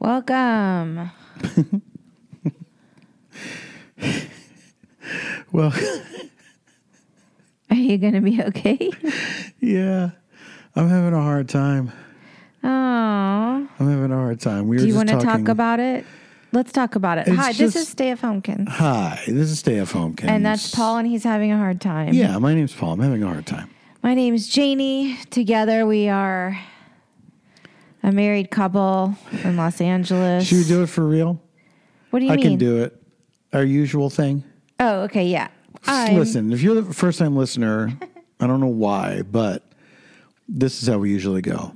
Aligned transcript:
Welcome. 0.00 1.10
Well, 5.52 5.72
Are 7.70 7.76
you 7.76 7.98
going 7.98 8.12
to 8.12 8.20
be 8.20 8.40
okay? 8.40 8.90
yeah, 9.60 10.10
I'm 10.76 10.88
having 10.88 11.12
a 11.12 11.20
hard 11.20 11.48
time. 11.48 11.90
Oh. 12.62 12.68
I'm 12.68 13.68
having 13.78 14.12
a 14.12 14.16
hard 14.16 14.40
time. 14.40 14.68
We 14.68 14.76
were 14.76 14.82
Do 14.82 14.88
you 14.88 14.94
want 14.94 15.08
to 15.08 15.18
talk 15.18 15.48
about 15.48 15.80
it? 15.80 16.04
Let's 16.52 16.72
talk 16.72 16.94
about 16.94 17.18
it. 17.18 17.28
It's 17.28 17.36
Hi, 17.36 17.52
this 17.52 17.76
is 17.76 17.88
Stay 17.88 18.10
F. 18.10 18.22
Homekins. 18.22 18.68
Hi, 18.68 19.20
this 19.26 19.50
is 19.50 19.58
Stay 19.60 19.78
at 19.78 19.88
Home 19.90 20.16
Kids. 20.16 20.30
And 20.30 20.44
that's 20.44 20.74
Paul, 20.74 20.98
and 20.98 21.06
he's 21.06 21.22
having 21.24 21.52
a 21.52 21.56
hard 21.56 21.80
time. 21.80 22.12
Yeah, 22.12 22.38
my 22.38 22.54
name's 22.54 22.74
Paul. 22.74 22.94
I'm 22.94 23.00
having 23.00 23.22
a 23.22 23.26
hard 23.26 23.46
time. 23.46 23.70
My 24.02 24.14
name's 24.14 24.48
Janie. 24.48 25.16
Together 25.30 25.86
we 25.86 26.08
are 26.08 26.58
a 28.02 28.12
married 28.12 28.50
couple 28.50 29.14
in 29.44 29.56
Los 29.56 29.80
Angeles. 29.80 30.46
Should 30.46 30.58
we 30.58 30.64
do 30.64 30.82
it 30.82 30.86
for 30.88 31.04
real? 31.06 31.40
What 32.10 32.20
do 32.20 32.24
you 32.26 32.30
mean? 32.30 32.40
I 32.40 32.42
mean? 32.42 32.58
can 32.58 32.58
do 32.58 32.82
it. 32.82 33.00
Our 33.52 33.64
usual 33.64 34.10
thing. 34.10 34.44
Oh, 34.78 35.02
okay, 35.02 35.26
yeah. 35.26 35.48
I'm- 35.86 36.16
Listen, 36.16 36.52
if 36.52 36.62
you're 36.62 36.80
the 36.80 36.92
first 36.94 37.18
time 37.18 37.36
listener, 37.36 37.92
I 38.40 38.46
don't 38.46 38.60
know 38.60 38.66
why, 38.66 39.22
but 39.22 39.64
this 40.48 40.82
is 40.82 40.88
how 40.88 40.98
we 40.98 41.10
usually 41.10 41.42
go. 41.42 41.74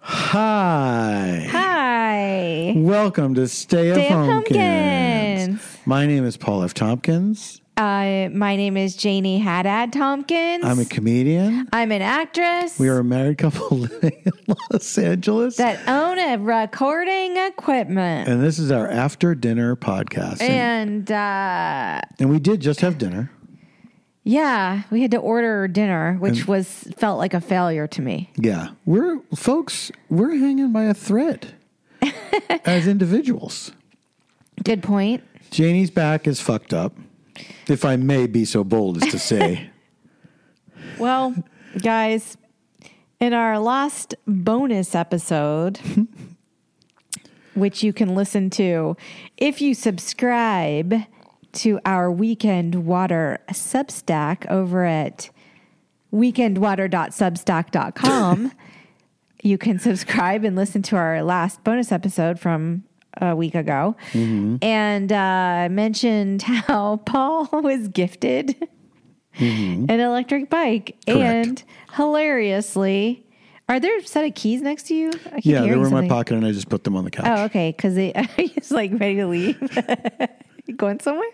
Hi. 0.00 1.46
Hi. 1.50 2.74
Welcome 2.76 3.34
to 3.36 3.48
Stay, 3.48 3.92
Stay 3.92 4.06
of 4.08 4.12
Home 4.12 4.42
Homekins. 4.42 5.46
Kids. 5.48 5.78
My 5.86 6.06
name 6.06 6.24
is 6.26 6.36
Paul 6.36 6.62
F. 6.62 6.74
Tompkins. 6.74 7.60
Uh, 7.76 8.28
my 8.32 8.54
name 8.54 8.76
is 8.76 8.94
Janie 8.94 9.40
Haddad 9.40 9.92
Tompkins. 9.92 10.64
I'm 10.64 10.78
a 10.78 10.84
comedian. 10.84 11.68
I'm 11.72 11.90
an 11.90 12.02
actress. 12.02 12.78
We 12.78 12.88
are 12.88 12.98
a 12.98 13.04
married 13.04 13.38
couple 13.38 13.68
living 13.78 14.22
in 14.24 14.54
Los 14.70 14.96
Angeles. 14.96 15.56
that 15.56 15.80
own 15.88 16.18
a 16.20 16.36
recording 16.38 17.36
equipment. 17.36 18.28
and 18.28 18.40
this 18.40 18.60
is 18.60 18.70
our 18.70 18.88
after 18.88 19.34
dinner 19.34 19.74
podcast. 19.74 20.40
And, 20.40 21.10
And 21.10 21.12
uh, 21.12 22.00
and 22.20 22.30
we 22.30 22.38
did 22.38 22.60
just 22.60 22.80
have 22.80 22.96
dinner. 22.96 23.32
yeah, 24.22 24.84
we 24.92 25.02
had 25.02 25.10
to 25.10 25.16
order 25.18 25.66
dinner, 25.66 26.14
which 26.20 26.46
was 26.46 26.68
felt 26.96 27.18
like 27.18 27.34
a 27.34 27.40
failure 27.40 27.88
to 27.88 28.00
me. 28.00 28.30
Yeah. 28.36 28.68
We're 28.86 29.18
folks, 29.34 29.90
we're 30.08 30.36
hanging 30.36 30.72
by 30.72 30.84
a 30.84 30.94
thread 30.94 31.54
as 32.64 32.86
individuals. 32.86 33.72
Good 34.62 34.80
point. 34.84 35.24
Janie's 35.50 35.90
back 35.90 36.26
is 36.28 36.40
fucked 36.40 36.72
up, 36.72 36.96
if 37.68 37.84
I 37.84 37.96
may 37.96 38.26
be 38.26 38.44
so 38.44 38.64
bold 38.64 39.02
as 39.02 39.10
to 39.10 39.18
say. 39.18 39.70
Well, 40.96 41.34
guys, 41.82 42.36
in 43.18 43.32
our 43.32 43.58
last 43.58 44.14
bonus 44.26 44.94
episode, 44.94 45.80
which 47.54 47.82
you 47.82 47.92
can 47.92 48.14
listen 48.14 48.48
to 48.50 48.96
if 49.36 49.60
you 49.60 49.74
subscribe 49.74 50.94
to 51.52 51.80
our 51.84 52.12
Weekend 52.12 52.86
Water 52.86 53.40
Substack 53.50 54.48
over 54.50 54.84
at 54.84 55.30
weekendwater.substack.com, 56.12 58.52
you 59.42 59.58
can 59.58 59.78
subscribe 59.78 60.44
and 60.44 60.56
listen 60.56 60.80
to 60.82 60.96
our 60.96 61.22
last 61.22 61.62
bonus 61.64 61.92
episode 61.92 62.40
from 62.40 62.84
a 63.20 63.36
week 63.36 63.54
ago. 63.54 63.96
And 64.12 65.12
uh, 65.12 65.16
I 65.16 65.68
mentioned 65.68 66.42
how 66.42 66.96
Paul 66.98 67.48
was 67.52 67.88
gifted 67.88 68.56
an 69.38 70.00
electric 70.00 70.50
bike. 70.50 70.96
Correct. 71.06 71.48
And 71.48 71.62
hilariously, 71.94 73.26
are 73.68 73.80
there 73.80 73.98
a 73.98 74.02
set 74.02 74.24
of 74.24 74.34
keys 74.34 74.62
next 74.62 74.84
to 74.88 74.94
you? 74.94 75.10
I 75.32 75.40
keep 75.40 75.46
yeah, 75.46 75.62
they 75.62 75.74
were 75.74 75.86
in 75.86 75.92
my 75.92 76.08
pocket 76.08 76.36
and 76.36 76.46
I 76.46 76.52
just 76.52 76.68
put 76.68 76.84
them 76.84 76.96
on 76.96 77.04
the 77.04 77.10
couch. 77.10 77.26
Oh, 77.26 77.44
okay. 77.44 77.72
Because 77.76 77.96
he's 77.96 78.70
like 78.70 78.92
ready 78.92 79.16
to 79.16 79.26
leave. 79.26 79.58
going 80.76 81.00
somewhere? 81.00 81.30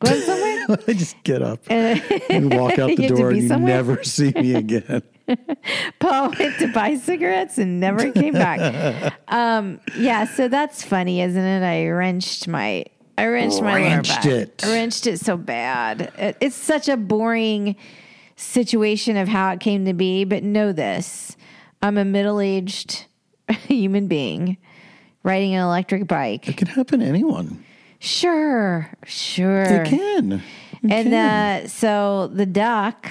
Going 0.00 0.20
somewhere? 0.22 0.66
I 0.88 0.92
just 0.94 1.22
get 1.22 1.42
up 1.42 1.60
And 1.68 2.02
and 2.28 2.54
walk 2.58 2.78
out 2.78 2.96
the 2.96 3.06
door 3.08 3.30
and 3.30 3.42
you 3.42 3.48
never 3.58 4.02
see 4.02 4.32
me 4.32 4.54
again. 4.54 5.02
Paul 5.98 6.32
went 6.38 6.58
to 6.58 6.72
buy 6.72 6.96
cigarettes 6.96 7.58
and 7.58 7.80
never 7.80 8.10
came 8.12 8.34
back. 8.34 9.14
Um, 9.32 9.80
yeah, 9.96 10.24
so 10.26 10.46
that's 10.48 10.84
funny, 10.84 11.22
isn't 11.22 11.42
it? 11.42 11.62
I 11.66 11.88
wrenched 11.88 12.48
my 12.48 12.84
I 13.16 13.26
wrenched 13.26 13.62
my 13.62 13.76
Wrenched 13.76 14.10
back. 14.16 14.26
it. 14.26 14.62
I 14.64 14.72
wrenched 14.72 15.06
it 15.06 15.20
so 15.20 15.38
bad. 15.38 16.12
It- 16.18 16.36
it's 16.40 16.54
such 16.56 16.86
a 16.88 16.98
boring 16.98 17.76
situation 18.36 19.16
of 19.16 19.28
how 19.28 19.50
it 19.52 19.60
came 19.60 19.86
to 19.86 19.94
be, 19.94 20.24
but 20.24 20.42
know 20.42 20.72
this. 20.72 21.34
I'm 21.80 21.96
a 21.96 22.04
middle-aged 22.04 23.06
human 23.66 24.06
being 24.06 24.58
riding 25.22 25.54
an 25.54 25.62
electric 25.62 26.06
bike. 26.06 26.46
It 26.48 26.56
can 26.58 26.68
happen 26.68 27.00
to 27.00 27.06
anyone. 27.06 27.64
Sure, 27.98 28.90
sure. 29.06 29.62
It 29.62 29.86
can. 29.88 30.32
It 30.32 30.40
And 30.90 31.08
can. 31.08 31.62
uh, 31.64 31.68
so 31.68 32.26
the 32.26 32.44
doc 32.46 33.08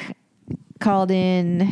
called 0.79 1.09
in 1.09 1.71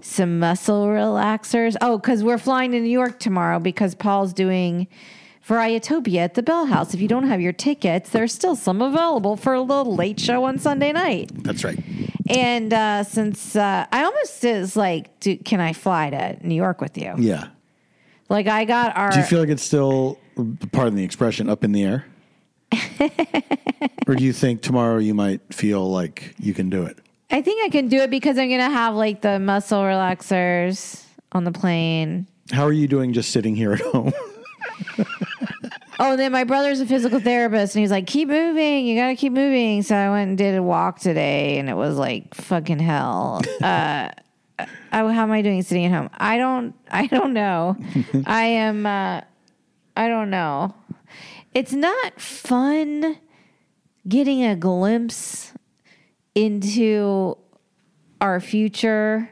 some 0.00 0.38
muscle 0.38 0.86
relaxers. 0.86 1.76
Oh, 1.80 1.98
because 1.98 2.22
we're 2.22 2.38
flying 2.38 2.72
to 2.72 2.80
New 2.80 2.88
York 2.90 3.18
tomorrow 3.18 3.58
because 3.58 3.94
Paul's 3.94 4.32
doing 4.32 4.88
Varietopia 5.46 6.18
at 6.18 6.34
the 6.34 6.42
Bell 6.42 6.66
House. 6.66 6.92
If 6.94 7.00
you 7.00 7.08
don't 7.08 7.26
have 7.26 7.40
your 7.40 7.52
tickets, 7.52 8.10
there's 8.10 8.32
still 8.32 8.54
some 8.54 8.82
available 8.82 9.36
for 9.36 9.54
a 9.54 9.62
little 9.62 9.94
late 9.94 10.20
show 10.20 10.44
on 10.44 10.58
Sunday 10.58 10.92
night. 10.92 11.30
That's 11.42 11.64
right. 11.64 11.78
And 12.28 12.72
uh, 12.72 13.04
since 13.04 13.56
uh, 13.56 13.86
I 13.90 14.04
almost 14.04 14.44
is 14.44 14.76
like, 14.76 15.18
do, 15.20 15.36
can 15.38 15.60
I 15.60 15.72
fly 15.72 16.10
to 16.10 16.46
New 16.46 16.54
York 16.54 16.80
with 16.80 16.98
you? 16.98 17.14
Yeah. 17.16 17.48
Like 18.28 18.46
I 18.46 18.66
got 18.66 18.94
our. 18.96 19.10
Do 19.10 19.18
you 19.18 19.24
feel 19.24 19.40
like 19.40 19.48
it's 19.48 19.62
still, 19.62 20.18
pardon 20.72 20.96
the 20.96 21.04
expression, 21.04 21.48
up 21.48 21.64
in 21.64 21.72
the 21.72 21.82
air? 21.82 22.04
or 24.06 24.14
do 24.14 24.24
you 24.24 24.34
think 24.34 24.60
tomorrow 24.60 24.98
you 24.98 25.14
might 25.14 25.40
feel 25.54 25.90
like 25.90 26.34
you 26.38 26.52
can 26.52 26.68
do 26.68 26.82
it? 26.82 26.98
I 27.30 27.42
think 27.42 27.64
I 27.64 27.68
can 27.68 27.88
do 27.88 27.98
it 27.98 28.10
because 28.10 28.38
I'm 28.38 28.48
gonna 28.48 28.70
have 28.70 28.94
like 28.94 29.20
the 29.20 29.38
muscle 29.38 29.80
relaxers 29.82 31.04
on 31.32 31.44
the 31.44 31.52
plane. 31.52 32.26
How 32.50 32.64
are 32.64 32.72
you 32.72 32.88
doing 32.88 33.12
just 33.12 33.30
sitting 33.30 33.54
here 33.54 33.74
at 33.74 33.80
home? 33.80 34.12
Oh, 36.00 36.16
then 36.16 36.30
my 36.30 36.44
brother's 36.44 36.80
a 36.80 36.86
physical 36.86 37.18
therapist, 37.18 37.74
and 37.74 37.80
he's 37.80 37.90
like, 37.90 38.06
"Keep 38.06 38.28
moving, 38.28 38.86
you 38.86 38.96
gotta 38.96 39.16
keep 39.16 39.32
moving." 39.32 39.82
So 39.82 39.96
I 39.96 40.08
went 40.10 40.28
and 40.28 40.38
did 40.38 40.56
a 40.56 40.62
walk 40.62 41.00
today, 41.00 41.58
and 41.58 41.68
it 41.68 41.74
was 41.74 41.96
like 41.96 42.34
fucking 42.34 42.78
hell. 42.78 43.42
Uh, 43.60 44.10
how 44.90 45.22
am 45.22 45.30
I 45.30 45.40
doing 45.42 45.62
sitting 45.62 45.84
at 45.84 45.92
home? 45.92 46.10
I 46.18 46.36
don't, 46.36 46.74
I 46.90 47.06
don't 47.06 47.32
know. 47.32 47.76
I 48.26 48.44
am, 48.44 48.86
uh, 48.86 49.20
I 49.96 50.08
don't 50.08 50.30
know. 50.30 50.74
It's 51.54 51.72
not 51.72 52.20
fun 52.20 53.18
getting 54.08 54.44
a 54.44 54.56
glimpse 54.56 55.52
into 56.38 57.36
our 58.20 58.40
future 58.40 59.30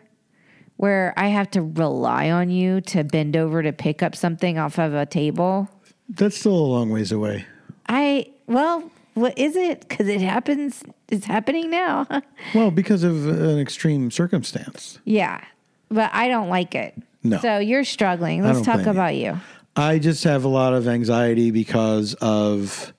where 0.77 1.15
I 1.17 1.28
have 1.28 1.50
to 1.53 1.62
rely 1.62 2.31
on 2.31 2.50
you 2.50 2.81
to 2.83 3.05
bend 3.05 3.37
over 3.37 3.62
to 3.62 3.72
pick 3.72 4.03
up 4.03 4.15
something 4.15 4.59
off 4.59 4.78
of 4.78 4.93
a 4.93 5.06
table. 5.06 5.69
That's 6.09 6.37
still 6.37 6.55
a 6.55 6.67
long 6.67 6.91
ways 6.91 7.12
away. 7.12 7.47
I 7.89 8.31
well, 8.47 8.91
what 9.15 9.39
is 9.39 9.56
it? 9.56 9.89
Because 9.89 10.09
it 10.09 10.21
happens. 10.21 10.83
It's 11.09 11.25
happening 11.25 11.71
now. 11.71 12.06
Well, 12.55 12.71
because 12.71 13.03
of 13.03 13.27
an 13.27 13.59
extreme 13.59 14.11
circumstance. 14.11 14.99
yeah, 15.05 15.43
but 15.88 16.11
I 16.12 16.28
don't 16.28 16.49
like 16.49 16.75
it. 16.75 16.94
No. 17.23 17.38
So 17.38 17.59
you're 17.59 17.84
struggling. 17.84 18.43
Let's 18.43 18.61
talk 18.61 18.77
blame 18.77 18.87
you. 18.87 18.91
about 18.91 19.15
you. 19.17 19.41
I 19.75 19.99
just 19.99 20.25
have 20.25 20.44
a 20.44 20.49
lot 20.49 20.75
of 20.75 20.87
anxiety 20.87 21.50
because 21.50 22.15
of 22.15 22.93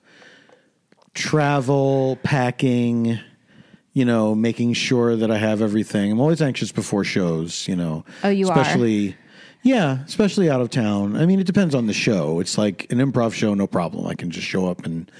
travel, 1.14 2.18
packing, 2.22 3.18
you 3.98 4.04
know, 4.04 4.32
making 4.32 4.74
sure 4.74 5.16
that 5.16 5.28
I 5.28 5.38
have 5.38 5.60
everything. 5.60 6.12
I'm 6.12 6.20
always 6.20 6.40
anxious 6.40 6.70
before 6.70 7.02
shows, 7.02 7.66
you 7.66 7.74
know. 7.74 8.04
Oh, 8.22 8.28
you 8.28 8.48
are? 8.48 8.56
especially, 8.56 9.16
Yeah, 9.64 10.04
especially 10.04 10.48
out 10.48 10.60
of 10.60 10.70
town. 10.70 11.16
I 11.16 11.26
mean, 11.26 11.40
it 11.40 11.46
depends 11.46 11.74
on 11.74 11.88
the 11.88 11.92
show. 11.92 12.38
It's 12.38 12.56
like 12.56 12.86
an 12.92 12.98
improv 12.98 13.32
show, 13.32 13.54
no 13.54 13.66
problem. 13.66 14.06
I 14.06 14.14
can 14.14 14.30
just 14.30 14.46
show 14.46 14.68
up 14.68 14.86
and 14.86 15.10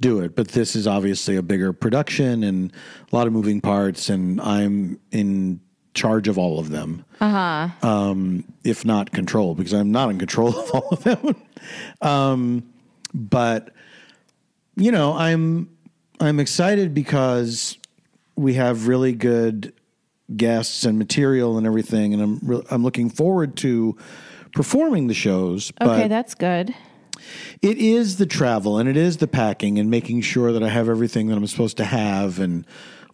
do 0.00 0.20
it. 0.20 0.34
But 0.34 0.48
this 0.48 0.74
is 0.74 0.86
obviously 0.86 1.36
a 1.36 1.42
bigger 1.42 1.74
production 1.74 2.42
and 2.42 2.72
a 3.12 3.14
lot 3.14 3.26
of 3.26 3.34
moving 3.34 3.60
parts, 3.60 4.08
and 4.08 4.40
I'm 4.40 4.98
in 5.10 5.60
charge 5.92 6.26
of 6.26 6.38
all 6.38 6.58
of 6.58 6.70
them. 6.70 7.04
Uh 7.20 7.68
huh. 7.82 7.86
Um, 7.86 8.44
if 8.64 8.86
not 8.86 9.12
control, 9.12 9.54
because 9.54 9.74
I'm 9.74 9.92
not 9.92 10.08
in 10.08 10.18
control 10.18 10.58
of 10.58 10.70
all 10.70 10.88
of 10.90 11.04
them. 11.04 11.36
um, 12.00 12.72
but 13.12 13.74
you 14.76 14.90
know, 14.90 15.12
I'm 15.12 15.68
I'm 16.18 16.40
excited 16.40 16.94
because 16.94 17.76
we 18.36 18.54
have 18.54 18.88
really 18.88 19.12
good 19.12 19.72
guests 20.36 20.84
and 20.84 20.98
material 20.98 21.58
and 21.58 21.66
everything, 21.66 22.14
and 22.14 22.22
I'm 22.22 22.38
re- 22.42 22.62
I'm 22.70 22.82
looking 22.82 23.10
forward 23.10 23.56
to 23.58 23.96
performing 24.52 25.06
the 25.06 25.14
shows. 25.14 25.72
Okay, 25.80 26.08
that's 26.08 26.34
good. 26.34 26.74
it 27.60 27.78
is 27.78 28.16
the 28.16 28.26
travel 28.26 28.78
and 28.78 28.88
it 28.88 28.96
is 28.96 29.18
the 29.18 29.28
packing 29.28 29.78
and 29.78 29.90
making 29.90 30.20
sure 30.22 30.52
that 30.52 30.62
I 30.62 30.68
have 30.68 30.88
everything 30.88 31.28
that 31.28 31.36
I'm 31.36 31.46
supposed 31.46 31.76
to 31.76 31.84
have 31.84 32.38
and 32.38 32.66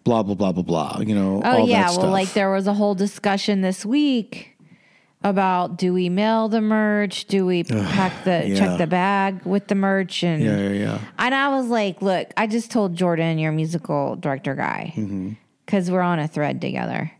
blah 0.04 0.22
blah 0.22 0.34
blah 0.34 0.52
blah 0.52 0.62
blah. 0.62 1.00
You 1.00 1.14
know, 1.14 1.42
Oh 1.44 1.66
yeah, 1.66 1.90
well, 1.90 2.10
like 2.10 2.32
there 2.32 2.50
was 2.50 2.66
a 2.66 2.74
whole 2.74 2.94
discussion 2.94 3.60
this 3.60 3.84
week 3.84 4.56
about 5.22 5.76
do 5.78 5.92
we 5.92 6.08
mail 6.08 6.48
the 6.48 6.60
merch? 6.60 7.24
Do 7.26 7.44
we 7.44 7.64
pack 7.64 8.24
the 8.24 8.44
yeah. 8.48 8.54
check 8.56 8.78
the 8.78 8.86
bag 8.86 9.44
with 9.44 9.66
the 9.68 9.74
merch? 9.74 10.22
And 10.22 10.42
Yeah, 10.42 10.56
yeah, 10.58 10.70
yeah. 10.70 11.00
and 11.18 11.34
I 11.34 11.48
was 11.48 11.66
like, 11.66 12.00
look, 12.02 12.32
I 12.36 12.46
just 12.46 12.70
told 12.70 12.94
Jordan, 12.96 13.38
your 13.38 13.52
musical 13.52 14.16
director 14.16 14.54
guy, 14.54 14.92
Mm-hmm. 14.96 15.32
because 15.66 15.90
we're 15.90 16.00
on 16.02 16.18
a 16.18 16.28
thread 16.28 16.60
together. 16.60 17.10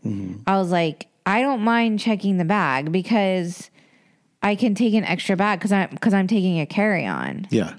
I 0.47 0.57
was 0.57 0.71
like, 0.71 1.07
I 1.25 1.41
don't 1.41 1.61
mind 1.61 1.99
checking 1.99 2.37
the 2.37 2.45
bag 2.45 2.91
because 2.91 3.69
I 4.41 4.55
can 4.55 4.73
take 4.75 4.93
an 4.93 5.03
extra 5.03 5.35
bag 5.35 5.59
because 5.59 5.71
I'm 5.73 5.89
because 5.89 6.13
I'm 6.13 6.27
taking 6.27 6.59
a 6.59 6.65
carry 6.65 7.05
on. 7.05 7.47
Yeah. 7.51 7.75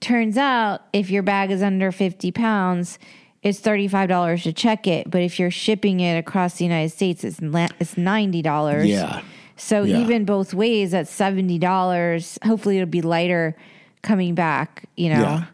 Turns 0.00 0.36
out, 0.38 0.82
if 0.92 1.10
your 1.10 1.24
bag 1.24 1.50
is 1.50 1.60
under 1.60 1.90
fifty 1.90 2.30
pounds, 2.30 3.00
it's 3.42 3.58
thirty 3.58 3.88
five 3.88 4.08
dollars 4.08 4.44
to 4.44 4.52
check 4.52 4.86
it. 4.86 5.10
But 5.10 5.22
if 5.22 5.40
you're 5.40 5.50
shipping 5.50 5.98
it 5.98 6.16
across 6.16 6.58
the 6.58 6.64
United 6.64 6.90
States, 6.90 7.24
it's 7.24 7.40
it's 7.42 7.96
ninety 7.98 8.40
dollars. 8.40 8.86
Yeah. 8.86 9.22
So 9.58 9.82
Yeah. 9.82 9.98
even 10.00 10.24
both 10.24 10.54
ways, 10.54 10.92
that's 10.92 11.10
seventy 11.10 11.58
dollars. 11.58 12.38
Hopefully, 12.44 12.78
it'll 12.78 12.88
be 12.88 13.02
lighter 13.02 13.56
coming 14.02 14.34
back. 14.34 14.84
You 14.96 15.10
know, 15.10 15.20
Yeah. 15.20 15.44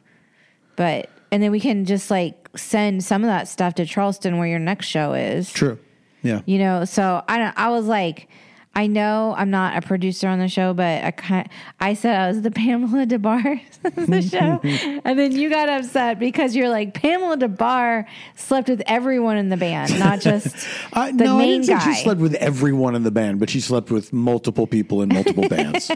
but 0.76 1.08
and 1.32 1.42
then 1.42 1.50
we 1.50 1.58
can 1.60 1.84
just 1.84 2.10
like 2.10 2.48
send 2.56 3.02
some 3.02 3.22
of 3.24 3.28
that 3.28 3.48
stuff 3.48 3.74
to 3.74 3.84
Charleston 3.86 4.38
where 4.38 4.46
your 4.46 4.58
next 4.60 4.86
show 4.86 5.12
is. 5.14 5.52
True. 5.52 5.78
Yeah. 6.22 6.40
You 6.46 6.58
know, 6.58 6.84
so 6.84 7.22
I 7.28 7.38
don't. 7.38 7.54
I 7.58 7.70
was 7.70 7.86
like, 7.86 8.28
I 8.76 8.88
know 8.88 9.34
I'm 9.36 9.50
not 9.50 9.76
a 9.76 9.86
producer 9.86 10.26
on 10.26 10.38
the 10.38 10.48
show, 10.48 10.74
but 10.74 11.04
I 11.04 11.10
kind 11.12 11.48
I 11.78 11.94
said 11.94 12.16
I 12.16 12.28
was 12.28 12.42
the 12.42 12.50
Pamela 12.50 13.06
Des 13.06 13.18
Barres 13.18 13.60
of 13.84 14.06
the 14.06 14.22
show, 14.22 14.60
and 15.04 15.18
then 15.18 15.32
you 15.32 15.48
got 15.48 15.68
upset 15.68 16.18
because 16.18 16.56
you're 16.56 16.68
like 16.68 16.94
Pamela 16.94 17.36
Des 17.36 17.48
Barres 17.48 18.06
slept 18.34 18.68
with 18.68 18.82
everyone 18.86 19.36
in 19.36 19.48
the 19.48 19.56
band, 19.56 19.98
not 19.98 20.20
just 20.20 20.54
I, 20.92 21.12
the 21.12 21.24
no, 21.24 21.36
I 21.36 21.38
main 21.38 21.48
didn't 21.60 21.66
say 21.66 21.74
guy. 21.74 21.94
she 21.94 22.02
slept 22.02 22.20
with 22.20 22.34
everyone 22.34 22.94
in 22.94 23.04
the 23.04 23.10
band, 23.10 23.38
but 23.38 23.48
she 23.50 23.60
slept 23.60 23.90
with 23.90 24.12
multiple 24.12 24.66
people 24.66 25.02
in 25.02 25.08
multiple 25.08 25.48
bands. 25.48 25.90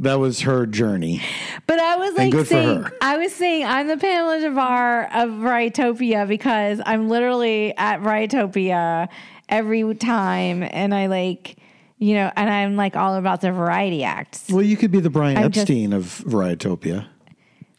That 0.00 0.20
was 0.20 0.42
her 0.42 0.64
journey. 0.64 1.20
But 1.66 1.80
I 1.80 1.96
was 1.96 2.16
like 2.16 2.46
saying. 2.46 2.86
I 3.00 3.16
was 3.18 3.34
saying, 3.34 3.64
I'm 3.64 3.88
the 3.88 3.96
Pamela 3.96 4.38
Des 4.38 4.50
Barres 4.50 5.10
of 5.12 5.30
Varietopia 5.30 6.28
because 6.28 6.80
I'm 6.86 7.08
literally 7.08 7.76
at 7.76 8.00
Varietopia 8.00 9.08
every 9.48 9.94
time, 9.94 10.62
and 10.62 10.94
I 10.94 11.06
like, 11.06 11.56
you 11.98 12.14
know, 12.14 12.30
and 12.36 12.50
I'm 12.50 12.76
like 12.76 12.96
all 12.96 13.14
about 13.16 13.40
the 13.40 13.52
variety 13.52 14.04
acts. 14.04 14.48
Well, 14.50 14.62
you 14.62 14.76
could 14.76 14.90
be 14.90 15.00
the 15.00 15.10
Brian 15.10 15.36
I'm 15.38 15.50
just- 15.50 15.70
Epstein 15.70 15.92
of 15.92 16.04
Varietopia. 16.26 17.06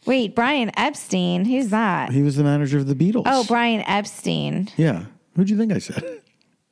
Wait, 0.06 0.34
Brian 0.34 0.70
Epstein, 0.78 1.44
who's 1.44 1.68
that? 1.68 2.10
He 2.10 2.22
was 2.22 2.36
the 2.36 2.42
manager 2.44 2.78
of 2.78 2.86
the 2.86 2.94
Beatles. 2.94 3.24
Oh, 3.26 3.44
Brian 3.46 3.82
Epstein, 3.86 4.68
yeah. 4.76 5.04
Who'd 5.36 5.50
you 5.50 5.58
think 5.58 5.72
I 5.72 5.78
said? 5.78 6.22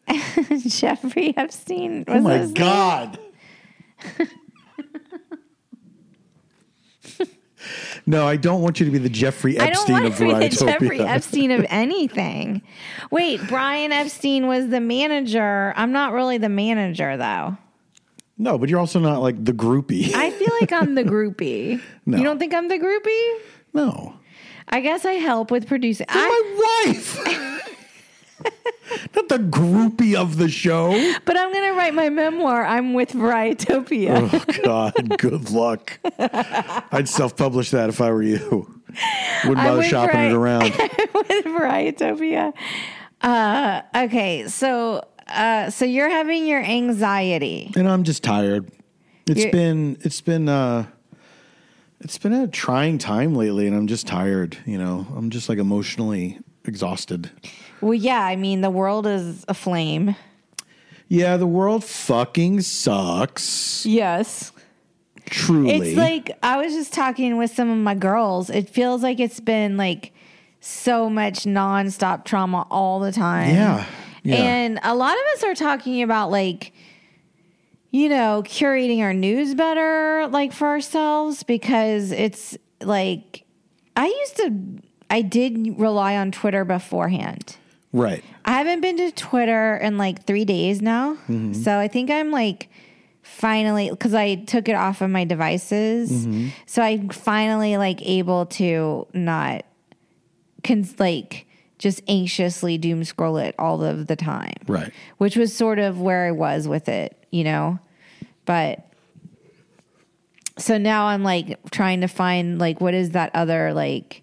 Jeffrey 0.67 1.35
Epstein. 1.37 2.05
Oh 2.09 2.21
my? 2.21 2.47
God. 2.47 3.19
no, 8.09 8.27
I 8.27 8.37
don't 8.37 8.63
want 8.63 8.81
you 8.81 8.87
to 8.87 8.93
be 8.93 8.97
the 8.97 9.11
Jeffrey 9.11 9.59
Epstein. 9.59 9.69
I 9.69 9.75
don't 9.75 9.93
want 9.93 10.05
of 10.07 10.17
to 10.17 10.41
be 10.41 10.49
the 10.49 10.65
Jeffrey 10.65 11.01
Epstein 11.01 11.51
of 11.51 11.67
anything. 11.69 12.63
Wait, 13.11 13.39
Brian 13.49 13.93
Epstein 13.93 14.47
was 14.47 14.69
the 14.69 14.81
manager. 14.81 15.75
I'm 15.77 15.93
not 15.93 16.15
really 16.15 16.39
the 16.39 16.49
manager 16.49 17.19
though. 17.19 17.59
No, 18.39 18.57
but 18.57 18.71
you're 18.71 18.81
also 18.81 18.99
not 18.99 19.21
like 19.21 19.45
the 19.45 19.53
groupie. 19.53 20.15
I 20.15 20.31
feel 20.31 20.49
like 20.59 20.73
I'm 20.73 20.95
the 20.95 21.05
groupie. 21.05 21.83
No. 22.07 22.17
You 22.17 22.25
don't 22.25 22.39
think 22.39 22.55
I'm 22.55 22.69
the 22.69 22.79
groupie? 22.79 23.41
no. 23.75 24.15
I 24.71 24.81
guess 24.81 25.07
I 25.07 25.13
help 25.13 25.51
with 25.51 25.67
producing. 25.67 26.07
I, 26.11 26.85
My 26.85 26.93
wife. 26.93 27.49
not 29.31 29.39
the 29.39 29.45
groupie 29.45 30.15
of 30.15 30.37
the 30.37 30.49
show. 30.49 30.91
but 31.25 31.37
I'm 31.37 31.53
going 31.53 31.73
to 31.73 31.77
write 31.79 31.95
my 31.95 32.09
memoir. 32.09 32.65
I'm 32.65 32.95
with 32.95 33.13
Varietopia. 33.13 34.29
Oh 34.33 34.63
God, 34.63 35.19
good 35.19 35.51
luck. 35.51 35.99
I'd 36.93 37.09
self-publish 37.09 37.71
that 37.71 37.89
if 37.89 38.01
I 38.01 38.11
were 38.11 38.23
you. 38.23 38.81
Wouldn't 39.45 39.67
bother 39.67 39.83
shopping 39.83 40.21
it 40.21 40.33
around. 40.33 40.63
with 40.71 41.45
Varietopia. 41.45 42.53
Uh, 43.21 43.83
okay, 43.95 44.47
so 44.49 45.05
uh, 45.29 45.69
so 45.71 45.85
you're 45.85 46.09
having 46.09 46.47
your 46.47 46.63
anxiety. 46.63 47.73
and 47.77 47.89
I'm 47.89 48.05
just 48.05 48.23
tired. 48.23 48.71
It's 49.27 49.41
You're- 49.41 49.51
been 49.53 49.99
it's 50.01 50.21
been 50.23 50.49
uh 50.49 50.87
it's 52.01 52.17
been 52.17 52.33
a 52.33 52.47
trying 52.49 52.97
time 52.99 53.35
lately 53.35 53.67
and 53.67 53.77
I'm 53.77 53.89
just 53.89 54.07
tired, 54.07 54.57
you 54.65 54.79
know. 54.79 55.07
I'm 55.17 55.31
just 55.31 55.49
like 55.49 55.59
emotionally 55.59 56.39
exhausted. 56.65 57.31
Well, 57.81 57.95
yeah, 57.95 58.25
I 58.25 58.37
mean 58.37 58.61
the 58.61 58.71
world 58.71 59.07
is 59.07 59.45
aflame. 59.49 60.17
Yeah, 61.09 61.37
the 61.37 61.47
world 61.47 61.85
fucking 61.85 62.61
sucks. 62.61 63.87
Yes. 63.87 64.53
Truly. 65.27 65.91
It's 65.91 65.97
like 65.97 66.37
I 66.43 66.57
was 66.57 66.73
just 66.73 66.93
talking 66.93 67.37
with 67.37 67.51
some 67.51 67.71
of 67.71 67.79
my 67.79 67.95
girls. 67.95 68.51
It 68.51 68.69
feels 68.69 69.03
like 69.03 69.21
it's 69.21 69.41
been 69.41 69.77
like 69.77 70.13
so 70.61 71.09
much 71.09 71.45
nonstop 71.45 72.25
trauma 72.25 72.67
all 72.71 73.01
the 73.01 73.13
time. 73.13 73.55
Yeah. 73.55 73.87
Yeah. 74.23 74.37
And 74.37 74.81
a 74.83 74.95
lot 74.95 75.13
of 75.13 75.23
us 75.35 75.45
are 75.45 75.55
talking 75.55 76.03
about 76.03 76.31
like, 76.31 76.73
you 77.91 78.09
know, 78.09 78.43
curating 78.45 79.01
our 79.01 79.15
news 79.15 79.55
better, 79.55 80.27
like 80.29 80.53
for 80.53 80.69
ourselves, 80.69 81.43
because 81.43 82.11
it's 82.11 82.57
like 82.83 83.45
I 83.97 84.07
used 84.07 84.37
to, 84.37 84.83
I 85.11 85.23
did 85.23 85.79
rely 85.79 86.17
on 86.17 86.33
Twitter 86.33 86.65
beforehand. 86.65 87.57
Right. 87.99 88.25
I 88.45 88.53
haven't 88.53 88.81
been 88.81 88.97
to 88.97 89.11
Twitter 89.13 89.77
in 89.77 89.99
like 89.99 90.25
three 90.25 90.45
days 90.45 90.81
now. 90.81 91.15
Mm-hmm. 91.29 91.53
So 91.55 91.79
I 91.79 91.89
think 91.89 92.11
I'm 92.11 92.31
like 92.31 92.69
finally, 93.23 93.91
because 93.91 94.15
I 94.15 94.37
took 94.37 94.69
it 94.69 94.75
off 94.75 95.01
of 95.03 95.11
my 95.11 95.25
devices. 95.25 96.27
Mm-hmm. 96.27 96.49
So 96.67 96.83
I'm 96.83 97.11
finally 97.11 97.77
like 97.77 98.01
able 98.03 98.47
to 98.47 99.07
not, 99.13 99.65
cons- 100.65 100.99
like, 100.99 101.47
just 101.79 102.03
anxiously 102.09 102.77
doom 102.77 103.05
scroll 103.05 103.37
it 103.37 103.55
all 103.57 103.85
of 103.85 104.09
the 104.09 104.17
time. 104.17 104.57
Right. 104.67 104.93
Which 105.19 105.37
was 105.37 105.55
sort 105.55 105.79
of 105.79 106.01
where 106.01 106.27
I 106.27 106.33
was 106.33 106.67
with 106.67 106.89
it, 106.89 107.17
you 107.31 107.45
know? 107.45 107.79
But 108.47 108.85
so 110.57 110.77
now 110.77 111.07
I'm 111.07 111.23
like 111.23 111.59
trying 111.71 112.01
to 112.01 112.09
find 112.09 112.59
like 112.59 112.81
what 112.81 112.95
is 112.95 113.11
that 113.11 113.31
other 113.35 113.73
like 113.73 114.23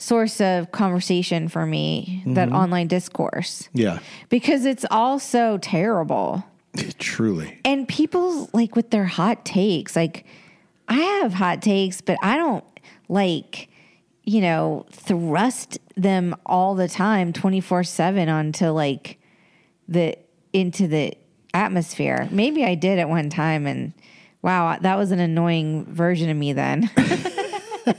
source 0.00 0.40
of 0.40 0.72
conversation 0.72 1.46
for 1.48 1.66
me, 1.66 2.22
that 2.26 2.48
mm-hmm. 2.48 2.56
online 2.56 2.86
discourse. 2.86 3.68
Yeah. 3.74 3.98
Because 4.30 4.64
it's 4.64 4.86
all 4.90 5.18
so 5.18 5.58
terrible. 5.58 6.42
Truly. 6.98 7.60
And 7.64 7.86
people 7.86 8.48
like 8.54 8.74
with 8.76 8.90
their 8.90 9.04
hot 9.04 9.44
takes, 9.44 9.94
like 9.94 10.24
I 10.88 10.94
have 10.94 11.34
hot 11.34 11.60
takes, 11.60 12.00
but 12.00 12.16
I 12.22 12.36
don't 12.36 12.64
like, 13.08 13.68
you 14.24 14.40
know, 14.40 14.86
thrust 14.90 15.78
them 15.96 16.34
all 16.46 16.74
the 16.74 16.88
time 16.88 17.32
24/7 17.32 18.32
onto 18.32 18.68
like 18.68 19.18
the 19.86 20.16
into 20.54 20.88
the 20.88 21.12
atmosphere. 21.52 22.26
Maybe 22.30 22.64
I 22.64 22.74
did 22.74 22.98
at 22.98 23.08
one 23.08 23.28
time 23.28 23.66
and 23.66 23.92
wow, 24.40 24.78
that 24.80 24.96
was 24.96 25.10
an 25.10 25.20
annoying 25.20 25.84
version 25.84 26.30
of 26.30 26.36
me 26.36 26.54
then. 26.54 26.90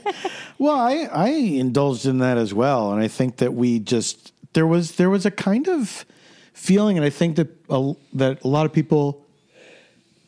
Well, 0.60 0.76
I, 0.80 1.10
I 1.12 1.30
indulged 1.30 2.06
in 2.06 2.20
that 2.20 2.38
as 2.38 2.54
well, 2.54 2.92
and 2.92 3.02
I 3.02 3.08
think 3.08 3.38
that 3.38 3.56
we 3.56 3.80
just 3.80 4.32
there 4.54 4.68
was 4.68 4.92
there 4.98 5.10
was 5.10 5.26
a 5.26 5.32
kind 5.32 5.68
of 5.68 6.06
feeling, 6.54 6.98
and 6.98 7.06
I 7.06 7.10
think 7.10 7.36
that 7.38 7.48
a, 7.68 7.94
that 8.14 8.44
a 8.44 8.48
lot 8.48 8.68
of 8.68 8.72
people. 8.74 9.26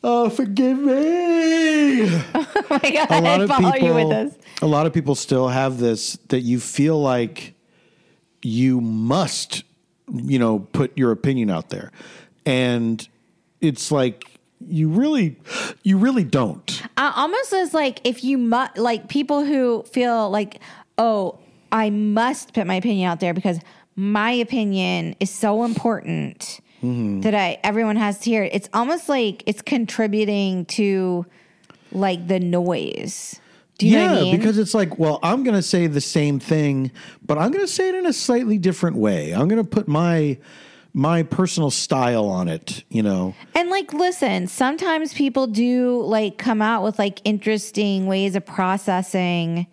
Oh, 0.02 0.28
forgive 0.28 0.76
me. 0.78 2.02
oh 2.34 2.66
my 2.68 2.78
god, 2.78 3.10
A 3.10 3.20
lot 3.20 3.40
I 3.40 3.44
of 3.44 3.50
people. 3.50 3.88
you 3.88 3.94
with 3.94 4.08
this. 4.08 4.38
A 4.60 4.66
lot 4.66 4.86
of 4.86 4.92
people 4.92 5.14
still 5.14 5.46
have 5.48 5.78
this 5.78 6.18
that 6.30 6.40
you 6.40 6.58
feel 6.58 7.00
like 7.00 7.54
you 8.42 8.80
must, 8.80 9.62
you 10.12 10.38
know, 10.40 10.58
put 10.58 10.98
your 10.98 11.12
opinion 11.12 11.48
out 11.48 11.70
there, 11.70 11.92
and 12.44 13.06
it's 13.60 13.92
like 13.92 14.33
you 14.68 14.88
really, 14.88 15.36
you 15.82 15.98
really 15.98 16.24
don't. 16.24 16.82
Uh, 16.96 17.12
almost 17.16 17.52
as 17.52 17.74
like 17.74 18.00
if 18.04 18.24
you 18.24 18.38
mu- 18.38 18.66
like 18.76 19.08
people 19.08 19.44
who 19.44 19.82
feel 19.84 20.30
like 20.30 20.60
oh 20.98 21.38
i 21.72 21.90
must 21.90 22.52
put 22.54 22.66
my 22.66 22.74
opinion 22.74 23.10
out 23.10 23.20
there 23.20 23.34
because 23.34 23.58
my 23.96 24.30
opinion 24.30 25.16
is 25.20 25.30
so 25.30 25.64
important 25.64 26.60
that 26.82 27.34
i 27.34 27.58
everyone 27.64 27.96
has 27.96 28.18
to 28.18 28.28
hear 28.28 28.44
it 28.44 28.54
it's 28.54 28.68
almost 28.74 29.08
like 29.08 29.42
it's 29.46 29.62
contributing 29.62 30.66
to 30.66 31.24
like 31.92 32.28
the 32.28 32.38
noise 32.38 33.40
do 33.78 33.86
you 33.86 33.96
yeah, 33.96 34.12
i 34.12 34.20
mean 34.20 34.36
because 34.36 34.58
it's 34.58 34.72
like, 34.74 35.00
well, 35.00 35.18
I'm 35.22 35.42
going 35.42 35.56
to 35.56 35.62
say 35.62 35.88
the 35.88 36.00
same 36.00 36.38
thing, 36.38 36.92
but 37.26 37.38
I'm 37.38 37.50
going 37.50 37.64
to 37.66 37.72
say 37.72 37.88
it 37.88 37.96
in 37.96 38.06
a 38.06 38.12
slightly 38.12 38.56
different 38.56 38.94
way. 38.96 39.32
I'm 39.32 39.48
going 39.48 39.60
to 39.60 39.68
put 39.68 39.88
my 39.88 40.38
my 40.96 41.24
personal 41.24 41.70
style 41.70 42.26
on 42.26 42.48
it, 42.48 42.84
you 42.88 43.02
know. 43.02 43.34
And 43.54 43.68
like, 43.68 43.92
listen, 43.92 44.46
sometimes 44.46 45.12
people 45.12 45.48
do 45.48 46.00
like 46.02 46.38
come 46.38 46.62
out 46.62 46.84
with 46.84 46.98
like 46.98 47.20
interesting 47.24 48.06
ways 48.06 48.36
of 48.36 48.46
processing, 48.46 49.66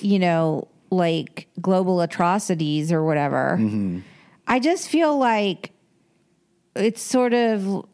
you 0.00 0.18
know, 0.18 0.66
like 0.90 1.46
global 1.60 2.00
atrocities 2.00 2.90
or 2.90 3.04
whatever. 3.04 3.58
Mm-hmm. 3.60 4.00
I 4.46 4.58
just 4.58 4.88
feel 4.88 5.18
like 5.18 5.72
it's 6.74 7.02
sort 7.02 7.34
of 7.34 7.84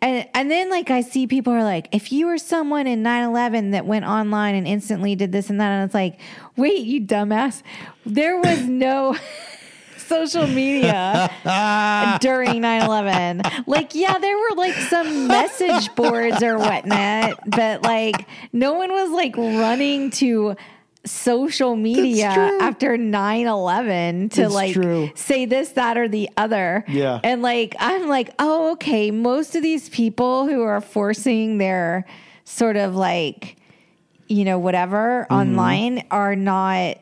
And 0.00 0.28
and 0.34 0.50
then 0.50 0.70
like 0.70 0.90
I 0.90 1.00
see 1.00 1.26
people 1.26 1.52
are 1.52 1.64
like, 1.64 1.88
if 1.92 2.12
you 2.12 2.26
were 2.26 2.38
someone 2.38 2.86
in 2.86 3.02
9-11 3.02 3.72
that 3.72 3.86
went 3.86 4.04
online 4.04 4.54
and 4.54 4.66
instantly 4.66 5.14
did 5.14 5.32
this 5.32 5.50
and 5.50 5.60
that, 5.60 5.70
and 5.70 5.84
it's 5.84 5.94
like, 5.94 6.20
wait, 6.56 6.82
you 6.82 7.00
dumbass. 7.00 7.62
There 8.06 8.38
was 8.38 8.62
no 8.62 9.16
social 10.06 10.46
media 10.46 11.30
during 12.20 12.60
9-11 12.62 13.66
like 13.66 13.94
yeah 13.94 14.18
there 14.18 14.36
were 14.36 14.56
like 14.56 14.74
some 14.74 15.26
message 15.26 15.94
boards 15.94 16.42
or 16.42 16.58
whatnot 16.58 17.38
but 17.46 17.82
like 17.82 18.26
no 18.52 18.74
one 18.74 18.90
was 18.92 19.10
like 19.10 19.36
running 19.36 20.10
to 20.10 20.54
social 21.06 21.76
media 21.76 22.28
after 22.60 22.96
9-11 22.96 24.30
to 24.32 24.42
It's 24.44 24.54
like 24.54 24.72
true. 24.72 25.10
say 25.14 25.44
this 25.44 25.70
that 25.72 25.98
or 25.98 26.08
the 26.08 26.30
other 26.36 26.84
Yeah. 26.88 27.20
and 27.22 27.42
like 27.42 27.74
i'm 27.78 28.08
like 28.08 28.30
oh 28.38 28.72
okay 28.72 29.10
most 29.10 29.54
of 29.54 29.62
these 29.62 29.88
people 29.88 30.46
who 30.46 30.62
are 30.62 30.80
forcing 30.80 31.58
their 31.58 32.06
sort 32.44 32.76
of 32.76 32.94
like 32.96 33.56
you 34.28 34.44
know 34.44 34.58
whatever 34.58 35.26
Mm-hmm. 35.30 35.34
online 35.34 36.04
are 36.10 36.34
not 36.36 36.96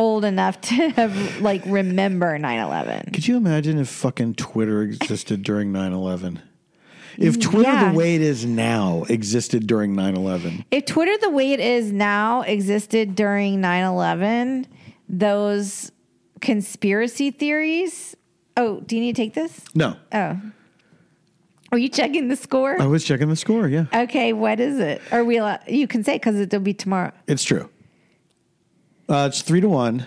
old 0.00 0.24
enough 0.24 0.60
to 0.62 0.74
have 0.96 1.40
like 1.40 1.62
remember 1.66 2.38
9-11 2.38 3.12
Could 3.12 3.28
you 3.28 3.36
imagine 3.36 3.78
if 3.78 3.88
fucking 3.88 4.34
Twitter 4.34 4.82
existed 4.82 5.42
during 5.42 5.70
9 5.72 5.92
11? 5.92 6.40
If 7.18 7.38
Twitter, 7.38 7.70
Yeah. 7.70 7.90
the 7.90 7.96
way 7.98 8.14
it 8.14 8.22
is 8.22 8.46
now, 8.46 9.02
existed 9.08 9.66
during 9.66 9.94
9 9.94 10.16
11, 10.16 10.64
if 10.70 10.86
twitter 10.86 11.16
the 11.20 11.28
way 11.30 11.52
it 11.52 11.60
is 11.60 11.92
now 11.92 12.40
existed 12.42 13.14
during 13.14 13.60
9-11 13.60 14.64
those 15.08 15.90
conspiracy 16.40 17.30
theories 17.30 18.16
oh 18.56 18.80
do 18.80 18.96
you 18.96 19.02
need 19.02 19.14
to 19.16 19.22
take 19.22 19.34
this 19.34 19.60
no. 19.74 19.96
oh 20.12 20.40
are 21.72 21.78
you 21.78 21.88
checking 21.88 22.28
the 22.28 22.36
score 22.36 22.80
I 22.80 22.86
was 22.86 23.04
checking 23.04 23.28
the 23.28 23.36
score. 23.36 23.68
Yeah, 23.68 23.84
okay 23.94 24.32
what 24.32 24.58
is 24.60 24.78
it 24.78 25.02
Are 25.12 25.24
we 25.24 25.36
allow- 25.36 25.60
you 25.68 25.86
can 25.86 26.02
say 26.02 26.14
because 26.14 26.36
it'll 26.40 26.60
be 26.60 26.74
tomorrow 26.74 27.12
it's 27.26 27.44
true. 27.44 27.68
Uh, 29.10 29.26
it's 29.28 29.42
three 29.42 29.60
to 29.60 29.68
one. 29.68 30.06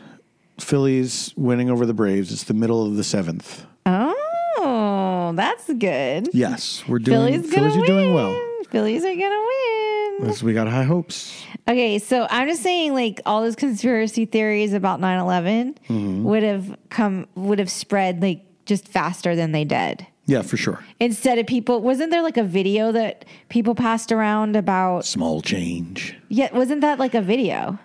Phillies 0.59 1.33
winning 1.35 1.69
over 1.69 1.85
the 1.85 1.93
Braves. 1.93 2.31
It's 2.31 2.45
the 2.45 2.53
middle 2.53 2.85
of 2.85 2.95
the 2.95 3.03
seventh. 3.03 3.65
oh 3.85 5.33
that's 5.35 5.65
good 5.73 6.29
Yes, 6.31 6.83
we're 6.87 6.99
doing. 6.99 7.17
phillies 7.41 7.51
gonna 7.51 7.69
Phillies 7.71 7.75
are 7.75 7.79
win 7.79 7.87
doing 7.87 8.13
well. 8.13 8.39
phillies 8.69 9.03
are 9.03 9.13
gonna 9.15 9.19
win 10.19 10.27
Yes, 10.27 10.41
we 10.43 10.53
got 10.53 10.67
high 10.67 10.83
hopes. 10.83 11.43
Okay, 11.67 11.97
so 11.99 12.27
I'm 12.29 12.47
just 12.47 12.61
saying, 12.61 12.93
like 12.93 13.19
all 13.25 13.41
those 13.41 13.55
conspiracy 13.55 14.25
theories 14.25 14.71
about 14.73 15.01
9/11 15.01 15.75
Mm-hmm. 15.89 16.23
would 16.23 16.43
have 16.43 16.77
come, 16.89 17.27
would 17.35 17.59
have 17.59 17.69
spread 17.71 18.21
like 18.21 18.45
just 18.65 18.87
faster 18.87 19.35
than 19.35 19.51
they 19.51 19.65
did. 19.65 20.05
Yeah, 20.27 20.43
for 20.43 20.55
sure. 20.55 20.79
Instead 21.01 21.39
of 21.39 21.47
people, 21.47 21.81
wasn't 21.81 22.11
there 22.11 22.21
like 22.21 22.37
a 22.37 22.43
video 22.43 22.91
that 22.93 23.25
people 23.49 23.75
passed 23.75 24.11
around 24.11 24.55
about? 24.55 25.03
Small 25.03 25.41
change. 25.41 26.15
Yeah, 26.29 26.55
wasn't 26.55 26.79
that 26.81 26.99
like 26.99 27.13
a 27.15 27.21
video 27.21 27.77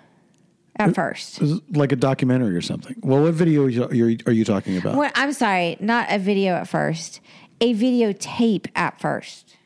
at 0.78 0.94
first? 0.94 1.40
Like 1.70 1.92
a 1.92 1.96
documentary 1.96 2.56
or 2.56 2.60
something. 2.60 2.96
Well, 3.02 3.22
what 3.22 3.34
video 3.34 3.64
are 3.64 3.68
you, 3.68 4.18
are 4.26 4.32
you 4.32 4.44
talking 4.44 4.76
about? 4.76 4.96
Well, 4.96 5.10
I'm 5.14 5.32
sorry, 5.32 5.76
not 5.80 6.10
a 6.10 6.18
video 6.18 6.54
at 6.54 6.68
first, 6.68 7.20
a 7.60 7.74
videotape 7.74 8.66
at 8.74 9.00
first 9.00 9.56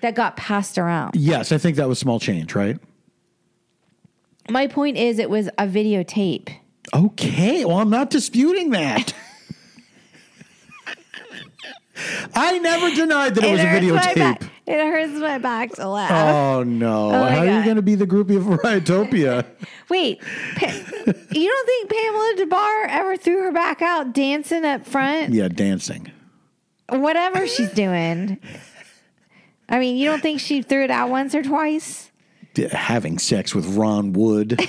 that 0.00 0.14
got 0.14 0.36
passed 0.36 0.78
around. 0.78 1.14
Yes, 1.14 1.52
I 1.52 1.58
think 1.58 1.76
that 1.76 1.88
was 1.88 1.98
small 1.98 2.20
change, 2.20 2.54
right? 2.54 2.78
My 4.50 4.66
point 4.66 4.96
is, 4.96 5.18
it 5.18 5.28
was 5.30 5.48
a 5.58 5.66
videotape. 5.66 6.54
Okay, 6.94 7.64
well, 7.64 7.78
I'm 7.78 7.90
not 7.90 8.10
disputing 8.10 8.70
that. 8.70 9.14
I 12.34 12.58
never 12.58 12.90
denied 12.94 13.34
that 13.36 13.44
it, 13.44 13.50
was 13.52 13.60
a 13.60 13.64
videotape. 13.64 14.14
back- 14.14 14.42
It 14.66 14.78
hurts 14.78 15.18
my 15.18 15.38
back 15.38 15.72
to 15.76 15.88
laugh. 15.88 16.10
Oh 16.10 16.62
no! 16.62 17.08
Oh, 17.08 17.10
my 17.20 17.30
How 17.30 17.38
are 17.40 17.46
you 17.46 17.64
going 17.64 17.76
to 17.76 17.82
be 17.82 17.94
the 17.94 18.06
groupie 18.06 18.36
of 18.36 18.44
Riotopia? 18.60 19.44
Wait, 19.88 20.20
pa- 20.56 20.66
you 21.32 21.48
don't 21.48 21.66
think 21.66 21.90
Pamela 21.90 22.32
Des 22.36 22.46
Barres 22.46 22.86
ever 22.90 23.16
threw 23.16 23.42
her 23.42 23.52
back 23.52 23.80
out 23.82 24.12
dancing 24.12 24.64
up 24.64 24.86
front? 24.86 25.32
yeah, 25.34 25.48
dancing. 25.48 26.12
Whatever 26.90 27.46
she's 27.46 27.70
doing. 27.72 28.38
I 29.68 29.78
mean, 29.78 29.96
you 29.98 30.08
don't 30.08 30.22
think 30.22 30.40
she 30.40 30.62
threw 30.62 30.84
it 30.84 30.90
out 30.90 31.10
once 31.10 31.34
or 31.34 31.42
twice? 31.42 32.10
Having 32.72 33.18
sex 33.18 33.54
with 33.54 33.76
Ron 33.76 34.12
Wood. 34.14 34.58
Who 34.60 34.66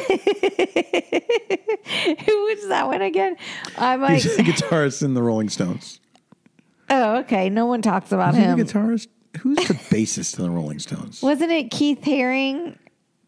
was 2.46 2.68
that 2.68 2.86
one 2.88 3.02
again? 3.02 3.36
I'm 3.78 4.02
like, 4.02 4.22
He's 4.22 4.36
the 4.38 4.44
guitarist 4.44 5.02
in 5.04 5.14
the 5.14 5.24
Rolling 5.24 5.50
Stones. 5.50 5.99
Oh, 6.90 7.18
okay. 7.20 7.50
No 7.50 7.66
one 7.66 7.82
talks 7.82 8.12
about 8.12 8.34
Is 8.34 8.38
he 8.40 8.42
the 8.44 8.50
him. 8.50 8.60
guitarist? 8.60 9.08
Who's 9.42 9.58
the 9.68 9.74
bassist 9.96 10.38
in 10.38 10.44
the 10.46 10.50
Rolling 10.52 10.80
Stones? 10.80 11.22
Wasn't 11.22 11.52
it 11.52 11.72
Keith 11.72 12.02
Haring? 12.02 12.78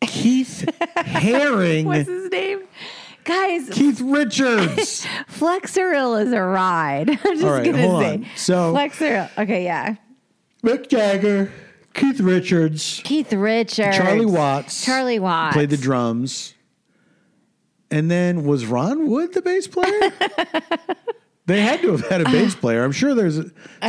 Keith 0.02 0.66
Haring. 0.98 1.86
What's 1.86 2.08
his 2.10 2.30
name? 2.32 2.64
Guys, 3.24 3.70
Keith 3.70 4.02
Richards. 4.02 5.06
Flexeril 5.30 6.24
is 6.26 6.32
a 6.34 6.42
ride. 6.42 7.10
I'm 7.12 7.18
just 7.18 7.44
All 7.44 7.52
right, 7.52 7.64
gonna 7.66 7.88
hold 7.88 8.02
say 8.02 8.14
on. 8.16 8.26
So- 8.36 8.74
Flexeril. 8.74 9.30
Okay, 9.38 9.64
yeah. 9.64 9.96
Mick 10.64 10.90
Jagger. 10.90 11.52
Keith 11.94 12.20
Richards. 12.20 13.02
Keith 13.04 13.32
Richards. 13.34 13.96
Charlie 13.98 14.26
Watts. 14.26 14.84
Charlie 14.86 15.20
Watts. 15.20 15.54
Played 15.56 15.70
the 15.70 15.78
drums. 15.78 16.54
And 17.92 18.10
then 18.10 18.46
was 18.46 18.66
Ron 18.66 19.08
Wood 19.08 19.34
the 19.34 19.42
bass 19.42 19.68
player? 19.68 20.00
They 21.52 21.62
had 21.62 21.82
to 21.82 21.92
have 21.92 22.08
had 22.08 22.22
a 22.22 22.26
bass 22.26 22.56
player. 22.62 22.84
I'm 22.84 22.92
sure 22.92 23.14
there's 23.14 23.40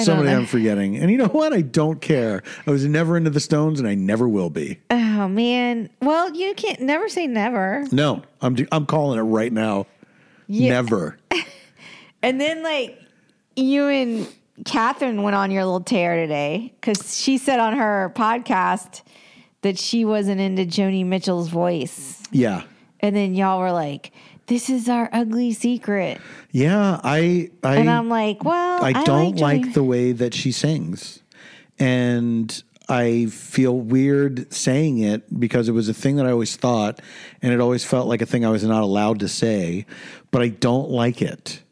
somebody. 0.02 0.30
I'm 0.30 0.46
forgetting. 0.46 0.96
And 0.96 1.10
you 1.10 1.18
know 1.18 1.26
what? 1.26 1.52
I 1.52 1.62
don't 1.62 2.00
care. 2.00 2.42
I 2.66 2.70
was 2.70 2.84
never 2.86 3.16
into 3.16 3.30
the 3.30 3.40
Stones 3.40 3.78
and 3.78 3.88
I 3.88 3.94
never 3.94 4.28
will 4.28 4.50
be. 4.50 4.80
Oh 4.90 5.28
man. 5.28 5.90
Well, 6.00 6.34
you 6.34 6.54
can't 6.54 6.80
never 6.80 7.08
say 7.08 7.26
never. 7.26 7.84
No, 7.92 8.22
I'm 8.40 8.56
I'm 8.70 8.86
calling 8.86 9.18
it 9.18 9.22
right 9.22 9.52
now. 9.52 9.86
Yeah. 10.46 10.70
Never. 10.70 11.18
And 12.22 12.40
then 12.40 12.62
like 12.62 12.98
you 13.56 13.88
and 13.88 14.28
Catherine 14.64 15.22
went 15.22 15.34
on 15.34 15.50
your 15.50 15.64
little 15.64 15.80
tear 15.80 16.14
today 16.16 16.72
because 16.80 17.18
she 17.18 17.36
said 17.36 17.58
on 17.58 17.76
her 17.76 18.12
podcast 18.14 19.02
that 19.62 19.78
she 19.78 20.04
wasn't 20.04 20.40
into 20.40 20.64
Joni 20.64 21.04
Mitchell's 21.04 21.48
voice. 21.48 22.22
Yeah. 22.30 22.62
And 23.00 23.16
then 23.16 23.34
y'all 23.34 23.58
were 23.58 23.72
like, 23.72 24.12
This 24.46 24.68
is 24.68 24.88
our 24.88 25.08
ugly 25.12 25.52
secret. 25.52 26.20
Yeah, 26.50 27.00
I 27.02 27.50
I 27.62 27.76
And 27.76 27.88
I'm 27.90 28.08
like, 28.08 28.44
Well, 28.44 28.84
I 28.84 28.88
I, 28.88 29.04
don't 29.04 29.36
like, 29.36 29.62
Joni- 29.62 29.74
the 29.74 29.84
way 29.84 30.12
that 30.12 30.34
she 30.34 30.52
sings. 30.52 31.22
And 31.78 32.62
I 32.88 33.26
feel 33.26 33.76
weird 33.76 34.52
saying 34.52 34.98
it 34.98 35.38
because 35.40 35.68
it 35.68 35.72
was 35.72 35.88
a 35.88 35.94
thing 35.94 36.16
that 36.16 36.26
I 36.26 36.30
always 36.30 36.56
thought 36.56 37.00
and 37.40 37.52
it 37.52 37.60
always 37.60 37.84
felt 37.84 38.08
like 38.08 38.20
a 38.20 38.26
thing 38.26 38.44
I 38.44 38.50
was 38.50 38.64
not 38.64 38.82
allowed 38.82 39.20
to 39.20 39.28
say, 39.28 39.86
but 40.30 40.42
I 40.42 40.48
don't 40.48 40.90
like 40.90 41.22
it. 41.22 41.62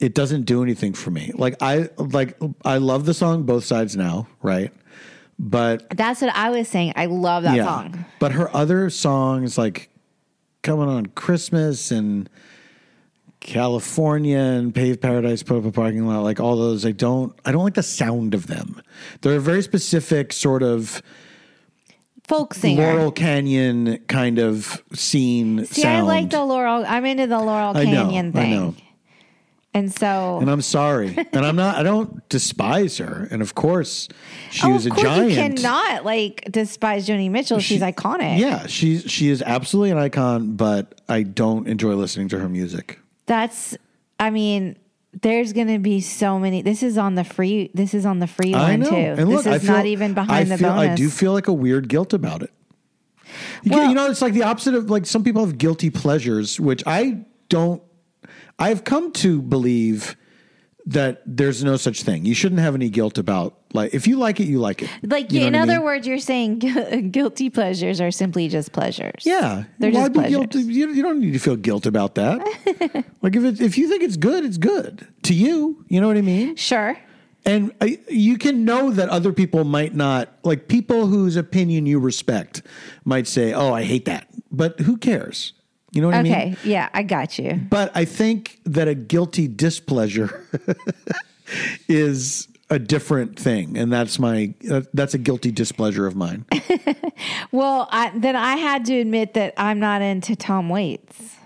It 0.00 0.14
doesn't 0.14 0.42
do 0.42 0.62
anything 0.62 0.92
for 0.92 1.10
me. 1.10 1.32
Like 1.34 1.56
I 1.62 1.88
like 1.96 2.36
I 2.64 2.78
love 2.78 3.06
the 3.06 3.14
song 3.14 3.44
both 3.44 3.64
sides 3.64 3.96
now, 3.96 4.28
right? 4.42 4.72
But 5.38 5.88
That's 5.96 6.20
what 6.20 6.34
I 6.34 6.50
was 6.50 6.68
saying. 6.68 6.94
I 6.96 7.06
love 7.06 7.44
that 7.44 7.56
yeah. 7.56 7.64
song. 7.64 8.04
But 8.18 8.32
her 8.32 8.54
other 8.54 8.90
songs 8.90 9.56
like 9.56 9.88
coming 10.62 10.88
on 10.88 11.06
Christmas 11.06 11.90
and 11.90 12.28
California 13.40 14.38
and 14.38 14.74
Pave 14.74 15.00
Paradise, 15.00 15.42
Put 15.42 15.58
Up 15.58 15.64
a 15.64 15.72
Parking 15.72 16.06
Lot, 16.06 16.22
like 16.22 16.40
all 16.40 16.56
those, 16.56 16.84
I 16.84 16.92
don't 16.92 17.38
I 17.44 17.52
don't 17.52 17.64
like 17.64 17.74
the 17.74 17.82
sound 17.82 18.34
of 18.34 18.46
them. 18.46 18.82
They're 19.20 19.36
a 19.36 19.40
very 19.40 19.62
specific 19.62 20.32
sort 20.32 20.62
of 20.62 21.02
Folk 22.26 22.52
singer. 22.52 22.82
Laurel 22.82 23.10
Canyon 23.10 23.98
kind 24.06 24.38
of 24.38 24.82
scene 24.92 25.64
See, 25.64 25.80
sound. 25.82 25.96
I 25.96 26.00
like 26.02 26.30
the 26.30 26.44
Laurel. 26.44 26.84
I'm 26.86 27.06
into 27.06 27.26
the 27.26 27.38
Laurel 27.38 27.74
I 27.74 27.84
know, 27.84 28.04
Canyon 28.04 28.28
I 28.36 28.40
thing. 28.40 28.50
know. 28.50 28.74
And 29.78 29.92
so, 29.92 30.38
and 30.40 30.50
I'm 30.50 30.60
sorry. 30.60 31.16
and 31.32 31.46
I'm 31.46 31.54
not 31.54 31.76
I 31.76 31.82
don't 31.84 32.28
despise 32.28 32.98
her. 32.98 33.28
And 33.30 33.40
of 33.42 33.54
course 33.54 34.08
she 34.50 34.66
oh, 34.66 34.72
was 34.72 34.86
a 34.86 34.90
course 34.90 35.02
giant. 35.02 35.30
you 35.30 35.36
cannot 35.36 36.04
like 36.04 36.48
despise 36.50 37.06
Joni 37.06 37.30
Mitchell. 37.30 37.60
She's 37.60 37.80
iconic. 37.80 38.38
Yeah, 38.38 38.66
she's 38.66 39.08
she 39.10 39.28
is 39.28 39.40
absolutely 39.42 39.90
an 39.92 39.98
icon, 39.98 40.56
but 40.56 41.00
I 41.08 41.22
don't 41.22 41.68
enjoy 41.68 41.94
listening 41.94 42.28
to 42.30 42.38
her 42.38 42.48
music. 42.48 42.98
That's. 43.26 43.76
I 44.20 44.30
mean, 44.30 44.76
there's 45.22 45.52
going 45.52 45.68
to 45.68 45.78
be 45.78 46.00
so 46.00 46.40
many. 46.40 46.62
This 46.62 46.82
is 46.82 46.98
on 46.98 47.14
the 47.14 47.22
free. 47.22 47.70
This 47.72 47.94
is 47.94 48.04
on 48.04 48.18
the 48.18 48.26
free 48.26 48.52
I 48.52 48.70
one 48.70 48.80
know. 48.80 48.90
too. 48.90 48.96
And 48.96 49.18
this 49.18 49.28
look, 49.28 49.46
is 49.46 49.46
I 49.46 49.58
feel, 49.60 49.72
not 49.72 49.86
even 49.86 50.14
behind 50.14 50.52
I 50.52 50.56
the 50.56 50.58
feel, 50.58 50.70
bonus. 50.70 50.90
I 50.90 50.94
do 50.96 51.08
feel 51.08 51.32
like 51.32 51.46
a 51.46 51.52
weird 51.52 51.88
guilt 51.88 52.12
about 52.12 52.42
it. 52.42 52.50
You, 53.62 53.72
Well- 53.72 53.88
you 53.88 53.94
know, 53.94 54.10
it's 54.10 54.22
like 54.22 54.32
the 54.32 54.42
opposite 54.42 54.74
of 54.74 54.90
like 54.90 55.06
some 55.06 55.22
people 55.22 55.44
have 55.44 55.56
guilty 55.56 55.90
pleasures, 55.90 56.58
which 56.58 56.82
I 56.86 57.24
don't. 57.48 57.82
I've 58.58 58.84
come 58.84 59.12
to 59.12 59.40
believe 59.42 60.16
that 60.86 61.22
there's 61.26 61.62
no 61.62 61.76
such 61.76 62.02
thing. 62.02 62.24
You 62.24 62.34
shouldn't 62.34 62.60
have 62.62 62.74
any 62.74 62.88
guilt 62.88 63.18
about 63.18 63.54
like 63.74 63.92
if 63.92 64.06
you 64.06 64.16
like 64.16 64.40
it, 64.40 64.44
you 64.44 64.58
like 64.58 64.82
it. 64.82 64.88
like 65.02 65.30
You 65.30 65.40
know 65.40 65.46
in 65.48 65.52
what 65.52 65.58
I 65.58 65.62
other 65.64 65.72
mean? 65.74 65.82
words, 65.82 66.06
you're 66.06 66.18
saying 66.18 66.58
guilty 67.10 67.50
pleasures 67.50 68.00
are 68.00 68.10
simply 68.10 68.48
just 68.48 68.72
pleasures. 68.72 69.22
Yeah, 69.26 69.64
They're 69.78 69.90
Why 69.90 70.00
just 70.00 70.12
be 70.14 70.18
pleasures. 70.20 70.36
guilty? 70.38 70.58
You, 70.62 70.88
you 70.92 71.02
don't 71.02 71.20
need 71.20 71.32
to 71.34 71.38
feel 71.38 71.56
guilt 71.56 71.84
about 71.84 72.14
that. 72.14 72.38
like 73.22 73.36
if 73.36 73.44
it, 73.44 73.60
if 73.60 73.76
you 73.76 73.86
think 73.88 74.02
it's 74.02 74.16
good, 74.16 74.44
it's 74.46 74.56
good 74.56 75.06
to 75.24 75.34
you. 75.34 75.84
You 75.88 76.00
know 76.00 76.08
what 76.08 76.16
I 76.16 76.22
mean? 76.22 76.56
Sure. 76.56 76.96
And 77.44 77.72
I, 77.82 77.98
you 78.08 78.36
can 78.38 78.64
know 78.64 78.90
that 78.90 79.08
other 79.10 79.32
people 79.32 79.64
might 79.64 79.94
not, 79.94 80.30
like 80.42 80.68
people 80.68 81.06
whose 81.06 81.36
opinion 81.36 81.84
you 81.86 81.98
respect 81.98 82.62
might 83.04 83.26
say, 83.26 83.52
oh, 83.52 83.72
I 83.74 83.84
hate 83.84 84.06
that. 84.06 84.26
But 84.50 84.80
who 84.80 84.96
cares? 84.96 85.52
You 85.90 86.02
know 86.02 86.08
what 86.08 86.16
I 86.16 86.22
mean? 86.22 86.32
Okay, 86.32 86.56
yeah, 86.64 86.88
I 86.92 87.02
got 87.02 87.38
you. 87.38 87.54
But 87.70 87.90
I 87.94 88.04
think 88.04 88.60
that 88.64 88.88
a 88.88 88.94
guilty 88.94 89.48
displeasure 89.48 90.44
is 91.88 92.48
a 92.70 92.78
different 92.78 93.38
thing, 93.38 93.78
and 93.78 93.90
that's 93.92 94.18
my 94.18 94.54
uh, 94.70 94.82
that's 94.92 95.14
a 95.14 95.18
guilty 95.18 95.50
displeasure 95.50 96.06
of 96.06 96.16
mine. 96.16 96.44
Well, 97.50 97.88
I, 97.90 98.12
then 98.14 98.36
I 98.36 98.56
had 98.56 98.84
to 98.86 98.98
admit 99.00 99.34
that 99.34 99.54
I'm 99.56 99.80
not 99.80 100.02
into 100.02 100.36
Tom 100.36 100.68
Waits. 100.68 101.36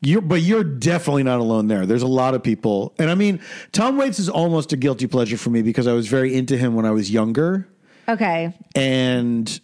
You're, 0.00 0.20
but 0.20 0.42
you're 0.42 0.62
definitely 0.62 1.22
not 1.22 1.40
alone 1.40 1.66
there. 1.66 1.86
There's 1.86 2.02
a 2.02 2.06
lot 2.06 2.34
of 2.34 2.42
people, 2.42 2.94
and 2.98 3.10
I 3.10 3.14
mean, 3.14 3.40
Tom 3.72 3.96
Waits 3.96 4.18
is 4.18 4.28
almost 4.28 4.72
a 4.72 4.76
guilty 4.76 5.06
pleasure 5.06 5.38
for 5.38 5.50
me 5.50 5.62
because 5.62 5.86
I 5.86 5.94
was 5.94 6.08
very 6.08 6.34
into 6.34 6.56
him 6.56 6.74
when 6.74 6.84
I 6.84 6.90
was 6.90 7.10
younger, 7.10 7.66
Okay, 8.08 8.52
and 8.76 9.60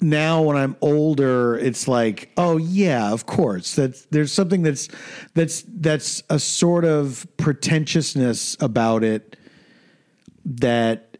now 0.00 0.42
when 0.42 0.56
I'm 0.56 0.76
older, 0.80 1.56
it's 1.56 1.86
like, 1.86 2.32
oh 2.36 2.56
yeah, 2.56 3.12
of 3.12 3.26
course. 3.26 3.74
That's 3.74 4.06
there's 4.06 4.32
something 4.32 4.62
that's 4.62 4.88
that's 5.34 5.64
that's 5.68 6.22
a 6.30 6.38
sort 6.38 6.84
of 6.84 7.26
pretentiousness 7.36 8.56
about 8.60 9.04
it 9.04 9.36
that 10.44 11.18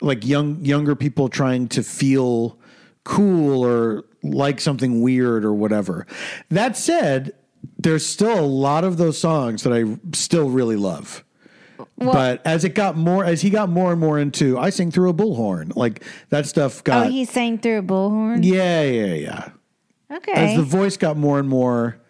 like 0.00 0.24
young 0.26 0.64
younger 0.64 0.94
people 0.94 1.28
trying 1.28 1.68
to 1.68 1.82
feel 1.82 2.58
cool 3.04 3.64
or 3.64 4.04
like 4.22 4.60
something 4.60 5.02
weird 5.02 5.44
or 5.44 5.52
whatever. 5.52 6.06
That 6.50 6.76
said, 6.76 7.32
there's 7.78 8.06
still 8.06 8.38
a 8.38 8.46
lot 8.46 8.84
of 8.84 8.96
those 8.96 9.18
songs 9.18 9.62
that 9.62 9.72
I 9.72 9.84
still 10.14 10.50
really 10.50 10.76
love. 10.76 11.24
But 12.00 12.40
as 12.46 12.64
it 12.64 12.74
got 12.74 12.96
more, 12.96 13.24
as 13.24 13.42
he 13.42 13.50
got 13.50 13.68
more 13.68 13.92
and 13.92 14.00
more 14.00 14.18
into, 14.18 14.58
I 14.58 14.70
sing 14.70 14.90
through 14.90 15.10
a 15.10 15.14
bullhorn, 15.14 15.76
like 15.76 16.02
that 16.30 16.46
stuff 16.46 16.82
got. 16.82 17.06
oh, 17.06 17.10
he 17.10 17.24
sang 17.24 17.58
through 17.58 17.78
a 17.78 17.82
bullhorn. 17.82 18.44
yeah, 18.44 18.82
yeah, 18.82 19.14
yeah. 19.14 19.48
Okay, 20.10 20.32
As 20.32 20.56
the 20.56 20.62
voice 20.64 20.96
got 20.96 21.16
more 21.16 21.38
and 21.38 21.48
more, 21.48 22.00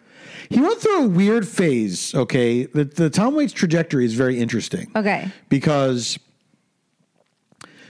he 0.49 0.59
went 0.59 0.79
through 0.79 1.03
a 1.03 1.07
weird 1.07 1.47
phase. 1.47 2.15
Okay, 2.15 2.65
the 2.65 2.85
the 2.85 3.09
Tom 3.11 3.35
Waits 3.35 3.53
trajectory 3.53 4.05
is 4.05 4.15
very 4.15 4.39
interesting. 4.39 4.89
okay, 4.95 5.29
because 5.49 6.17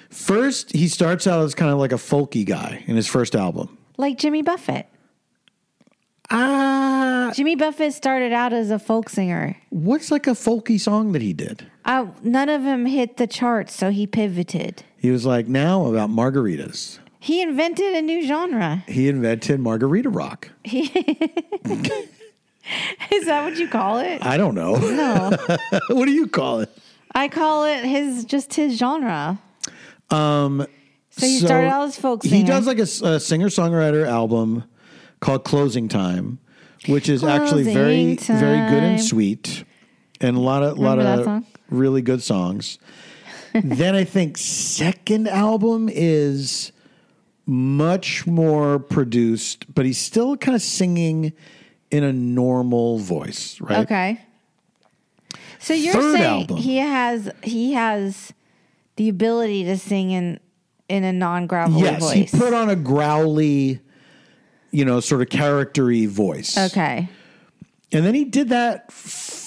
first 0.09 0.71
he 0.73 0.87
starts 0.89 1.27
out 1.27 1.43
as 1.43 1.55
kind 1.55 1.71
of 1.71 1.77
like 1.79 1.91
a 1.93 1.95
folky 1.95 2.45
guy 2.45 2.83
in 2.87 2.95
his 2.97 3.07
first 3.07 3.35
album. 3.35 3.77
like 3.97 4.17
Jimmy 4.17 4.41
Buffett. 4.41 4.87
Ah, 6.29 7.31
Jimmy 7.35 7.55
Buffett 7.55 7.93
started 7.93 8.31
out 8.33 8.53
as 8.53 8.69
a 8.71 8.79
folk 8.79 9.09
singer. 9.09 9.57
what's 9.69 10.11
like 10.11 10.27
a 10.27 10.31
folky 10.31 10.79
song 10.79 11.11
that 11.11 11.21
he 11.21 11.33
did? 11.33 11.69
Uh, 11.85 12.07
none 12.21 12.49
of 12.49 12.63
them 12.63 12.85
hit 12.85 13.17
the 13.17 13.27
charts, 13.27 13.73
so 13.75 13.89
he 13.89 14.05
pivoted. 14.05 14.83
He 14.97 15.11
was 15.11 15.25
like, 15.25 15.47
now 15.47 15.85
about 15.87 16.09
margaritas. 16.09 16.99
He 17.19 17.41
invented 17.41 17.95
a 17.95 18.01
new 18.01 18.25
genre. 18.25 18.83
He 18.87 19.07
invented 19.07 19.59
margarita 19.59 20.09
rock. 20.09 20.49
Is 20.65 20.89
that 23.25 23.43
what 23.43 23.57
you 23.57 23.67
call 23.67 23.99
it? 23.99 24.23
I 24.25 24.37
don't 24.37 24.55
know. 24.55 24.75
No, 24.75 25.31
what 25.89 26.05
do 26.05 26.11
you 26.11 26.27
call 26.27 26.61
it? 26.61 26.69
I 27.13 27.27
call 27.27 27.65
it 27.65 27.83
his 27.83 28.25
just 28.25 28.53
his 28.53 28.77
genre. 28.77 29.39
Um, 30.09 30.65
So 31.09 31.25
he 31.25 31.39
started 31.39 31.67
out 31.67 31.87
as 31.87 31.97
folk 31.97 32.23
singer. 32.23 32.35
He 32.35 32.43
does 32.43 32.67
like 32.67 32.79
a, 32.79 33.19
singer 33.19 33.49
songwriter 33.49 34.07
album 34.07 34.63
called 35.19 35.43
Closing 35.43 35.89
Time, 35.89 36.39
which 36.87 37.09
is 37.09 37.23
actually 37.23 37.63
very 37.63 38.15
Closing 38.15 38.37
very 38.37 38.69
good 38.69 38.83
and 38.83 39.01
sweet, 39.01 39.65
and 40.21 40.37
a 40.37 40.39
lot 40.39 40.63
of 40.63 40.77
lot 40.77 40.97
Remember 40.97 41.03
that 41.03 41.19
of 41.19 41.25
song? 41.25 41.45
really 41.69 42.01
good 42.01 42.21
songs. 42.21 42.79
then 43.53 43.95
I 43.95 44.03
think 44.05 44.37
second 44.37 45.27
album 45.27 45.89
is 45.91 46.71
much 47.45 48.25
more 48.25 48.79
produced, 48.79 49.73
but 49.73 49.85
he's 49.85 49.97
still 49.97 50.37
kind 50.37 50.55
of 50.55 50.61
singing 50.61 51.33
in 51.89 52.03
a 52.05 52.13
normal 52.13 52.97
voice, 52.99 53.59
right? 53.59 53.79
Okay. 53.79 54.21
So 55.59 55.73
you're 55.73 55.93
Third 55.93 56.17
saying 56.17 56.41
album. 56.41 56.57
he 56.57 56.77
has 56.77 57.29
he 57.43 57.73
has 57.73 58.33
the 58.95 59.09
ability 59.09 59.63
to 59.65 59.77
sing 59.77 60.11
in 60.11 60.39
in 60.89 61.03
a 61.03 61.11
non 61.13 61.45
gravelly 61.47 61.81
Yes, 61.83 62.01
voice. 62.01 62.31
he 62.31 62.37
put 62.37 62.53
on 62.53 62.69
a 62.69 62.75
growly, 62.75 63.79
you 64.71 64.85
know, 64.85 64.99
sort 65.01 65.21
of 65.21 65.27
charactery 65.29 66.07
voice. 66.07 66.57
okay. 66.57 67.09
And 67.93 68.05
then 68.05 68.15
he 68.15 68.23
did 68.23 68.49
that 68.49 68.89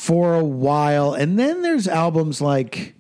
for 0.05 0.35
a 0.35 0.45
while. 0.45 1.15
And 1.15 1.39
then 1.39 1.63
there's 1.63 1.89
albums 1.89 2.43
like, 2.43 2.95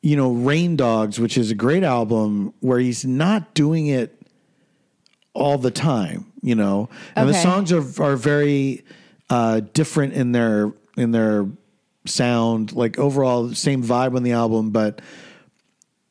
you 0.00 0.14
know, 0.14 0.30
Rain 0.30 0.76
Dogs, 0.76 1.18
which 1.18 1.36
is 1.36 1.50
a 1.50 1.56
great 1.56 1.82
album 1.82 2.54
where 2.60 2.78
he's 2.78 3.04
not 3.04 3.52
doing 3.52 3.88
it 3.88 4.16
all 5.34 5.58
the 5.58 5.72
time, 5.72 6.32
you 6.40 6.54
know. 6.54 6.88
And 7.16 7.28
the 7.28 7.34
songs 7.34 7.72
are 7.72 7.82
are 8.00 8.14
very 8.14 8.84
uh, 9.28 9.62
different 9.72 10.12
in 10.12 10.30
their 10.30 10.72
in 10.96 11.10
their 11.10 11.48
sound, 12.04 12.72
like 12.72 12.96
overall 13.00 13.52
same 13.52 13.82
vibe 13.82 14.14
on 14.14 14.22
the 14.22 14.32
album, 14.32 14.70
but 14.70 15.02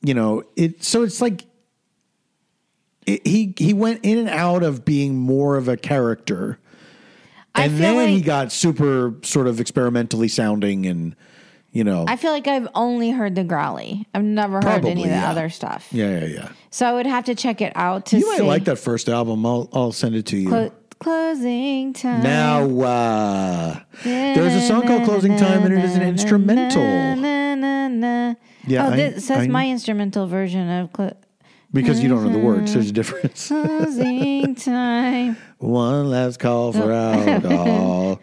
you 0.01 0.13
know, 0.13 0.43
it 0.57 0.83
so 0.83 1.03
it's 1.03 1.21
like 1.21 1.45
it, 3.05 3.25
he 3.25 3.53
he 3.57 3.71
went 3.73 4.01
in 4.03 4.17
and 4.17 4.29
out 4.29 4.63
of 4.63 4.83
being 4.83 5.15
more 5.15 5.55
of 5.55 5.69
a 5.69 5.77
character 5.77 6.59
and 7.55 7.77
then 7.77 7.95
like 7.95 8.09
he 8.09 8.21
got 8.21 8.51
super 8.51 9.13
sort 9.23 9.47
of 9.47 9.59
experimentally 9.59 10.27
sounding 10.27 10.85
and 10.85 11.15
you 11.71 11.83
know 11.83 12.05
I 12.07 12.15
feel 12.15 12.31
like 12.31 12.47
I've 12.47 12.67
only 12.75 13.11
heard 13.11 13.35
the 13.35 13.43
growly. 13.43 14.07
I've 14.13 14.23
never 14.23 14.55
heard 14.55 14.63
Probably, 14.63 14.91
any 14.91 15.03
of 15.03 15.09
the 15.09 15.15
yeah. 15.15 15.29
other 15.31 15.49
stuff. 15.49 15.87
yeah 15.91 16.19
yeah 16.19 16.25
yeah 16.25 16.49
So 16.69 16.85
I 16.85 16.93
would 16.93 17.05
have 17.07 17.25
to 17.25 17.35
check 17.35 17.61
it 17.61 17.73
out 17.75 18.05
to 18.07 18.19
you 18.19 18.27
might 18.27 18.37
see. 18.37 18.43
like 18.43 18.65
that 18.65 18.77
first 18.77 19.07
album 19.09 19.45
i'll 19.45 19.69
i'll 19.73 19.91
send 19.91 20.15
it 20.15 20.25
to 20.27 20.37
you 20.37 20.49
Clo- 20.49 20.71
closing 20.99 21.93
time. 21.93 22.21
now 22.23 22.63
uh 22.81 23.79
there's 24.03 24.53
a 24.55 24.61
song 24.67 24.85
called 24.87 25.03
closing 25.05 25.35
time 25.37 25.63
and 25.63 25.73
it 25.73 25.83
is 25.83 25.95
an 25.95 26.03
instrumental. 26.03 26.83
Yeah, 28.67 28.87
Oh, 28.87 28.91
I- 28.91 28.95
this 28.95 29.25
says 29.25 29.37
I- 29.39 29.47
my 29.47 29.67
instrumental 29.69 30.27
version 30.27 30.69
of 30.69 30.91
because 31.73 32.01
you 32.01 32.09
don't 32.09 32.23
know 32.23 32.31
the 32.31 32.39
words 32.39 32.73
there's 32.73 32.85
a 32.85 32.87
mm-hmm. 32.89 32.95
difference 32.95 33.47
closing 33.47 34.55
time. 34.55 35.37
one 35.57 36.09
last 36.09 36.39
call 36.39 36.71
for 36.73 36.91
alcohol 36.91 38.19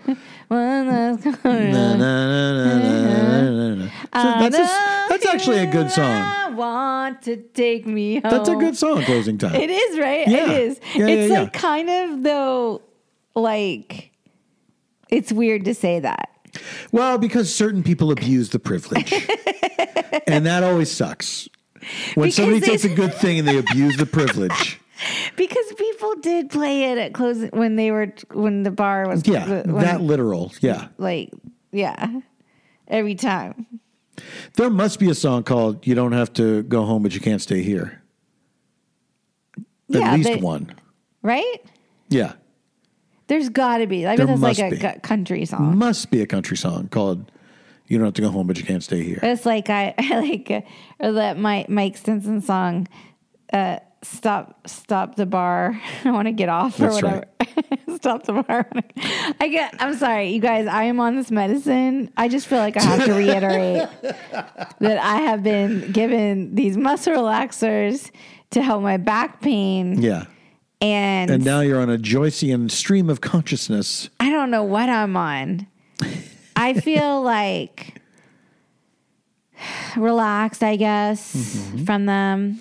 One 0.49 0.89
last 0.89 1.25
Na, 1.25 1.33
na, 1.45 1.97
na, 1.97 2.53
na, 2.57 3.51
na, 3.51 3.75
na, 3.75 3.91
that's, 4.13 4.57
a, 4.57 5.07
that's 5.09 5.27
actually 5.27 5.59
a 5.59 5.67
good 5.67 5.91
song 5.91 6.05
I 6.05 6.51
want 6.51 7.23
to 7.23 7.37
take 7.37 7.87
me 7.87 8.15
home. 8.21 8.31
that's 8.31 8.49
a 8.49 8.57
good 8.57 8.77
song 8.77 9.03
closing 9.03 9.39
time 9.39 9.55
It 9.55 9.71
is 9.71 9.99
right. 9.99 10.27
Yeah. 10.27 10.51
It 10.51 10.61
is. 10.61 10.81
Yeah, 10.95 11.07
it's 11.07 11.31
yeah, 11.31 11.41
like 11.41 11.55
yeah. 11.55 11.61
kind 11.61 11.91
of 11.91 12.23
though, 12.23 12.83
like 13.35 14.13
it's 15.09 15.33
weird 15.33 15.65
to 15.65 15.75
say 15.75 16.01
that. 16.01 16.31
Well, 16.93 17.19
because 17.19 17.55
certain 17.55 17.83
people 17.83 18.11
abuse 18.11 18.51
the 18.51 18.59
privilege. 18.59 19.13
and 20.27 20.47
that 20.47 20.63
always 20.63 20.91
sucks. 20.91 21.49
When 22.15 22.25
Because 22.27 22.35
somebody 22.37 22.61
takes 22.61 22.85
a 22.85 22.89
good 22.89 23.15
thing 23.15 23.39
and 23.39 23.47
they 23.49 23.59
abuse 23.59 23.97
the 23.97 24.07
privilege. 24.07 24.81
Because 25.37 25.65
people 25.75 26.17
did 26.17 26.51
play 26.51 26.91
it 26.91 26.99
at 26.99 27.13
closing 27.15 27.51
when 27.51 27.77
they 27.77 27.93
were 27.93 28.13
when 28.33 28.65
the 28.65 28.73
bar 28.73 29.07
was 29.07 29.25
Yeah, 29.29 29.47
when- 29.63 29.85
that 29.85 30.01
literal. 30.01 30.51
Yeah. 30.61 30.89
like 30.99 31.31
yeah 31.71 32.19
every 32.89 33.15
time. 33.15 33.67
There 34.55 34.69
must 34.71 34.99
be 34.99 35.09
a 35.09 35.15
song 35.15 35.45
called 35.45 35.87
You 35.87 35.95
Don't 35.95 36.11
Have 36.11 36.33
to 36.33 36.65
Go 36.65 36.85
Home, 36.85 37.05
but 37.05 37.15
You 37.15 37.21
Can't 37.21 37.41
Stay 37.41 37.63
Here. 37.63 38.03
At 39.57 39.65
Yeah, 39.89 40.15
least 40.17 40.29
they- 40.29 40.37
one. 40.41 40.73
Right? 41.23 41.59
Yeah. 42.09 42.33
There's 43.29 43.51
got 43.51 43.79
to 43.79 43.87
be. 43.87 44.05
I 44.05 44.17
There 44.17 44.27
bet 44.27 44.41
that's 44.41 44.59
like 44.59 44.73
a 44.73 44.95
be. 44.95 45.01
country 45.01 45.45
song. 45.45 45.79
Must 45.79 46.11
be 46.11 46.23
a 46.23 46.27
country 46.27 46.57
song 46.57 46.89
called 46.89 47.31
You 47.89 47.99
Don't 47.99 48.05
Have 48.07 48.15
to 48.15 48.23
Go 48.23 48.31
Home, 48.31 48.47
but 48.47 48.59
You 48.59 48.65
Can't 48.65 48.83
Stay 48.83 49.03
Here. 49.03 49.19
It's 49.23 49.45
like 49.47 49.69
I, 49.71 49.95
I 49.99 50.21
like 50.21 50.51
uh, 50.51 50.61
or 51.01 51.13
that 51.13 51.39
Mike 51.39 51.69
Mike 51.69 51.97
Stinson 51.97 52.41
song. 52.41 52.87
Uh, 53.53 53.79
stop, 54.03 54.69
stop 54.69 55.17
the 55.17 55.27
bar. 55.27 55.81
I 56.05 56.11
want 56.11 56.27
to 56.29 56.33
get 56.33 56.49
off 56.49 56.79
or 56.79 56.91
That's 56.91 57.03
whatever. 57.03 57.25
stop 57.97 58.25
the 58.25 58.43
bar. 58.43 58.69
I 59.41 59.49
get. 59.49 59.75
I'm 59.81 59.95
sorry, 59.97 60.29
you 60.31 60.41
guys. 60.41 60.67
I 60.67 60.85
am 60.85 61.01
on 61.01 61.17
this 61.17 61.31
medicine. 61.31 62.11
I 62.17 62.29
just 62.29 62.47
feel 62.47 62.59
like 62.59 62.77
I 62.77 62.83
have 62.83 63.05
to 63.07 63.15
reiterate 63.15 63.89
that 64.81 64.99
I 65.03 65.17
have 65.23 65.43
been 65.43 65.91
given 65.93 66.55
these 66.55 66.77
muscle 66.77 67.15
relaxers 67.15 68.11
to 68.51 68.63
help 68.63 68.83
my 68.83 68.97
back 68.99 69.41
pain, 69.43 70.01
Yeah. 70.01 70.25
and, 70.81 71.31
And 71.31 71.45
now 71.45 71.61
you're 71.61 71.81
on 71.81 71.91
a 71.91 71.99
Joycean 71.99 72.71
stream 72.71 73.11
of 73.11 73.21
consciousness. 73.21 74.09
I 74.21 74.31
don't 74.31 74.51
know 74.51 74.63
what 74.65 74.89
I'm 74.89 75.17
on. 75.17 75.67
I 76.59 76.75
feel 76.75 77.23
like 77.23 78.01
relaxed, 79.97 80.63
I 80.63 80.77
guess, 80.77 81.35
Mm-hmm. 81.35 81.85
from 81.85 82.07
them. 82.07 82.61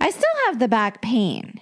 I 0.00 0.10
still 0.10 0.30
have 0.46 0.58
the 0.58 0.68
back 0.68 1.02
pain. 1.02 1.60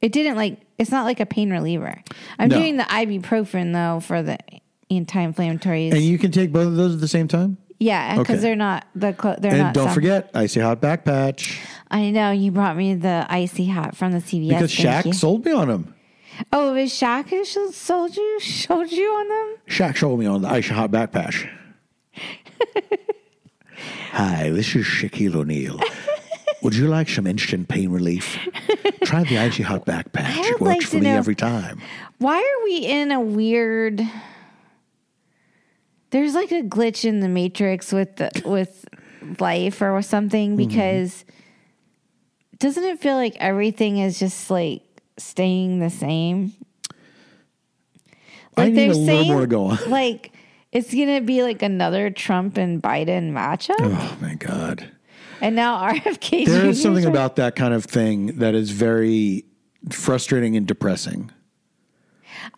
It 0.00 0.12
didn't 0.12 0.36
like, 0.36 0.60
it's 0.78 0.90
not 0.90 1.04
like 1.04 1.20
a 1.20 1.26
pain 1.26 1.50
reliever. 1.50 2.00
I'm 2.38 2.48
No. 2.48 2.58
doing 2.58 2.76
the 2.76 2.82
ibuprofen 2.84 3.72
though 3.72 4.00
for 4.00 4.22
the 4.22 4.38
anti 4.90 5.24
inflammatories. 5.26 5.92
And 5.92 6.02
you 6.02 6.18
can 6.18 6.30
take 6.30 6.52
both 6.52 6.66
of 6.66 6.76
those 6.76 6.94
at 6.94 7.00
the 7.00 7.08
same 7.08 7.28
time? 7.28 7.56
Yeah, 7.78 8.18
because 8.18 8.34
Okay. 8.36 8.42
they're 8.42 8.56
not 8.56 8.86
the 8.94 9.12
clo- 9.12 9.36
they're 9.38 9.52
And 9.52 9.60
not. 9.62 9.74
don't 9.74 9.84
soft- 9.86 9.94
forget, 9.94 10.30
icy 10.34 10.60
hot 10.60 10.80
back 10.80 11.04
patch 11.04 11.58
I 11.90 12.10
know 12.10 12.30
you 12.30 12.50
brought 12.52 12.76
me 12.76 12.94
the 12.94 13.26
icy 13.28 13.66
hot 13.68 13.96
from 13.96 14.12
the 14.12 14.18
CVS. 14.20 14.48
because 14.48 14.74
thank 14.74 14.88
Shaq 14.88 15.04
you. 15.06 15.12
sold 15.12 15.44
me 15.44 15.52
on 15.52 15.68
them. 15.68 15.91
Oh, 16.52 16.72
was 16.74 16.90
Shaq 16.92 17.28
who 17.28 17.44
sold 17.44 18.16
you 18.16 18.40
showed 18.40 18.90
you 18.90 19.08
on 19.10 19.28
them. 19.28 19.56
Shaq 19.68 19.98
sold 19.98 20.18
me 20.20 20.26
on 20.26 20.42
the 20.42 20.48
icy 20.48 20.72
hot 20.72 20.90
back 20.90 21.12
patch. 21.12 21.46
Hi, 24.12 24.50
this 24.50 24.74
is 24.76 24.84
Shaquille 24.84 25.34
O'Neal. 25.36 25.80
Would 26.62 26.74
you 26.76 26.86
like 26.86 27.08
some 27.08 27.26
instant 27.26 27.68
pain 27.68 27.90
relief? 27.90 28.38
Try 29.04 29.24
the 29.24 29.38
icy 29.38 29.62
hot 29.62 29.84
back 29.84 30.12
patch. 30.12 30.36
It 30.46 30.60
works 30.60 30.62
like 30.78 30.82
for 30.82 30.96
me 30.96 31.02
know- 31.02 31.16
every 31.16 31.34
time. 31.34 31.80
Why 32.18 32.36
are 32.38 32.64
we 32.64 32.76
in 32.78 33.10
a 33.10 33.20
weird? 33.20 34.00
There's 36.10 36.34
like 36.34 36.52
a 36.52 36.62
glitch 36.62 37.04
in 37.04 37.20
the 37.20 37.28
matrix 37.28 37.90
with 37.92 38.16
the, 38.16 38.30
with 38.44 38.84
life 39.40 39.80
or 39.80 39.86
Mm-hmm. 39.92 40.02
something 40.02 40.56
because 40.56 41.24
doesn't 42.58 42.84
it 42.84 43.00
feel 43.00 43.16
like 43.16 43.34
everything 43.40 43.98
is 43.98 44.18
just 44.18 44.50
like 44.50 44.82
staying 45.18 45.78
the 45.80 45.90
same? 45.90 46.52
I 48.56 48.66
need 48.66 48.76
they're 48.76 48.90
a 48.90 48.94
little 48.94 49.24
more 49.24 49.40
to 49.40 49.46
go 49.46 49.66
on. 49.66 49.78
Like 49.88 50.32
it's 50.72 50.92
gonna 50.92 51.20
be 51.20 51.42
like 51.42 51.62
another 51.62 52.10
Trump 52.10 52.56
and 52.56 52.82
Biden 52.82 53.32
matchup, 53.32 53.76
Oh 53.80 54.16
my 54.20 54.34
god. 54.34 54.90
and 55.40 55.56
now 55.56 55.76
RFK. 55.92 56.46
There 56.46 56.66
is 56.66 56.82
something 56.82 57.04
about 57.04 57.36
that 57.36 57.56
kind 57.56 57.74
of 57.74 57.84
thing 57.84 58.38
that 58.38 58.54
is 58.54 58.70
very 58.70 59.44
frustrating 59.90 60.56
and 60.56 60.66
depressing. 60.66 61.30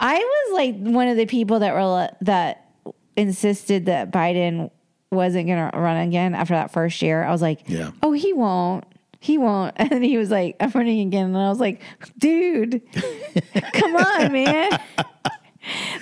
I 0.01 0.15
was 0.19 0.55
like 0.55 0.77
one 0.79 1.09
of 1.09 1.17
the 1.17 1.27
people 1.27 1.61
that 1.61 1.75
were 1.75 2.09
that 2.23 2.69
insisted 3.17 3.87
that 3.87 4.11
Biden 4.11 4.71
wasn't 5.11 5.47
going 5.47 5.71
to 5.71 5.79
run 5.79 5.97
again 6.09 6.35
after 6.35 6.55
that 6.55 6.73
first 6.73 7.01
year. 7.03 7.23
I 7.23 7.31
was 7.31 7.41
like, 7.43 7.61
Yeah. 7.69 7.93
oh, 8.03 8.11
he 8.13 8.33
won't. 8.33 8.85
He 9.25 9.39
won't. 9.39 9.75
And 9.79 10.05
he 10.05 10.19
was 10.19 10.31
like, 10.31 10.57
I'm 10.61 10.71
running 10.75 11.01
again. 11.07 11.29
And 11.29 11.39
I 11.39 11.49
was 11.49 11.59
like, 11.59 11.81
dude, 12.19 12.83
come 13.73 13.97
on, 13.97 14.31
man. 14.33 14.79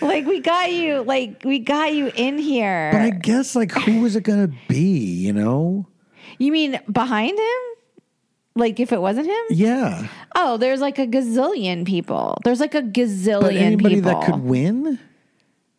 like 0.01 0.27
we 0.27 0.41
got 0.41 0.73
you, 0.73 1.03
like 1.03 1.43
we 1.45 1.61
got 1.61 1.95
you 1.95 2.11
in 2.17 2.37
here. 2.39 2.91
But 2.91 3.01
I 3.01 3.11
guess 3.11 3.55
like 3.55 3.71
who 3.71 4.05
is 4.07 4.17
it 4.17 4.25
going 4.25 4.51
to 4.51 4.57
be, 4.67 4.89
you 5.23 5.33
know? 5.33 5.87
you 6.39 6.51
mean 6.51 6.81
behind 6.91 7.39
him? 7.39 7.61
Like 8.57 8.81
if 8.81 8.93
it 8.93 9.01
wasn't 9.01 9.29
him? 9.29 9.45
Yeah. 9.51 10.09
Oh, 10.35 10.57
there's 10.57 10.81
like 10.81 10.99
a 10.99 11.07
gazillion 11.07 11.87
people. 11.87 12.39
There's 12.43 12.59
like 12.59 12.75
a 12.75 12.83
gazillion 12.83 13.41
But 13.41 13.55
anybody 13.55 13.95
people. 13.97 14.11
that 14.21 14.27
could 14.27 14.43
win? 14.43 14.99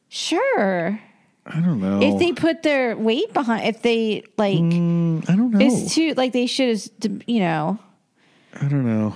Sure. 0.07 0.97
I 1.45 1.59
don't 1.59 1.81
know. 1.81 2.01
If 2.01 2.19
they 2.19 2.31
put 2.31 2.63
their 2.63 2.95
weight 2.95 3.33
behind, 3.33 3.65
if 3.67 3.81
they 3.81 4.23
like, 4.37 4.57
Mm, 4.59 5.29
I 5.29 5.35
don't 5.35 5.51
know. 5.51 5.59
it's 5.59 5.93
too 5.93 6.13
like 6.15 6.31
they 6.31 6.45
should 6.47 6.69
have, 7.03 7.21
you 7.27 7.39
know. 7.41 7.77
I 8.55 8.67
don't 8.67 8.85
know. 8.85 9.15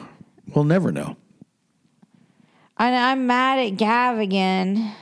We'll 0.53 0.65
never 0.65 0.91
know. 0.91 1.15
And 2.77 2.95
I'm 2.95 3.27
mad 3.27 3.59
at 3.59 3.77
Gav 3.77 4.19
again. 4.19 4.93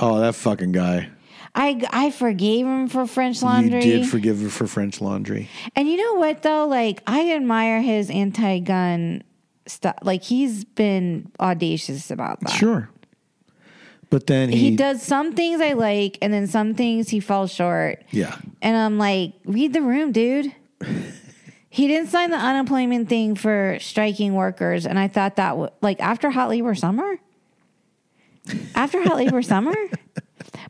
Oh, 0.00 0.18
that 0.20 0.34
fucking 0.34 0.72
guy. 0.72 1.08
I 1.54 1.80
I 1.90 2.10
forgave 2.10 2.66
him 2.66 2.88
for 2.88 3.06
French 3.06 3.42
Laundry. 3.42 3.82
You 3.84 3.98
did 4.00 4.08
forgive 4.08 4.40
him 4.40 4.50
for 4.50 4.66
French 4.66 5.00
laundry. 5.00 5.48
and 5.74 5.88
you 5.88 5.96
know 5.96 6.14
what 6.20 6.42
though? 6.42 6.66
Like 6.66 7.02
I 7.06 7.32
admire 7.32 7.80
his 7.80 8.10
anti-gun 8.10 9.22
stuff. 9.66 9.96
Like 10.02 10.22
he's 10.22 10.64
been 10.64 11.30
audacious 11.40 12.10
about 12.10 12.40
that. 12.40 12.50
Sure. 12.50 12.90
But 14.10 14.26
then 14.26 14.50
he, 14.50 14.70
He 14.70 14.76
does 14.76 15.02
some 15.02 15.32
things 15.34 15.60
I 15.60 15.72
like, 15.72 16.18
and 16.22 16.32
then 16.32 16.46
some 16.46 16.74
things 16.74 17.08
he 17.08 17.20
falls 17.20 17.52
short. 17.52 18.02
Yeah. 18.10 18.36
And 18.62 18.76
I'm 18.76 18.98
like, 18.98 19.32
read 19.44 19.72
the 19.72 19.82
room, 19.82 20.12
dude. 20.12 20.52
he 21.68 21.88
didn't 21.88 22.08
sign 22.10 22.30
the 22.30 22.36
unemployment 22.36 23.08
thing 23.08 23.34
for 23.34 23.78
striking 23.80 24.34
workers, 24.34 24.86
and 24.86 24.98
I 24.98 25.08
thought 25.08 25.36
that 25.36 25.50
w- 25.50 25.70
like 25.82 26.00
after 26.00 26.30
hot 26.30 26.48
labor 26.50 26.74
summer. 26.74 27.18
After 28.74 29.02
hot 29.02 29.16
labor 29.16 29.42
summer. 29.52 29.74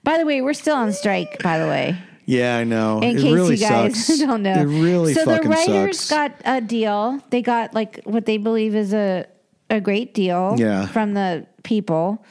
By 0.03 0.19
the 0.19 0.25
way, 0.25 0.41
we're 0.41 0.55
still 0.55 0.77
on 0.77 0.93
strike. 0.93 1.43
By 1.43 1.59
the 1.59 1.67
way, 1.67 1.97
Yeah, 2.25 2.57
I 2.59 2.65
know. 2.65 2.99
in 3.01 3.19
it 3.19 3.21
case 3.21 3.33
really 3.35 3.57
you 3.57 3.61
guys 3.69 4.07
sucks. 4.07 4.19
don't 4.21 4.43
know, 4.43 4.55
It 4.55 4.65
really 4.65 5.15
so 5.15 5.25
the 5.25 5.41
writers 5.49 6.01
sucks. 6.01 6.41
got 6.43 6.57
a 6.57 6.61
deal. 6.61 7.21
They 7.31 7.43
got 7.43 7.75
like 7.75 8.01
what 8.05 8.25
they 8.25 8.39
believe 8.39 8.75
is 8.75 8.95
a 8.95 9.27
a 9.69 9.81
great 9.81 10.15
deal. 10.15 10.55
Yeah. 10.59 10.87
from 10.87 11.15
the 11.15 11.47
people, 11.65 12.25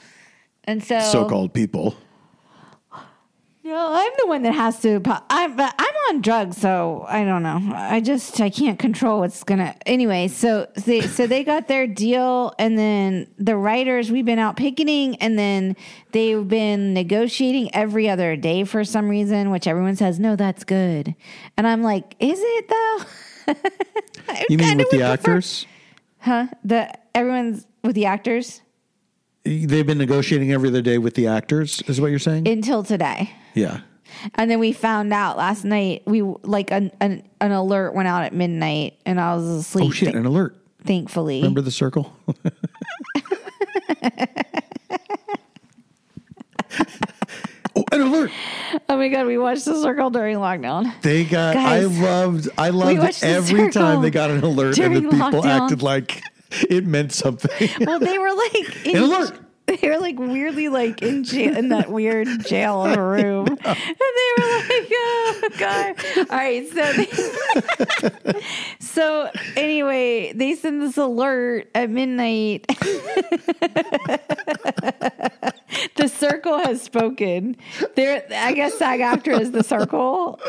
and 0.65 0.83
so 0.83 0.99
so-called 0.99 1.53
people. 1.53 1.95
No, 3.65 3.93
I'm 3.93 4.11
the 4.19 4.27
one 4.27 4.43
that 4.43 4.53
has 4.53 4.79
to. 4.81 5.01
I'm 5.27 5.59
I'm 5.59 5.95
on 6.09 6.21
drugs, 6.21 6.57
so 6.57 7.03
I 7.09 7.23
don't 7.25 7.41
know. 7.41 7.59
I 7.73 7.99
just 7.99 8.39
I 8.39 8.51
can't 8.51 8.77
control 8.77 9.21
what's 9.21 9.43
gonna. 9.43 9.75
Anyway, 9.87 10.27
so 10.27 10.67
they 10.85 11.01
so 11.01 11.25
they 11.25 11.43
got 11.43 11.67
their 11.67 11.87
deal, 11.87 12.53
and 12.59 12.77
then 12.77 13.27
the 13.39 13.57
writers 13.57 14.11
we've 14.11 14.23
been 14.23 14.37
out 14.37 14.55
picketing, 14.55 15.15
and 15.15 15.39
then 15.39 15.75
they've 16.11 16.47
been 16.47 16.93
negotiating 16.93 17.73
every 17.73 18.07
other 18.07 18.35
day 18.35 18.65
for 18.65 18.83
some 18.83 19.09
reason, 19.09 19.49
which 19.49 19.65
everyone 19.65 19.95
says 19.95 20.19
no, 20.19 20.35
that's 20.35 20.63
good, 20.63 21.15
and 21.57 21.65
I'm 21.65 21.81
like, 21.81 22.15
is 22.19 22.39
it 22.39 22.69
though? 22.69 23.53
You 24.49 24.57
mean 24.57 24.77
with 24.77 24.89
the 24.89 24.97
prefer- 24.97 25.13
actors? 25.13 25.65
Huh? 26.19 26.47
The 26.63 26.91
everyone's 27.15 27.65
with 27.83 27.95
the 27.95 28.05
actors 28.05 28.61
They've 29.45 29.85
been 29.85 29.99
negotiating 29.99 30.51
every 30.51 30.69
other 30.69 30.81
day 30.81 30.97
with 30.97 31.13
the 31.13 31.27
actors, 31.27 31.81
is 31.87 32.01
what 32.01 32.09
you're 32.09 32.17
saying? 32.19 32.47
until 32.47 32.83
today. 32.83 33.29
yeah. 33.53 33.81
And 34.35 34.49
then 34.49 34.59
we 34.59 34.71
found 34.71 35.13
out 35.13 35.37
last 35.37 35.63
night. 35.65 36.03
We 36.05 36.21
like 36.21 36.71
an 36.71 36.91
an, 37.01 37.23
an 37.41 37.51
alert 37.51 37.93
went 37.93 38.07
out 38.07 38.23
at 38.23 38.33
midnight, 38.33 38.97
and 39.05 39.19
I 39.19 39.35
was 39.35 39.45
asleep. 39.45 39.85
Oh 39.85 39.91
shit, 39.91 40.15
an 40.15 40.25
alert. 40.25 40.55
thankfully, 40.83 41.41
Remember 41.41 41.61
the 41.61 41.71
circle? 41.71 42.15
oh, 47.75 47.83
an 47.91 48.01
alert. 48.01 48.31
oh 48.89 48.97
my 48.97 49.09
god, 49.09 49.25
we 49.27 49.37
watched 49.37 49.65
the 49.65 49.81
circle 49.81 50.09
during 50.09 50.37
lockdown. 50.37 50.91
They 51.01 51.25
got 51.25 51.55
I 51.55 51.81
loved 51.81 52.49
I 52.57 52.69
loved 52.69 53.23
every 53.23 53.71
time 53.71 54.01
they 54.01 54.11
got 54.11 54.29
an 54.31 54.43
alert 54.43 54.77
and 54.79 54.95
the 54.95 55.01
people 55.01 55.19
lockdown. 55.19 55.45
acted 55.63 55.81
like 55.81 56.21
it 56.69 56.85
meant 56.85 57.11
something. 57.11 57.69
Well, 57.85 57.99
they 57.99 58.17
were 58.17 58.33
like 58.33 58.85
in, 58.85 58.97
alert. 58.97 59.39
They 59.67 59.89
were 59.89 59.97
like 59.97 60.19
weirdly 60.19 60.69
like 60.69 61.01
in 61.01 61.23
jail 61.23 61.57
in 61.57 61.69
that 61.69 61.89
weird 61.89 62.27
jail 62.45 62.85
room, 62.97 63.47
and 63.47 63.57
they 63.57 64.31
were 64.37 64.51
like, 64.51 64.91
"Oh 64.91 65.49
god!" 65.57 65.95
All 66.29 66.37
right, 66.37 66.67
so 66.69 66.93
they, 66.93 68.41
so 68.79 69.31
anyway, 69.55 70.33
they 70.33 70.53
send 70.53 70.83
this 70.83 70.97
alert 70.97 71.71
at 71.73 71.89
midnight. 71.89 72.67
the 75.95 76.07
circle 76.15 76.59
has 76.59 76.83
spoken. 76.83 77.57
There, 77.95 78.23
I 78.31 78.53
guess 78.53 78.77
SAG-AFTRA 78.77 79.41
is 79.41 79.51
the 79.51 79.63
circle. 79.63 80.39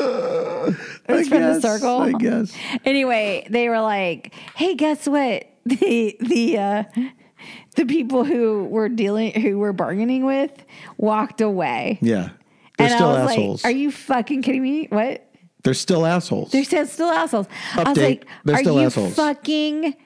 It's 1.09 1.29
from 1.31 1.41
the 1.41 1.61
circle. 1.63 2.01
I 2.01 2.13
guess. 2.13 2.55
Anyway, 2.85 3.47
they 3.49 3.71
were 3.71 3.81
like, 3.81 4.35
"Hey, 4.57 4.75
guess 4.75 5.09
what? 5.09 5.47
The 5.81 6.17
the 6.21 6.59
uh, 6.59 6.85
the 7.75 7.85
people 7.87 8.25
who 8.25 8.65
were 8.67 8.89
dealing, 8.89 9.33
who 9.41 9.59
were 9.59 9.73
bargaining 9.73 10.25
with, 10.25 10.53
walked 10.97 11.41
away." 11.41 11.99
Yeah. 12.01 12.31
They're 12.79 12.87
and 12.89 12.95
still 12.95 13.09
I 13.09 13.23
was 13.25 13.31
assholes. 13.33 13.65
like, 13.65 13.75
"Are 13.75 13.77
you 13.77 13.91
fucking 13.91 14.43
kidding 14.43 14.63
me? 14.63 14.87
What?" 14.91 15.23
They're 15.65 15.75
still 15.75 16.07
assholes. 16.07 16.53
They're 16.53 16.63
still, 16.63 16.87
still 16.87 17.11
assholes. 17.11 17.49
I 17.75 17.83
was 17.83 17.99
Update. 17.99 18.03
like, 18.05 18.27
They're 18.45 18.55
"Are 18.55 18.59
still 18.59 18.81
you 18.81 18.87
assholes." 18.87 19.15
fucking 19.17 19.97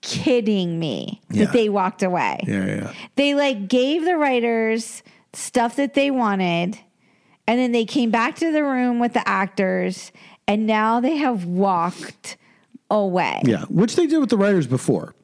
kidding 0.00 0.78
me?" 0.78 1.20
Yeah. 1.30 1.44
That 1.44 1.52
they 1.52 1.68
walked 1.68 2.02
away. 2.02 2.40
yeah, 2.46 2.64
yeah. 2.66 2.92
They 3.16 3.34
like 3.34 3.68
gave 3.68 4.04
the 4.04 4.16
writers 4.16 5.02
stuff 5.32 5.76
that 5.76 5.94
they 5.94 6.10
wanted, 6.10 6.78
and 7.46 7.58
then 7.60 7.72
they 7.72 7.84
came 7.84 8.10
back 8.10 8.36
to 8.36 8.50
the 8.52 8.62
room 8.64 8.98
with 9.00 9.12
the 9.12 9.28
actors, 9.28 10.12
and 10.48 10.66
now 10.66 11.00
they 11.00 11.16
have 11.16 11.44
walked 11.44 12.36
away. 12.94 13.40
Yeah, 13.44 13.64
which 13.64 13.96
they 13.96 14.06
did 14.06 14.18
with 14.18 14.30
the 14.30 14.38
writers 14.38 14.66
before. 14.66 15.14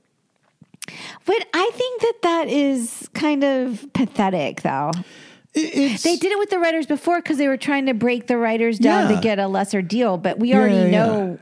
But 1.25 1.47
I 1.55 1.71
think 1.75 2.01
that 2.03 2.15
that 2.23 2.49
is 2.49 3.09
kind 3.15 3.45
of 3.45 3.87
pathetic, 3.93 4.63
though. 4.63 4.91
It's 5.55 6.03
They 6.03 6.17
did 6.17 6.33
it 6.33 6.39
with 6.39 6.51
the 6.51 6.59
writers 6.59 6.87
before 6.87 7.21
because 7.21 7.39
they 7.39 7.49
were 7.49 7.57
trying 7.57 7.87
to 7.87 7.95
break 7.95 8.27
the 8.27 8.37
writers 8.37 8.79
down 8.79 9.09
Yeah. 9.11 9.17
to 9.17 9.23
get 9.23 9.39
a 9.39 9.47
lesser 9.49 9.83
deal. 9.83 10.17
But 10.17 10.39
we 10.39 10.55
already 10.55 10.75
yeah, 10.77 10.85
yeah. 10.85 10.91
know, 10.91 11.39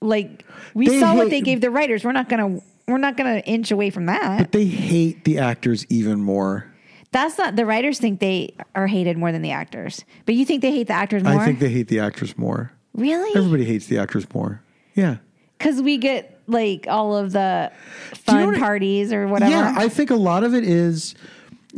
like, 0.00 0.44
we 0.74 0.88
They 0.88 1.00
saw 1.00 1.14
what 1.14 1.30
they 1.30 1.40
gave 1.40 1.60
the 1.60 1.70
writers. 1.70 2.04
We're 2.04 2.12
not 2.12 2.28
gonna, 2.28 2.60
we're 2.88 2.98
not 2.98 3.16
gonna 3.16 3.38
inch 3.46 3.70
away 3.70 3.90
from 3.90 4.06
that. 4.06 4.38
But 4.38 4.52
they 4.52 4.64
hate 4.66 5.24
the 5.24 5.38
actors 5.38 5.86
even 5.88 6.20
more. 6.20 6.72
That's 7.12 7.38
not 7.38 7.56
the 7.56 7.64
writers 7.64 7.98
think 7.98 8.20
they 8.20 8.54
are 8.74 8.86
hated 8.86 9.16
more 9.16 9.32
than 9.32 9.42
the 9.42 9.52
actors. 9.52 10.04
But 10.26 10.34
you 10.34 10.44
think 10.44 10.60
they 10.60 10.72
hate 10.72 10.88
the 10.88 10.94
actors 10.94 11.22
more? 11.22 11.40
I 11.40 11.44
think 11.44 11.60
they 11.60 11.70
hate 11.70 11.88
the 11.88 12.00
actors 12.00 12.36
more. 12.36 12.72
really 12.94 13.34
Everybody 13.36 13.64
hates 13.64 13.86
the 13.86 13.98
actors 13.98 14.26
more. 14.34 14.62
Yeah. 14.94 15.16
Because 15.58 15.80
we 15.82 15.96
get 15.98 16.40
like 16.46 16.86
all 16.88 17.16
of 17.16 17.32
the 17.32 17.72
fun 18.14 18.46
what 18.46 18.54
it- 18.54 18.60
parties 18.60 19.12
or 19.12 19.26
whatever. 19.28 19.50
Yeah, 19.50 19.74
I 19.76 19.88
think 19.88 20.10
a 20.10 20.16
lot 20.16 20.44
of 20.44 20.54
it 20.54 20.64
is 20.64 21.14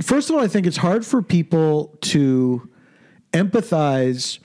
first 0.02 0.30
of 0.30 0.36
all, 0.36 0.42
I 0.42 0.48
think 0.48 0.66
it's 0.66 0.76
hard 0.76 1.04
for 1.04 1.22
people 1.22 1.96
to 2.02 2.68
empathize 3.32 4.38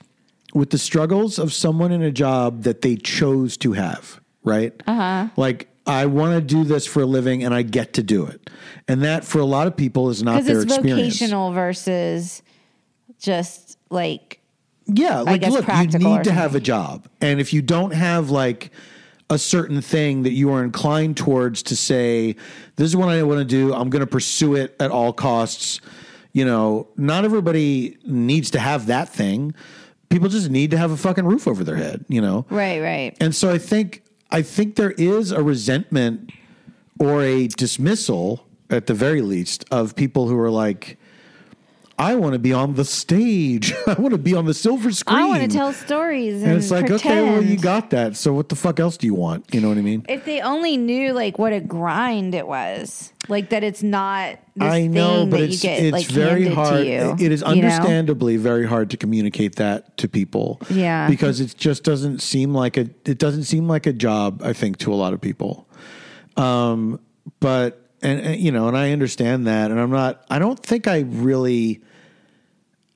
with 0.54 0.70
the 0.70 0.78
struggles 0.78 1.38
of 1.38 1.52
someone 1.52 1.92
in 1.92 2.02
a 2.02 2.12
job 2.12 2.62
that 2.62 2.80
they 2.82 2.96
chose 2.96 3.56
to 3.58 3.72
have, 3.72 4.20
right? 4.44 4.72
Uh-huh. 4.86 5.28
Like 5.36 5.68
I 5.86 6.06
want 6.06 6.34
to 6.34 6.40
do 6.40 6.64
this 6.64 6.86
for 6.86 7.02
a 7.02 7.06
living 7.06 7.44
and 7.44 7.52
I 7.52 7.62
get 7.62 7.94
to 7.94 8.02
do 8.02 8.26
it. 8.26 8.50
And 8.88 9.02
that 9.02 9.24
for 9.24 9.38
a 9.40 9.44
lot 9.44 9.66
of 9.66 9.76
people 9.76 10.10
is 10.10 10.22
not 10.22 10.44
their 10.44 10.62
it's 10.62 10.72
experience. 10.72 11.18
vocational 11.18 11.52
versus 11.52 12.42
just 13.18 13.78
like 13.90 14.40
Yeah, 14.86 15.20
like 15.20 15.42
look, 15.42 15.66
you 15.66 15.98
need 15.98 16.24
to 16.24 16.32
have 16.32 16.54
a 16.54 16.60
job. 16.60 17.08
And 17.20 17.40
if 17.40 17.52
you 17.52 17.62
don't 17.62 17.92
have 17.92 18.30
like 18.30 18.70
a 19.34 19.38
certain 19.38 19.82
thing 19.82 20.22
that 20.22 20.32
you 20.32 20.52
are 20.52 20.64
inclined 20.64 21.16
towards 21.16 21.62
to 21.64 21.76
say, 21.76 22.36
this 22.76 22.86
is 22.86 22.96
what 22.96 23.08
I 23.08 23.22
want 23.24 23.40
to 23.40 23.44
do, 23.44 23.74
I'm 23.74 23.90
going 23.90 24.00
to 24.00 24.06
pursue 24.06 24.54
it 24.54 24.74
at 24.80 24.90
all 24.90 25.12
costs. 25.12 25.80
You 26.32 26.44
know, 26.44 26.88
not 26.96 27.24
everybody 27.24 27.98
needs 28.04 28.50
to 28.52 28.58
have 28.58 28.86
that 28.86 29.08
thing. 29.08 29.54
People 30.08 30.28
just 30.28 30.50
need 30.50 30.70
to 30.70 30.78
have 30.78 30.90
a 30.90 30.96
fucking 30.96 31.26
roof 31.26 31.46
over 31.46 31.64
their 31.64 31.76
head, 31.76 32.04
you 32.08 32.20
know? 32.20 32.46
right, 32.50 32.80
right. 32.80 33.16
And 33.20 33.34
so 33.34 33.52
I 33.52 33.58
think 33.58 34.02
I 34.30 34.42
think 34.42 34.76
there 34.76 34.92
is 34.92 35.30
a 35.30 35.42
resentment 35.42 36.30
or 36.98 37.22
a 37.22 37.46
dismissal 37.48 38.46
at 38.70 38.86
the 38.86 38.94
very 38.94 39.20
least 39.20 39.64
of 39.70 39.94
people 39.94 40.28
who 40.28 40.38
are 40.38 40.50
like 40.50 40.98
I 41.98 42.16
want 42.16 42.32
to 42.32 42.38
be 42.38 42.52
on 42.52 42.74
the 42.74 42.84
stage. 42.84 43.72
I 43.86 43.94
want 43.94 44.12
to 44.12 44.18
be 44.18 44.34
on 44.34 44.46
the 44.46 44.54
silver 44.54 44.90
screen. 44.90 45.18
I 45.18 45.26
want 45.26 45.42
to 45.42 45.48
tell 45.48 45.72
stories 45.72 46.42
and, 46.42 46.50
And 46.52 46.60
it's 46.60 46.70
like, 46.70 46.86
pretend. 46.86 47.18
okay, 47.20 47.30
well, 47.30 47.42
you 47.42 47.56
got 47.56 47.90
that. 47.90 48.16
So 48.16 48.32
what 48.32 48.48
the 48.48 48.56
fuck 48.56 48.80
else 48.80 48.96
do 48.96 49.06
you 49.06 49.14
want? 49.14 49.54
You 49.54 49.60
know 49.60 49.68
what 49.68 49.78
I 49.78 49.82
mean? 49.82 50.04
If 50.08 50.24
they 50.24 50.40
only 50.40 50.76
knew 50.76 51.12
like 51.12 51.38
what 51.38 51.52
a 51.52 51.60
grind 51.60 52.34
it 52.34 52.46
was, 52.48 53.12
like 53.28 53.50
that 53.50 53.62
it's 53.62 53.82
not 53.82 54.38
this 54.56 54.72
I 54.72 54.86
know, 54.86 55.20
thing 55.20 55.30
but 55.30 55.36
that 55.38 55.50
it's 55.50 55.62
you 55.62 55.70
get 55.70 55.82
it's 55.84 55.92
like 55.92 56.06
very 56.06 56.48
hard. 56.48 56.84
to 56.84 56.86
you. 56.86 57.16
It 57.24 57.32
is 57.32 57.40
you 57.40 57.46
know? 57.46 57.52
understandably 57.52 58.36
very 58.36 58.66
hard 58.66 58.90
to 58.90 58.96
communicate 58.96 59.56
that 59.56 59.96
to 59.98 60.08
people. 60.08 60.60
Yeah. 60.70 61.08
because 61.08 61.40
it 61.40 61.56
just 61.56 61.84
doesn't 61.84 62.20
seem 62.20 62.52
like 62.54 62.76
a 62.76 62.88
it 63.04 63.18
doesn't 63.18 63.44
seem 63.44 63.68
like 63.68 63.86
a 63.86 63.92
job. 63.92 64.42
I 64.42 64.52
think 64.52 64.78
to 64.78 64.92
a 64.92 64.96
lot 64.96 65.12
of 65.12 65.20
people. 65.20 65.68
Um, 66.36 66.98
but 67.40 67.83
and, 68.04 68.20
and 68.20 68.40
you 68.40 68.52
know, 68.52 68.68
and 68.68 68.76
I 68.76 68.92
understand 68.92 69.46
that, 69.46 69.70
and 69.70 69.80
I'm 69.80 69.90
not. 69.90 70.24
I 70.30 70.38
don't 70.38 70.60
think 70.60 70.86
I 70.86 71.00
really. 71.00 71.80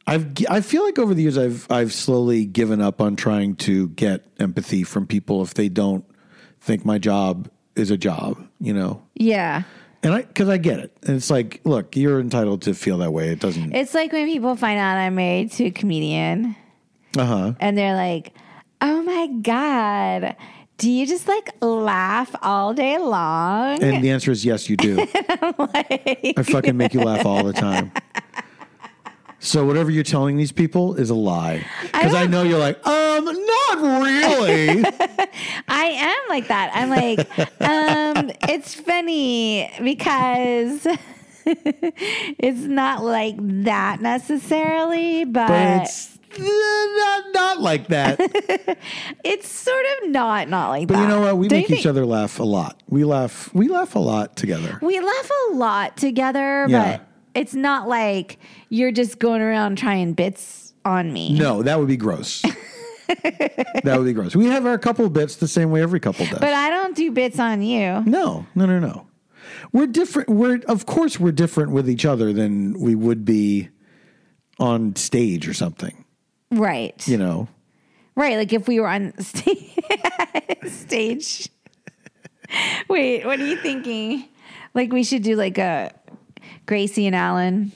I've 0.07 0.33
I 0.49 0.61
feel 0.61 0.85
like 0.85 0.99
over 0.99 1.15
the 1.15 1.23
years 1.23 1.37
I've 1.37 1.71
I've 1.71 1.93
slowly 1.93 2.45
given 2.47 2.81
up 2.81 3.01
on 3.01 3.17
trying 3.17 3.57
to 3.57 3.89
get 3.89 4.25
empathy 4.39 4.83
from 4.85 5.07
people 5.07 5.43
if 5.43 5.55
they 5.55 5.69
don't 5.69 6.05
think 6.61 6.85
my 6.85 6.99
job 6.99 7.51
is 7.75 7.91
a 7.91 7.97
job. 7.97 8.47
You 8.61 8.75
know. 8.75 9.03
Yeah. 9.15 9.63
And 10.03 10.15
I, 10.15 10.23
because 10.23 10.49
I 10.49 10.59
get 10.59 10.79
it. 10.79 10.97
And 11.03 11.17
it's 11.17 11.29
like, 11.29 11.61
look, 11.65 11.97
you're 11.97 12.21
entitled 12.21 12.63
to 12.63 12.75
feel 12.75 12.99
that 12.99 13.13
way. 13.13 13.31
It 13.31 13.41
doesn't, 13.41 13.75
It's 13.75 13.95
like 13.95 14.13
when 14.13 14.29
people 14.29 14.55
find 14.55 14.79
out 14.79 14.97
I'm 14.97 15.17
married 15.17 15.51
to 15.53 15.65
a 15.65 15.71
comedian 15.73 16.55
uh 17.19 17.25
huh. 17.25 17.53
and 17.59 17.77
they're 17.77 17.97
like, 17.97 18.33
oh 18.81 19.03
my 19.03 19.27
God, 19.43 20.37
do 20.79 20.91
you 20.91 21.07
just 21.07 21.29
like 21.29 21.51
laugh 21.61 22.35
all 22.43 22.73
day 22.73 22.99
long? 22.99 23.83
And 23.83 24.03
the 24.03 24.11
answer 24.11 24.31
is 24.31 24.45
yes, 24.45 24.69
you 24.71 24.77
do. 24.77 25.07
I 25.15 26.43
fucking 26.45 26.77
make 26.77 26.95
you 26.95 27.01
laugh 27.03 27.27
all 27.27 27.45
the 27.45 27.53
time. 27.69 27.93
So 29.41 29.65
whatever 29.65 29.91
you're 29.91 30.03
telling 30.05 30.37
these 30.37 30.51
people 30.51 30.95
is 30.97 31.11
a 31.11 31.15
lie. 31.15 31.65
Because 31.83 32.13
I, 32.15 32.23
don't- 32.23 32.31
know 32.33 32.43
you're 32.43 32.59
like, 32.59 32.85
um, 32.87 33.25
not 33.25 33.79
really. 34.03 34.85
I 35.69 35.85
am 35.85 36.29
like 36.29 36.49
that. 36.49 36.71
I'm 36.75 36.91
like, 36.91 37.21
um, 37.61 38.33
it's 38.49 38.75
funny 38.75 39.71
because 39.83 40.87
it's 41.45 42.61
not 42.63 43.05
like 43.05 43.37
that 43.65 44.01
necessarily, 44.01 45.25
but, 45.25 45.47
but 45.49 45.83
it's 45.83 46.18
not, 46.39 47.25
not 47.35 47.61
like 47.61 47.89
that. 47.89 48.19
it's 49.25 49.49
sort 49.49 49.85
of 50.03 50.11
not 50.11 50.49
not 50.49 50.69
like 50.71 50.89
But 50.89 50.95
that. 50.95 51.03
you 51.03 51.09
know 51.09 51.21
what? 51.21 51.37
We 51.39 51.49
Don't 51.49 51.59
make 51.59 51.71
each 51.71 51.77
think- 51.79 51.87
other 51.87 52.07
laugh 52.07 52.39
a 52.39 52.45
lot. 52.45 52.83
We 52.89 53.05
laugh. 53.05 53.53
We 53.55 53.69
laugh 53.69 53.95
a 53.95 53.99
lot 54.01 54.37
together. 54.37 54.79
We 54.83 55.01
laugh 55.01 55.31
a 55.51 55.55
lot 55.55 55.97
together, 55.97 56.67
Yeah. 56.69 56.99
but 56.99 57.07
it's 57.35 57.55
not 57.55 57.89
like 57.89 58.39
you're 58.69 58.93
just 58.93 59.19
going 59.19 59.41
around 59.43 59.79
trying 59.79 60.13
bits 60.15 60.75
on 60.85 61.13
me. 61.13 61.39
No, 61.39 61.63
that 61.63 61.79
would 61.79 61.89
be 61.89 61.97
gross. 61.97 62.43
that 63.23 63.95
would 63.97 64.05
be 64.05 64.13
gross. 64.13 64.35
We 64.37 64.47
have 64.47 64.67
our 64.67 64.79
couple 64.79 65.09
bits 65.11 65.37
the 65.37 65.49
same 65.49 65.71
way 65.71 65.83
every 65.83 66.01
couple 66.01 66.27
does. 66.27 66.39
But 66.39 66.53
I 66.53 66.71
don't 66.71 66.95
do 66.97 67.11
bits 67.11 67.39
on 67.39 67.63
you. 67.63 68.03
No, 68.07 68.47
no, 68.55 68.67
no, 68.67 68.79
no. 68.79 69.07
We're 69.73 69.87
different. 69.87 70.29
We're 70.29 70.61
of 70.69 70.87
course 70.87 71.19
we're 71.19 71.33
different 71.33 71.73
with 71.73 71.89
each 71.89 72.05
other 72.05 72.33
than 72.33 72.79
we 72.79 72.95
would 72.95 73.25
be 73.25 73.69
on 74.59 74.95
stage 74.97 75.47
or 75.49 75.55
something. 75.55 76.05
Right. 76.51 77.07
You 77.07 77.19
know. 77.19 77.49
Right. 78.15 78.37
Like 78.37 78.53
if 78.53 78.67
we 78.69 78.81
were 78.81 78.89
on 78.89 79.13
sta- 79.19 79.75
stage. 80.67 81.49
Wait, 82.89 83.27
what 83.27 83.39
are 83.39 83.47
you 83.47 83.57
thinking? 83.57 84.25
Like 84.75 84.93
we 84.93 85.05
should 85.05 85.23
do 85.23 85.37
like 85.37 85.59
a 85.59 85.93
Gracie 86.67 87.07
and 87.07 87.15
Allen. 87.17 87.73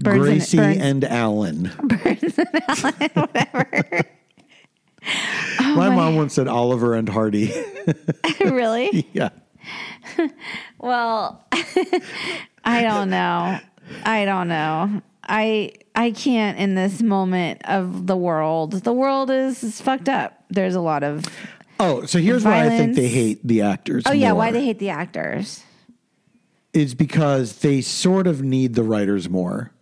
Burns 0.00 0.18
Gracie 0.20 0.58
and, 0.58 1.04
Allen. 1.04 1.70
Burns, 1.82 2.38
and 2.38 2.62
Allen. 2.68 3.10
whatever. 3.14 4.02
Oh 5.60 5.74
my, 5.76 5.88
mom 5.88 6.16
once 6.16 6.34
said 6.34 6.48
Oliver 6.48 6.94
and 6.94 7.08
Hardy. 7.08 7.52
really? 8.40 9.08
yeah. 9.12 9.30
Well, 10.78 11.44
I 12.64 12.82
don't 12.82 13.08
know. 13.08 13.58
I 14.04 14.24
don't 14.24 14.48
know. 14.48 15.02
I 15.24 15.72
I 15.94 16.10
can't 16.12 16.58
in 16.58 16.74
this 16.74 17.02
moment 17.02 17.60
of 17.64 18.06
the 18.06 18.16
world. 18.16 18.72
The 18.72 18.92
world 18.92 19.30
is, 19.30 19.62
is 19.62 19.80
fucked 19.80 20.08
up. 20.08 20.44
There's 20.48 20.74
a 20.74 20.80
lot 20.80 21.02
of 21.02 21.24
Oh, 21.78 22.04
so 22.04 22.18
here's 22.18 22.44
why 22.44 22.66
I 22.66 22.68
think 22.68 22.94
they 22.96 23.08
hate 23.08 23.40
the 23.46 23.62
actors. 23.62 24.04
Oh 24.06 24.12
yeah, 24.12 24.30
more. 24.32 24.38
why 24.38 24.50
they 24.52 24.64
hate 24.64 24.78
the 24.78 24.90
actors. 24.90 25.64
is 26.72 26.94
because 26.94 27.58
they 27.60 27.80
sort 27.80 28.26
of 28.26 28.42
need 28.42 28.74
the 28.74 28.82
writers 28.82 29.28
more. 29.30 29.72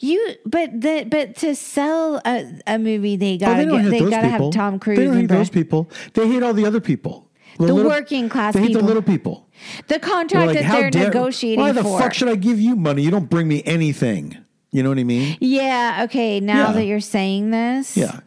You 0.00 0.34
but 0.44 0.80
the 0.80 1.06
but 1.08 1.36
to 1.36 1.54
sell 1.54 2.20
a, 2.26 2.52
a 2.66 2.78
movie 2.78 3.16
they 3.16 3.34
Oh, 3.34 3.38
gotta 3.38 3.64
they 3.64 3.70
get 3.82 3.90
they 3.90 4.00
gotta 4.10 4.28
people. 4.30 4.46
have 4.46 4.52
Tom 4.54 4.78
Cruise 4.80 4.98
They 4.98 5.04
don't 5.04 5.16
hate 5.20 5.28
those 5.28 5.50
people. 5.50 5.88
They 6.14 6.26
hate 6.28 6.42
all 6.42 6.52
the 6.52 6.66
other 6.66 6.80
people. 6.80 7.30
The 7.58 7.74
working 7.74 8.28
class 8.28 8.54
They 8.54 8.60
hate 8.60 8.66
people. 8.68 8.82
the 8.82 8.86
little 8.88 9.02
people. 9.02 9.47
The 9.88 9.98
contract 9.98 10.48
like, 10.48 10.58
that 10.58 10.70
they're 10.72 10.90
dare- 10.90 11.04
negotiating 11.08 11.60
Why 11.60 11.72
the 11.72 11.82
for. 11.82 11.98
fuck 12.00 12.14
should 12.14 12.28
I 12.28 12.34
give 12.36 12.60
you 12.60 12.76
money? 12.76 13.02
You 13.02 13.10
don't 13.10 13.28
bring 13.30 13.48
me 13.48 13.62
anything. 13.64 14.36
You 14.70 14.82
know 14.82 14.90
what 14.90 14.98
I 14.98 15.04
mean? 15.04 15.36
yeah, 15.40 16.02
okay. 16.04 16.40
Now 16.40 16.68
Yeah. 16.68 16.72
that 16.72 16.84
you're 16.84 17.00
saying 17.00 17.50
this, 17.50 17.96
Yeah. 17.96 18.20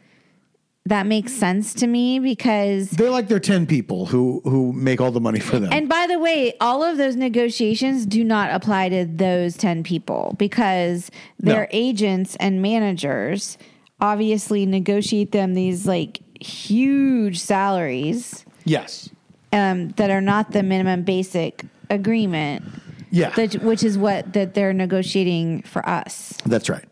that 0.87 1.05
makes 1.05 1.31
sense 1.33 1.75
to 1.75 1.85
me 1.87 2.17
because 2.19 2.89
They're 2.89 3.11
like 3.11 3.27
they're 3.27 3.39
ten 3.39 3.67
people 3.67 4.07
who 4.07 4.41
who 4.45 4.73
make 4.73 4.99
all 4.99 5.11
the 5.11 5.21
money 5.21 5.39
for 5.39 5.59
them. 5.59 5.69
And 5.71 5.87
by 5.87 6.07
the 6.09 6.17
way, 6.17 6.53
all 6.59 6.83
of 6.83 6.97
those 6.97 7.15
negotiations 7.15 8.07
do 8.07 8.23
not 8.23 8.51
apply 8.51 8.89
to 8.89 9.05
those 9.05 9.55
10 9.55 9.83
people 9.83 10.33
because 10.39 11.11
their 11.39 11.61
No. 11.61 11.67
agents 11.71 12.35
and 12.39 12.59
managers 12.61 13.59
obviously 13.99 14.65
negotiate 14.65 15.31
them 15.31 15.53
these 15.53 15.85
like 15.85 16.21
huge 16.43 17.37
salaries 17.39 18.45
yes. 18.65 19.09
Um, 19.51 19.89
that 19.97 20.09
are 20.09 20.21
not 20.21 20.51
the 20.51 20.63
minimum 20.63 21.03
basic 21.03 21.63
agreement, 21.89 22.63
Yeah. 23.11 23.29
that, 23.31 23.61
which 23.63 23.83
is 23.83 23.97
what 23.97 24.33
that 24.33 24.53
they're 24.53 24.73
negotiating 24.73 25.63
for 25.63 25.87
us. 25.87 26.33
That's 26.45 26.69
right. 26.69 26.85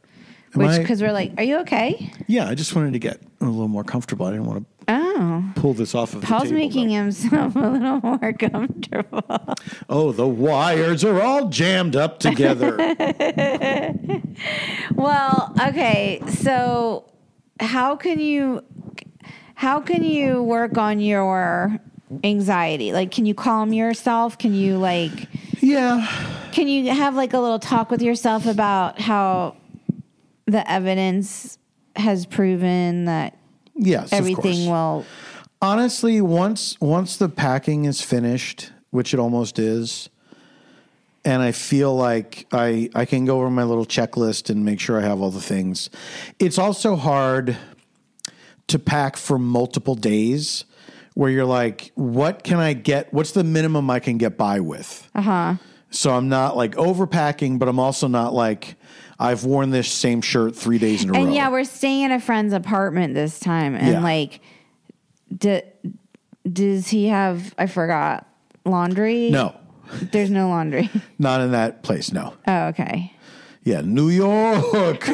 Am 0.56 0.62
Which 0.66 0.80
because 0.80 1.02
we're 1.02 1.12
like, 1.12 1.34
are 1.38 1.44
you 1.44 1.58
okay? 1.60 2.12
yeah, 2.28 2.48
I 2.50 2.56
just 2.56 2.76
wanted 2.76 2.94
to 2.94 3.00
get 3.00 3.22
a 3.40 3.46
little 3.46 3.68
more 3.68 3.84
comfortable. 3.84 4.26
I 4.26 4.32
didn't 4.32 4.46
want 4.48 4.60
to 4.64 4.66
Oh, 4.92 5.44
pull 5.54 5.76
this 5.76 5.94
off 5.94 6.16
of 6.16 6.24
Paul's 6.24 6.46
the 6.50 6.56
table. 6.56 6.60
making 6.62 6.88
though. 6.88 6.96
himself 6.96 7.56
a 7.56 7.60
little 7.60 8.00
more 8.02 8.34
comfortable. 8.34 9.24
Oh, 9.88 10.12
the 10.12 10.28
wires 10.28 11.04
are 11.04 11.22
all 11.22 11.50
jammed 11.50 11.96
up 11.96 12.18
together. 12.20 12.76
Well, 14.96 15.54
okay. 15.68 16.22
So 16.28 17.06
how 17.60 17.96
can 17.96 18.20
you 18.20 18.64
how 19.56 19.80
can 19.82 20.04
you 20.04 20.42
work 20.44 20.78
on 20.78 21.00
your 21.00 21.78
anxiety? 22.24 22.94
Like 22.94 23.12
can 23.12 23.26
you 23.26 23.34
calm 23.34 23.74
yourself? 23.74 24.38
Can 24.38 24.54
you 24.54 24.78
like 24.78 25.28
yeah. 25.62 26.08
can 26.52 26.68
you 26.68 26.90
have 26.92 27.16
like 27.16 27.34
a 27.34 27.40
little 27.40 27.60
talk 27.60 27.92
with 27.92 28.02
yourself 28.02 28.46
about 28.46 29.00
how 29.00 29.56
the 30.46 30.70
evidence 30.70 31.58
has 31.96 32.26
proven 32.26 33.06
that 33.06 33.36
Yes. 33.76 34.12
everything 34.12 34.70
will 34.70 35.06
honestly 35.62 36.22
once 36.22 36.80
once 36.82 37.18
the 37.18 37.30
packing 37.30 37.86
is 37.86 38.02
finished 38.02 38.72
which 38.92 39.14
it 39.14 39.20
almost 39.20 39.60
is 39.60 40.10
and 41.24 41.42
i 41.42 41.52
feel 41.52 41.96
like 41.96 42.46
i 42.52 42.90
i 42.96 43.06
can 43.06 43.26
go 43.26 43.38
over 43.38 43.50
my 43.50 43.64
little 43.64 43.86
checklist 43.86 44.50
and 44.50 44.66
make 44.66 44.80
sure 44.80 45.00
i 45.00 45.02
have 45.02 45.22
all 45.22 45.32
the 45.32 45.42
things 45.42 45.90
it's 46.40 46.58
also 46.58 46.96
hard 46.96 47.58
to 48.68 48.80
pack 48.80 49.18
for 49.18 49.38
multiple 49.40 49.96
days 49.96 50.66
where 51.16 51.30
you're 51.30 51.46
like 51.46 51.92
what 51.96 52.44
can 52.44 52.58
i 52.60 52.74
get 52.74 53.14
what's 53.14 53.32
the 53.32 53.44
minimum 53.44 53.90
i 53.90 54.00
can 54.00 54.18
get 54.18 54.38
by 54.38 54.60
with 54.60 55.10
uh-huh. 55.16 55.56
so 55.90 56.12
i'm 56.12 56.30
not 56.30 56.56
like 56.56 56.76
overpacking 56.76 57.60
but 57.60 57.68
i'm 57.68 57.80
also 57.80 58.08
not 58.08 58.34
like 58.34 58.76
I've 59.22 59.44
worn 59.44 59.70
this 59.72 59.92
same 59.92 60.22
shirt 60.22 60.56
three 60.56 60.78
days 60.78 61.04
in 61.04 61.10
a 61.10 61.12
row. 61.14 61.20
And 61.20 61.36
yeah, 61.36 61.50
we're 61.50 61.66
staying 61.66 62.04
in 62.04 62.12
a 62.14 62.22
friend's 62.22 62.54
apartment 62.54 63.16
this 63.16 63.38
time. 63.38 63.76
And 63.76 63.88
Yeah. 63.90 64.00
like, 64.00 64.40
d- 65.38 65.64
does 66.52 66.88
he 66.88 67.08
have, 67.08 67.54
I 67.58 67.66
forgot, 67.66 68.26
laundry? 68.64 69.30
no, 69.30 69.54
There's 70.12 70.30
no 70.30 70.48
laundry. 70.48 70.90
not 71.20 71.42
in 71.42 71.52
that 71.52 71.84
place. 71.84 72.14
No. 72.14 72.34
Oh, 72.48 72.68
okay. 72.68 73.12
Yeah, 73.66 73.82
New 73.82 74.08
York. 74.08 75.10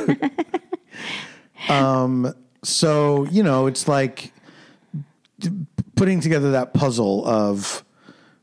um, 1.69 2.31
so 2.63 3.25
you 3.25 3.41
know, 3.41 3.65
it's 3.65 3.87
like 3.87 4.31
putting 5.95 6.19
together 6.21 6.51
that 6.51 6.73
puzzle 6.73 7.25
of 7.25 7.83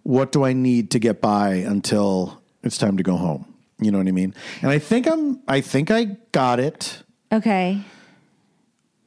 what 0.03 0.33
do 0.33 0.45
I 0.45 0.53
need 0.53 0.91
to 0.93 0.99
get 0.99 1.21
by 1.21 1.55
until 1.55 2.43
it's 2.63 2.79
time 2.79 2.97
to 2.97 3.03
go 3.03 3.17
home. 3.17 3.47
You 3.81 3.91
know 3.91 3.99
what 3.99 4.07
I 4.09 4.13
mean? 4.13 4.35
And 4.63 4.71
I 4.71 4.79
think 4.79 5.07
I'm. 5.09 5.41
I 5.49 5.61
think 5.61 5.91
I 5.91 6.17
got 6.33 6.61
it. 6.61 7.03
Okay. 7.33 7.81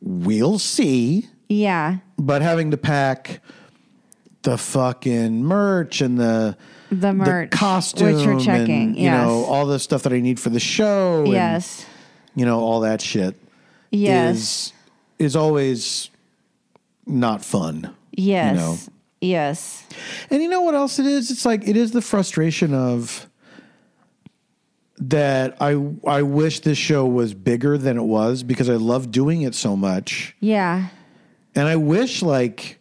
We'll 0.02 0.60
see. 0.60 1.28
Yeah. 1.50 1.98
But 2.18 2.42
having 2.42 2.72
to 2.72 2.78
pack 2.78 3.42
the 4.44 4.58
fucking 4.58 5.44
merch 5.44 6.02
and 6.02 6.20
the 6.20 6.58
The 6.92 7.14
merch. 7.14 7.50
the 7.52 7.58
costume, 7.58 8.16
Which 8.16 8.26
we're 8.26 8.40
checking. 8.40 8.90
and, 8.90 8.96
you 8.96 9.04
yes. 9.04 9.26
know, 9.26 9.46
all 9.46 9.66
the 9.66 9.80
stuff 9.80 10.04
that 10.04 10.14
I 10.14 10.20
need 10.20 10.40
for 10.40 10.50
the 10.50 10.60
show. 10.60 11.20
and, 11.24 11.32
yes. 11.34 11.86
you 12.36 12.46
know, 12.46 12.60
all 12.60 12.82
that 12.82 13.02
shit. 13.02 13.36
Yes. 13.92 14.38
is 14.38 14.74
is 15.18 15.36
always 15.36 16.10
not 17.08 17.44
fun. 17.46 17.96
Yes. 18.16 18.56
know. 18.56 18.78
Yes. 19.22 19.84
And 20.30 20.42
you 20.44 20.50
know 20.50 20.62
what 20.62 20.76
else 20.76 21.00
it 21.00 21.06
is? 21.06 21.32
It's 21.32 21.46
like 21.46 21.68
it 21.68 21.76
is 21.78 21.92
the 21.92 22.02
frustration 22.02 22.74
of 22.74 23.28
that 24.98 25.58
I 25.62 25.72
I 26.08 26.22
wish 26.22 26.62
this 26.62 26.78
show 26.78 27.06
was 27.06 27.34
bigger 27.34 27.78
than 27.78 27.98
it 27.98 28.04
was 28.04 28.44
because 28.44 28.70
I 28.70 28.76
love 28.76 29.12
doing 29.12 29.42
it 29.42 29.56
so 29.56 29.76
much. 29.76 30.36
Yeah. 30.40 30.88
And 31.56 31.68
I 31.68 31.76
wish 31.76 32.22
like 32.22 32.80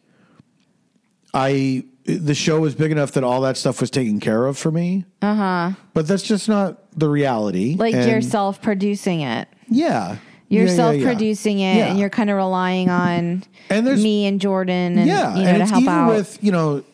I 1.33 1.85
the 2.05 2.35
show 2.35 2.61
was 2.61 2.75
big 2.75 2.93
enough 2.93 3.13
that 3.13 3.25
all 3.25 3.41
that 3.43 3.57
stuff 3.57 3.81
was 3.81 3.91
taken 3.91 4.21
care 4.21 4.47
of 4.47 4.59
for 4.59 4.71
me. 4.71 5.07
Uh-huh. 5.23 5.73
But 5.95 6.07
that's 6.07 6.23
just 6.23 6.49
not 6.49 6.79
the 6.99 7.09
reality. 7.09 7.77
Like 7.79 7.95
And- 7.95 8.11
you're 8.11 8.21
self 8.21 8.61
producing 8.61 9.23
it. 9.23 9.49
Yeah. 9.69 10.19
You're 10.49 10.65
Yeah, 10.65 10.71
yeah, 10.71 10.77
self 10.77 10.97
yeah. 10.97 11.05
producing 11.05 11.59
it 11.61 11.77
Yeah. 11.77 11.87
and 11.87 11.99
you're 11.99 12.11
kind 12.11 12.31
of 12.31 12.37
relying 12.37 12.91
on 12.91 13.43
And 13.71 13.87
me 14.03 14.27
and 14.27 14.41
Jordan 14.41 14.99
and 14.99 15.07
yeah, 15.07 15.35
you 15.37 15.43
know 15.45 15.49
and 15.51 15.59
to 15.61 15.67
help 15.67 15.83
even 15.83 15.95
out. 15.95 16.09
with 16.15 16.39
you 16.43 16.53
know 16.53 16.85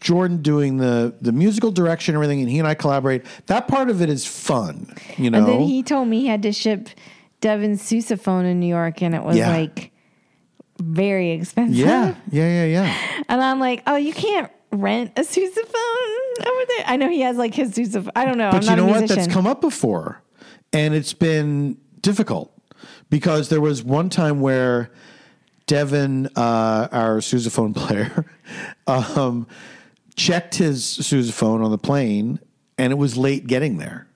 Jordan 0.00 0.40
doing 0.42 0.76
the 0.78 1.14
the 1.20 1.32
musical 1.32 1.70
direction 1.70 2.14
and 2.14 2.22
everything, 2.22 2.40
and 2.40 2.50
he 2.50 2.58
and 2.58 2.66
I 2.68 2.74
collaborate. 2.74 3.22
That 3.46 3.68
part 3.68 3.90
of 3.90 4.00
it 4.00 4.08
is 4.08 4.26
fun, 4.26 4.94
you 5.18 5.28
know. 5.30 5.38
and 5.38 5.46
then 5.46 5.60
he 5.60 5.82
told 5.82 6.08
me 6.08 6.20
he 6.20 6.26
had 6.26 6.42
to 6.44 6.52
ship 6.52 6.88
Devin's 7.40 7.82
sousaphone 7.82 8.44
in 8.44 8.60
New 8.60 8.66
York 8.66 9.02
and 9.02 9.14
it 9.14 9.22
was 9.22 9.36
Yeah. 9.36 9.50
like 9.50 9.90
very 10.80 11.30
expensive. 11.32 11.76
yeah, 11.76 12.14
yeah, 12.30 12.48
yeah, 12.48 12.64
yeah. 12.64 12.96
And 13.28 13.40
I'm 13.42 13.60
like, 13.60 13.82
oh, 13.86 13.96
you 13.96 14.12
can't 14.12 14.50
rent 14.72 15.12
a 15.16 15.20
sousaphone 15.20 16.46
over 16.46 16.64
there. 16.68 16.84
I 16.86 16.96
know 16.96 17.08
he 17.08 17.20
has 17.20 17.36
like 17.36 17.54
his 17.54 17.72
sousaphone. 17.72 18.10
I 18.16 18.24
don't 18.24 18.38
know. 18.38 18.50
But 18.50 18.68
I'm 18.68 18.78
you 18.78 18.84
know 18.86 18.90
what? 18.90 19.06
That's 19.08 19.26
come 19.26 19.46
up 19.46 19.60
before, 19.60 20.22
and 20.72 20.94
it's 20.94 21.12
been 21.12 21.76
difficult 22.00 22.52
because 23.10 23.48
there 23.48 23.60
was 23.60 23.82
one 23.82 24.08
time 24.08 24.40
where 24.40 24.90
Devin, 25.66 26.26
uh, 26.36 26.88
our 26.90 27.18
sousaphone 27.18 27.74
player, 27.76 28.24
um, 28.86 29.46
checked 30.16 30.54
his 30.56 30.82
sousaphone 30.84 31.64
on 31.64 31.70
the 31.70 31.78
plane, 31.78 32.40
and 32.78 32.92
it 32.92 32.96
was 32.96 33.16
late 33.16 33.46
getting 33.46 33.78
there. 33.78 34.06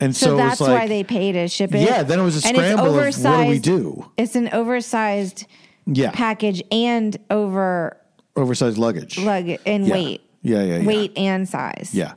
And 0.00 0.14
so, 0.16 0.26
so 0.30 0.36
that's 0.36 0.60
like, 0.60 0.70
why 0.80 0.86
they 0.88 1.04
pay 1.04 1.30
to 1.32 1.46
ship 1.48 1.72
it. 1.74 1.80
Yeah, 1.80 2.02
then 2.02 2.18
it 2.18 2.22
was 2.24 2.44
a 2.44 2.48
And 2.48 2.56
it's 2.56 2.66
scramble 2.66 2.98
of 2.98 3.24
what 3.24 3.44
do 3.44 3.48
we 3.48 3.58
do? 3.60 4.10
It's 4.16 4.34
an 4.34 4.48
oversized 4.52 5.46
Yeah, 5.86 6.10
package 6.12 6.60
and 6.72 7.16
over 7.30 7.96
oversized 8.34 8.78
luggage. 8.78 9.18
lug 9.18 9.48
and 9.64 9.86
Yeah. 9.86 9.92
weight. 9.94 10.20
Yeah, 10.42 10.62
yeah, 10.64 10.78
yeah. 10.78 10.86
Weight 10.86 11.12
and 11.16 11.48
size. 11.48 11.90
Yeah. 11.92 12.14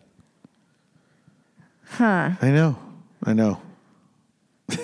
Huh. 1.89 2.31
I 2.41 2.49
know. 2.49 2.75
I 3.23 3.33
know. 3.33 3.61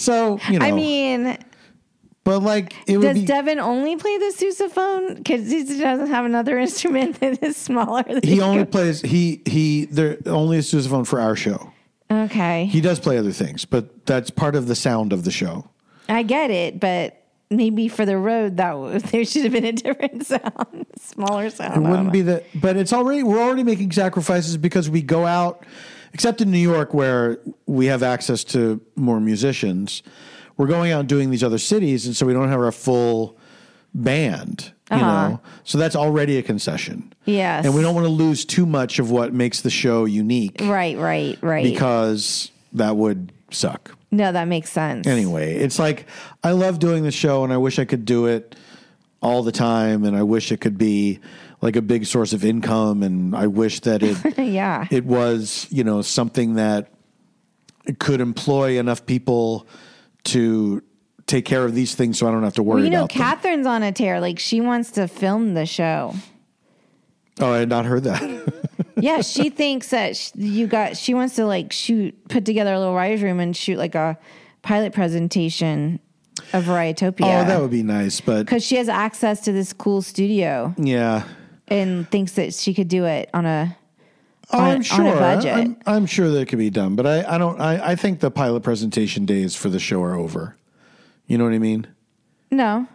so, 0.00 0.38
you 0.48 0.58
know. 0.58 0.66
I 0.66 0.72
mean, 0.72 1.36
but 2.24 2.40
like, 2.40 2.74
it 2.86 2.98
would 2.98 3.04
does 3.04 3.14
be. 3.14 3.24
Devin 3.24 3.58
only 3.58 3.96
play 3.96 4.16
the 4.18 4.32
sousaphone? 4.36 5.16
Because 5.16 5.50
he 5.50 5.64
doesn't 5.78 6.08
have 6.08 6.24
another 6.24 6.58
instrument 6.66 7.20
that 7.20 7.42
is 7.42 7.56
smaller. 7.56 8.02
Than 8.02 8.22
he 8.22 8.40
only 8.40 8.64
plays, 8.64 9.00
he, 9.00 9.42
he, 9.46 9.86
there 9.86 10.18
only 10.26 10.58
a 10.58 10.62
sousaphone 10.62 11.06
for 11.06 11.20
our 11.20 11.36
show. 11.36 11.72
Okay. 12.10 12.66
He 12.66 12.80
does 12.80 12.98
play 12.98 13.18
other 13.18 13.32
things, 13.32 13.64
but 13.64 14.04
that's 14.06 14.30
part 14.30 14.56
of 14.56 14.66
the 14.66 14.74
sound 14.74 15.12
of 15.12 15.24
the 15.24 15.30
show. 15.30 15.68
I 16.08 16.24
get 16.24 16.50
it, 16.50 16.80
but 16.80 17.20
maybe 17.50 17.88
for 17.88 18.04
the 18.04 18.16
road 18.16 18.56
that 18.56 19.02
there 19.10 19.24
should 19.24 19.44
have 19.44 19.52
been 19.52 19.64
a 19.64 19.72
different 19.72 20.26
sound, 20.26 20.86
smaller 20.98 21.50
sound. 21.50 21.84
It 21.84 21.88
wouldn't 21.88 22.12
be 22.12 22.22
that, 22.22 22.46
but 22.54 22.76
it's 22.76 22.92
already, 22.92 23.22
we're 23.22 23.40
already 23.40 23.64
making 23.64 23.92
sacrifices 23.92 24.56
because 24.56 24.90
we 24.90 25.02
go 25.02 25.26
out, 25.26 25.64
except 26.12 26.40
in 26.40 26.50
New 26.50 26.58
York 26.58 26.92
where 26.94 27.38
we 27.66 27.86
have 27.86 28.02
access 28.02 28.44
to 28.44 28.80
more 28.96 29.20
musicians. 29.20 30.02
We're 30.56 30.66
going 30.66 30.92
out 30.92 31.00
and 31.00 31.08
doing 31.08 31.30
these 31.30 31.42
other 31.44 31.58
cities, 31.58 32.06
and 32.06 32.14
so 32.14 32.26
we 32.26 32.32
don't 32.32 32.48
have 32.48 32.60
our 32.60 32.72
full 32.72 33.36
band, 33.94 34.72
you 34.90 34.96
Uh-huh. 34.98 35.28
know? 35.30 35.40
So 35.64 35.78
that's 35.78 35.96
already 35.96 36.36
a 36.38 36.42
concession. 36.42 37.12
Yes. 37.24 37.64
And 37.64 37.74
we 37.74 37.82
don't 37.82 37.94
want 37.94 38.06
to 38.06 38.12
lose 38.12 38.44
too 38.44 38.66
much 38.66 38.98
of 38.98 39.10
what 39.10 39.32
makes 39.32 39.60
the 39.62 39.70
show 39.70 40.04
unique 40.04 40.60
Right, 40.62 40.96
right, 40.98 41.38
right. 41.40 41.64
because 41.64 42.50
that 42.72 42.96
would 42.96 43.32
suck. 43.50 43.96
no, 44.12 44.30
that 44.32 44.46
makes 44.48 44.70
sense. 44.70 45.06
Anyway, 45.06 45.54
it's 45.56 45.78
like 45.78 46.06
I 46.44 46.52
love 46.52 46.78
doing 46.78 47.02
the 47.04 47.10
show 47.12 47.42
and 47.44 47.52
I 47.52 47.56
wish 47.56 47.78
I 47.78 47.84
could 47.84 48.04
do 48.04 48.26
it 48.26 48.54
all 49.22 49.42
the 49.42 49.52
time 49.52 50.04
and 50.04 50.16
I 50.16 50.22
wish 50.22 50.50
it 50.52 50.60
could 50.60 50.78
be 50.78 51.18
like 51.60 51.76
a 51.76 51.82
big 51.82 52.06
source 52.06 52.32
of 52.32 52.44
income 52.44 53.02
and 53.02 53.34
I 53.36 53.46
wish 53.46 53.80
that 53.80 54.02
it 54.02 54.38
yeah. 54.38 54.86
it 54.90 55.04
was, 55.04 55.66
you 55.70 55.84
know, 55.84 56.02
something 56.02 56.54
that 56.54 56.92
could 57.98 58.20
employ 58.20 58.78
enough 58.78 59.06
people 59.06 59.66
to 60.24 60.82
take 61.26 61.44
care 61.44 61.64
of 61.64 61.74
these 61.74 61.94
things 61.94 62.18
so 62.18 62.28
I 62.28 62.32
don't 62.32 62.42
have 62.42 62.54
to 62.54 62.62
worry 62.62 62.76
well, 62.76 62.84
you 62.84 62.90
know, 62.90 63.04
about 63.04 63.10
them. 63.10 63.18
Catherine's 63.18 63.66
on 63.66 63.82
a 63.82 63.92
tear. 63.92 64.20
Like 64.20 64.38
she 64.38 64.60
wants 64.60 64.92
to 64.92 65.06
film 65.08 65.54
the 65.54 65.66
show. 65.66 66.14
Oh, 67.40 67.52
I 67.52 67.58
had 67.58 67.68
not 67.68 67.86
heard 67.86 68.04
that. 68.04 68.52
Yeah, 68.96 69.22
she 69.22 69.50
thinks 69.50 69.88
that 69.88 70.16
sh- 70.16 70.32
you 70.34 70.66
got. 70.66 70.96
She 70.96 71.14
wants 71.14 71.36
to 71.36 71.46
like 71.46 71.72
shoot, 71.72 72.28
put 72.28 72.44
together 72.44 72.72
a 72.72 72.78
little 72.78 72.94
writer's 72.94 73.22
room 73.22 73.40
and 73.40 73.56
shoot 73.56 73.78
like 73.78 73.94
a 73.94 74.18
pilot 74.62 74.92
presentation 74.92 76.00
of 76.52 76.64
Varietopia. 76.64 77.42
Oh, 77.42 77.46
that 77.46 77.60
would 77.60 77.70
be 77.70 77.82
nice, 77.82 78.20
but 78.20 78.44
because 78.44 78.64
she 78.64 78.76
has 78.76 78.88
access 78.88 79.40
to 79.42 79.52
this 79.52 79.72
cool 79.72 80.02
studio 80.02 80.74
yeah. 80.76 81.24
And 81.70 82.08
thinks 82.10 82.32
that 82.32 82.52
she 82.54 82.74
could 82.74 82.88
do 82.88 83.04
it 83.06 83.30
on 83.32 83.46
a 83.46 83.76
on- 84.50 84.84
I'm 84.90 85.00
on 85.00 85.06
a 85.06 85.12
budget. 85.20 85.54
I'm, 85.54 85.76
I'm 85.86 86.06
sure 86.06 86.28
that 86.30 86.40
it 86.40 86.46
could 86.46 86.58
be 86.58 86.70
done, 86.70 86.96
but 86.96 87.06
I, 87.06 87.34
I 87.34 87.38
don't. 87.38 87.60
I, 87.60 87.90
I 87.92 87.96
think 87.96 88.20
the 88.20 88.30
pilot 88.30 88.62
presentation 88.62 89.24
days 89.26 89.54
for 89.54 89.68
the 89.68 89.78
show 89.78 90.02
are 90.02 90.14
over. 90.14 90.56
You 91.26 91.38
know 91.38 91.44
what 91.44 91.52
I 91.52 91.58
mean? 91.58 91.86
no. 92.50 92.86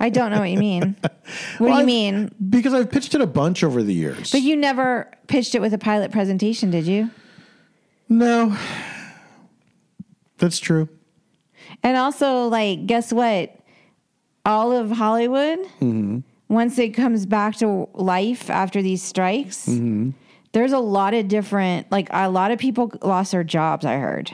I 0.00 0.10
don't 0.10 0.30
know 0.32 0.40
what 0.40 0.50
you 0.50 0.58
mean. 0.58 0.96
What 1.58 1.68
do 1.68 1.72
you 1.72 1.78
I've- 1.78 1.86
mean? 1.86 2.34
Because 2.50 2.74
I've 2.74 2.90
pitched 2.90 3.14
it 3.14 3.22
a 3.22 3.26
bunch 3.26 3.62
over 3.64 3.82
the 3.82 3.94
years. 3.94 4.30
But 4.32 4.42
you 4.42 4.54
never 4.54 5.10
pitched 5.28 5.54
it 5.54 5.60
with 5.62 5.72
a 5.72 5.78
pilot 5.78 6.10
presentation, 6.12 6.70
did 6.70 6.86
you? 6.86 7.10
no, 8.10 8.54
that's 10.36 10.58
true. 10.58 10.88
And 11.82 11.96
also, 11.96 12.48
like, 12.48 12.86
guess 12.86 13.12
what? 13.12 13.56
All 14.44 14.72
of 14.76 14.90
Hollywood, 14.90 15.60
Mm-hmm. 15.80 16.18
Once 16.52 16.78
it 16.78 16.90
comes 16.90 17.24
back 17.26 17.56
to 17.56 17.88
life 17.94 18.50
after 18.50 18.82
these 18.82 19.02
strikes, 19.02 19.66
Mm-hmm. 19.66 20.10
there's 20.52 20.72
a 20.72 20.78
lot 20.78 21.14
of 21.14 21.26
different, 21.28 21.90
like, 21.90 22.08
a 22.12 22.28
lot 22.28 22.50
of 22.50 22.58
people 22.58 22.92
lost 23.02 23.32
their 23.32 23.42
jobs, 23.44 23.84
I 23.86 23.96
heard. 23.96 24.30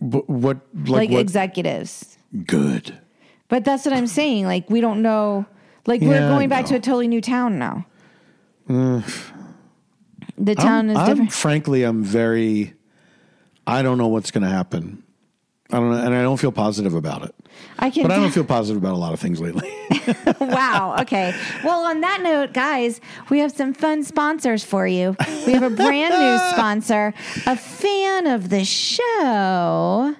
But 0.00 0.28
what 0.28 0.58
like, 0.74 0.88
Like, 0.88 1.10
what? 1.10 1.20
executives. 1.20 2.18
good. 2.46 2.98
But 3.48 3.64
that's 3.64 3.84
what 3.86 3.94
I'm 3.94 4.06
saying. 4.06 4.44
Like, 4.46 4.68
we 4.68 4.80
don't 4.80 5.00
know. 5.00 5.46
Like, 5.86 6.02
we're 6.02 6.28
going 6.28 6.48
back 6.50 6.66
to 6.66 6.74
a 6.76 6.80
totally 6.80 7.08
new 7.08 7.20
town 7.22 7.58
now. 7.58 7.86
the 8.68 9.02
town 10.54 10.90
I'm, 10.90 10.90
is 10.90 10.96
I'm- 10.98 11.06
different. 11.08 11.32
frankly, 11.32 11.82
I'm 11.84 12.02
very. 12.04 12.74
I 13.66 13.82
don't 13.82 13.96
know 13.98 14.08
what's 14.08 14.30
going 14.30 14.42
to 14.44 14.48
happen. 14.50 15.02
I 15.70 15.76
don't 15.76 15.90
know, 15.90 15.98
and 15.98 16.14
I 16.14 16.22
don't 16.22 16.38
feel 16.38 16.52
positive 16.52 16.94
about 16.94 17.24
it. 17.24 17.34
I 17.78 17.90
can. 17.90 18.04
But 18.04 18.12
I 18.12 18.16
don't 18.16 18.30
feel 18.30 18.44
positive 18.44 18.82
about 18.82 18.94
a 18.94 18.98
lot 18.98 19.12
of 19.12 19.20
things 19.20 19.38
lately. 19.38 19.70
wow. 20.40 20.96
Okay. 21.00 21.34
Well, 21.62 21.80
on 21.84 22.00
that 22.00 22.22
note, 22.22 22.54
guys, 22.54 23.02
we 23.28 23.40
have 23.40 23.52
some 23.52 23.74
fun 23.74 24.02
sponsors 24.02 24.64
for 24.64 24.86
you. 24.86 25.14
We 25.46 25.52
have 25.52 25.62
a 25.62 25.70
brand 25.70 26.14
new 26.14 26.38
sponsor, 26.52 27.12
a 27.44 27.56
fan 27.56 28.26
of 28.26 28.48
the 28.48 28.64
show, 28.64 30.16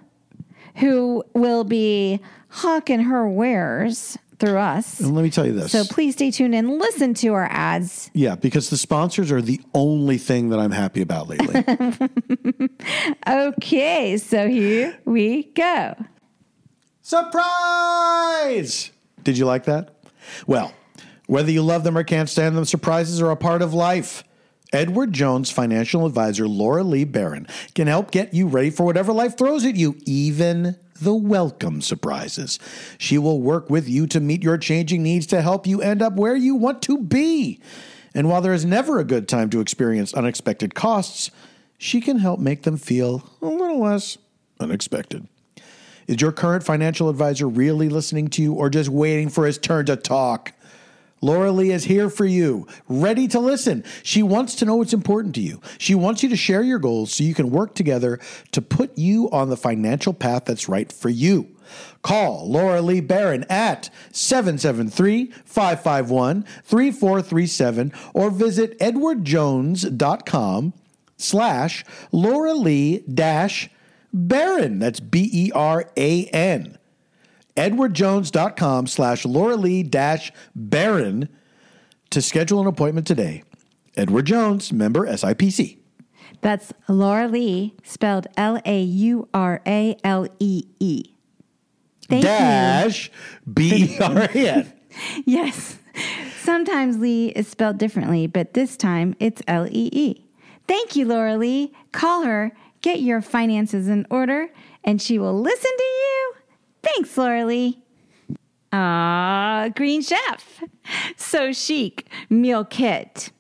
who 0.77 1.25
will 1.33 1.65
be 1.65 2.21
hawking 2.51 3.01
her 3.01 3.27
wares 3.27 4.19
through 4.39 4.59
us. 4.59 5.01
And 5.01 5.15
let 5.15 5.23
me 5.23 5.31
tell 5.31 5.47
you 5.47 5.53
this. 5.53 5.73
So 5.73 5.85
please 5.85 6.15
stay 6.15 6.31
tuned 6.31 6.55
and 6.55 6.79
listen 6.79 7.15
to 7.15 7.29
our 7.35 7.49
ads. 7.51 8.11
yeah, 8.15 8.37
because 8.37 8.71
the 8.71 8.77
sponsors 8.77 9.33
are 9.33 9.43
the 9.43 9.61
only 9.75 10.19
thing 10.19 10.51
that 10.51 10.59
I'm 10.59 10.71
happy 10.73 11.03
about 11.03 11.29
lately. 11.29 11.65
Okay, 13.27 14.17
so 14.17 14.49
here 14.49 14.99
we 15.05 15.45
go. 15.55 15.95
Surprise! 17.03 18.91
Did 19.23 19.37
you 19.39 19.45
like 19.47 19.65
that? 19.65 19.95
Well, 20.47 20.73
whether 21.27 21.51
you 21.51 21.63
love 21.63 21.85
them 21.85 21.97
or 21.99 22.05
can't 22.05 22.29
stand 22.29 22.57
them, 22.57 22.65
surprises 22.65 23.21
are 23.21 23.31
a 23.31 23.37
part 23.37 23.63
of 23.63 23.75
life. 23.75 24.25
Edward 24.73 25.13
Jones 25.13 25.51
financial 25.51 26.05
advisor 26.07 26.47
Laura 26.47 26.83
Lee 26.83 27.05
Beran 27.05 27.47
can 27.75 27.87
help 27.87 28.11
get 28.11 28.35
you 28.35 28.47
ready 28.47 28.71
for 28.71 28.85
whatever 28.85 29.13
life 29.13 29.37
throws 29.39 29.65
at 29.65 29.77
you, 29.77 29.97
even 30.05 30.77
the 31.01 31.15
welcome 31.15 31.81
surprises. 31.81 32.59
She 32.99 33.19
will 33.19 33.41
work 33.41 33.71
with 33.71 33.89
you 33.89 34.07
to 34.09 34.21
meet 34.21 34.43
your 34.43 34.59
changing 34.59 35.03
needs 35.03 35.27
to 35.29 35.43
help 35.43 35.67
you 35.67 35.81
end 35.81 36.03
up 36.03 36.15
where 36.15 36.37
you 36.37 36.55
want 36.55 36.83
to 36.83 36.99
be. 36.99 37.61
And 38.15 38.29
while 38.29 38.41
there 38.41 38.53
is 38.53 38.65
never 38.65 38.99
a 38.99 39.05
good 39.05 39.29
time 39.29 39.51
to 39.51 39.61
experience 39.61 40.15
unexpected 40.15 40.75
costs, 40.75 41.31
she 41.79 42.01
can 42.01 42.19
help 42.19 42.41
make 42.41 42.63
them 42.63 42.77
feel 42.77 43.31
a 43.41 43.47
little 43.47 43.81
less 43.81 44.19
unexpected. 44.59 45.29
Is 46.09 46.21
your 46.21 46.33
current 46.33 46.65
financial 46.65 47.09
advisor 47.09 47.47
really 47.47 47.89
listening 47.89 48.29
to 48.29 48.43
you 48.43 48.55
or 48.55 48.71
just 48.71 48.89
waiting 48.89 49.29
for 49.29 49.47
his 49.47 49.59
turn 49.59 49.87
to 49.87 49.97
talk? 49.97 50.53
Laura 51.21 51.51
Lee 51.51 51.71
is 51.71 51.85
here 51.85 52.09
for 52.09 52.25
you, 52.25 52.67
ready 52.89 53.27
to 53.29 53.41
listen. 53.41 53.85
She 54.03 54.23
wants 54.23 54.55
to 54.57 54.65
know 54.65 54.77
what's 54.77 54.93
important 54.93 55.35
to 55.37 55.41
you. 55.41 55.61
She 55.79 55.95
wants 55.95 56.23
you 56.23 56.29
to 56.29 56.37
share 56.37 56.63
your 56.63 56.79
goals 56.79 57.13
so 57.13 57.25
you 57.25 57.35
can 57.35 57.51
work 57.51 57.75
together 57.75 58.21
to 58.53 58.63
put 58.63 58.97
you 58.97 59.29
on 59.31 59.49
the 59.49 59.57
financial 59.57 60.13
path 60.13 60.45
that's 60.45 60.69
right 60.69 60.93
for 60.93 61.09
you. 61.09 61.49
Call 62.03 62.49
Laura 62.51 62.81
Lee 62.81 63.01
Beran 63.01 63.45
at 63.51 63.91
773 64.13 65.33
551 65.45 66.45
3437 66.65 67.93
or 68.15 68.31
visit 68.31 68.79
edwardjones.com 68.79 70.73
slash 71.17 71.85
Laura 72.13 72.55
Lee 72.55 72.99
dash 73.01 73.69
Beran. 74.13 74.79
That's 74.79 75.01
B 75.01 75.29
E 75.33 75.53
R 75.53 75.91
A 75.97 76.25
N 76.27 76.78
edwardjones.com 77.59 78.87
slash 78.87 79.25
Laura 79.25 79.57
Lee 79.57 79.83
dash 79.83 80.33
Beran 80.55 81.29
to 82.11 82.23
schedule 82.23 82.61
an 82.61 82.69
appointment 82.69 83.07
today. 83.07 83.43
Edward 83.97 84.27
Jones, 84.27 84.73
member 84.73 85.07
SIPC. 85.07 85.79
That's 86.41 86.73
Laura 86.89 87.27
Lee, 87.27 87.75
spelled 87.83 88.29
L 88.37 88.61
A 88.65 88.81
U 88.81 89.29
R 89.35 89.61
A 89.67 89.97
L 90.05 90.29
E 90.39 90.63
E. 90.79 91.03
Thank 92.09 92.23
dash 92.23 93.11
B 93.53 93.99
R 94.01 94.23
A 94.23 94.29
N. 94.29 94.73
Yes. 95.27 95.79
Sometimes 96.43 96.99
Lee 96.99 97.29
is 97.29 97.47
spelled 97.47 97.79
differently, 97.79 98.27
but 98.27 98.55
this 98.55 98.77
time 98.77 99.15
it's 99.21 99.43
L 99.47 99.67
E 99.67 99.91
E. 99.93 100.25
Thank 100.67 100.97
you, 100.97 101.07
Laura 101.07 101.37
Lee. 101.37 101.73
Call 101.93 102.23
her, 102.23 102.53
get 102.83 103.01
your 103.01 103.21
finances 103.21 103.89
in 103.89 104.07
order, 104.11 104.49
and 104.85 105.03
she 105.03 105.19
will 105.19 105.39
listen 105.41 105.71
to 105.77 105.85
you. 105.85 106.35
Thanks, 106.95 107.17
Laura 107.17 107.45
Lee. 107.45 107.83
Ah, 108.73 109.69
Green 109.75 110.03
Chef. 110.03 110.63
So 111.17 111.53
chic. 111.53 112.09
Meal 112.31 112.65
kit. 112.65 113.31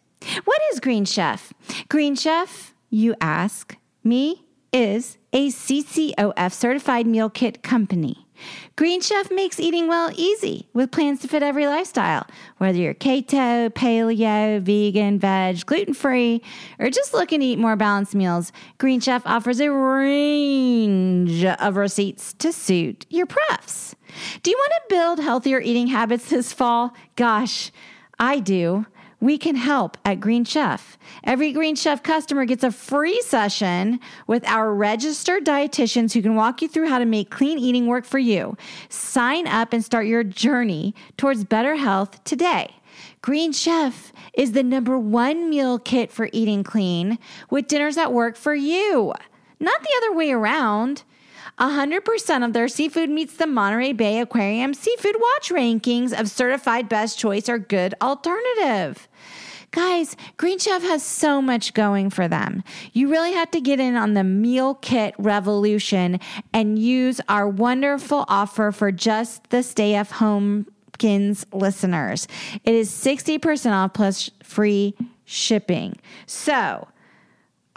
What 0.45 0.61
is 0.73 0.81
Green 0.81 1.05
Chef? 1.05 1.53
Green 1.89 2.15
Chef, 2.15 2.75
you 2.91 3.15
ask 3.21 3.77
me, 4.05 4.45
is 4.73 5.17
a 5.33 5.49
CCOF 5.49 6.53
certified 6.53 7.07
meal 7.07 7.31
kit 7.31 7.63
company. 7.63 8.27
Green 8.77 9.01
Chef 9.01 9.31
makes 9.31 9.59
eating 9.59 9.89
well 9.89 10.11
easy 10.15 10.69
with 10.73 10.91
plans 10.91 11.21
to 11.21 11.29
fit 11.29 11.43
every 11.43 11.67
lifestyle. 11.67 12.27
Whether 12.59 12.79
you're 12.79 12.95
keto, 12.95 13.71
paleo, 13.71 14.61
vegan, 14.61 15.19
veg, 15.19 15.67
gluten 15.67 15.95
free, 15.95 16.43
or 16.79 16.91
just 16.91 17.15
looking 17.15 17.41
to 17.41 17.47
eat 17.47 17.59
more 17.59 17.77
balanced 17.77 18.15
meals, 18.15 18.53
Green 18.79 19.01
Chef 19.01 19.23
offers 19.27 19.61
a 19.61 19.71
range 19.71 21.45
of 21.45 21.77
receipts 21.77 22.33
to 22.35 22.53
suit 22.53 23.07
your 23.09 23.27
prefs. 23.27 23.95
Do 24.43 24.51
you 24.51 24.57
want 24.57 24.73
to 24.73 24.95
build 24.95 25.21
healthier 25.21 25.61
eating 25.61 25.89
habits 25.89 26.31
this 26.31 26.53
fall? 26.53 26.95
Gosh, 27.17 27.71
I 28.19 28.41
do. 28.41 28.87
We 29.21 29.37
can 29.37 29.57
help 29.57 29.99
at 30.05 30.21
Green 30.21 30.45
Chef. 30.45 30.97
Every 31.25 31.53
Green 31.53 31.75
Chef 31.75 32.05
customer 32.05 32.45
gets 32.45 32.63
a 32.63 32.71
free 32.71 33.21
session 33.23 33.99
with 34.29 34.47
our 34.47 34.73
registered 34.73 35.45
dietitians 35.45 36.13
who 36.13 36.23
can 36.23 36.37
walk 36.37 36.63
you 36.63 36.69
through 36.69 36.89
how 36.89 37.01
to 37.01 37.05
make 37.05 37.29
clean 37.29 37.59
eating 37.59 37.89
work 37.89 38.05
for 38.05 38.21
you. 38.21 38.57
Sign 38.89 39.49
up 39.49 39.73
and 39.73 39.85
start 39.85 40.07
your 40.07 40.23
journey 40.23 40.95
towards 41.17 41.43
better 41.43 41.75
health 41.75 42.23
today. 42.23 42.77
Green 43.21 43.53
Chef 43.53 44.13
is 44.35 44.53
the 44.53 44.63
number 44.63 44.97
one 44.97 45.51
meal 45.51 45.81
kit 45.81 46.13
for 46.13 46.29
eating 46.33 46.63
clean 46.63 47.19
with 47.51 47.67
dinners 47.67 47.97
that 47.97 48.13
work 48.13 48.37
for 48.37 48.55
you, 48.55 49.13
not 49.59 49.83
the 49.83 49.95
other 49.97 50.17
way 50.17 50.31
around. 50.31 51.03
100% 51.59 52.45
of 52.45 52.53
their 52.53 52.69
seafood 52.69 53.11
meets 53.11 53.35
the 53.35 53.47
Monterey 53.47 53.93
Bay 53.93 54.21
Aquarium 54.21 54.75
Seafood 54.75 55.17
Watch 55.19 55.51
rankings 55.51 56.19
of 56.19 56.31
certified 56.31 56.89
best 56.89 57.19
choice 57.19 57.49
or 57.49 57.59
good 57.59 57.95
alternative. 58.01 59.08
Guys, 59.71 60.17
Green 60.37 60.59
Chef 60.59 60.83
has 60.83 61.03
so 61.03 61.43
much 61.43 61.75
going 61.75 62.11
for 62.11 62.27
them. 62.27 62.65
You 62.93 63.11
really 63.11 63.33
have 63.33 63.51
to 63.51 63.61
get 63.61 63.81
in 63.81 63.97
on 63.97 64.15
the 64.15 64.25
meal 64.25 64.75
kit 64.77 65.15
revolution 65.19 66.21
and 66.53 66.79
use 66.79 67.21
our 67.29 67.47
wonderful 67.47 68.25
offer 68.29 68.73
for 68.73 68.91
just 68.91 69.51
the 69.51 69.63
stay 69.63 69.95
at 69.95 70.11
home 70.11 70.67
listeners. 71.53 72.27
It 72.65 72.75
is 72.75 72.91
60% 72.91 73.73
off 73.73 73.93
plus 73.93 74.31
free 74.43 74.95
shipping. 75.25 75.97
So, 76.27 76.89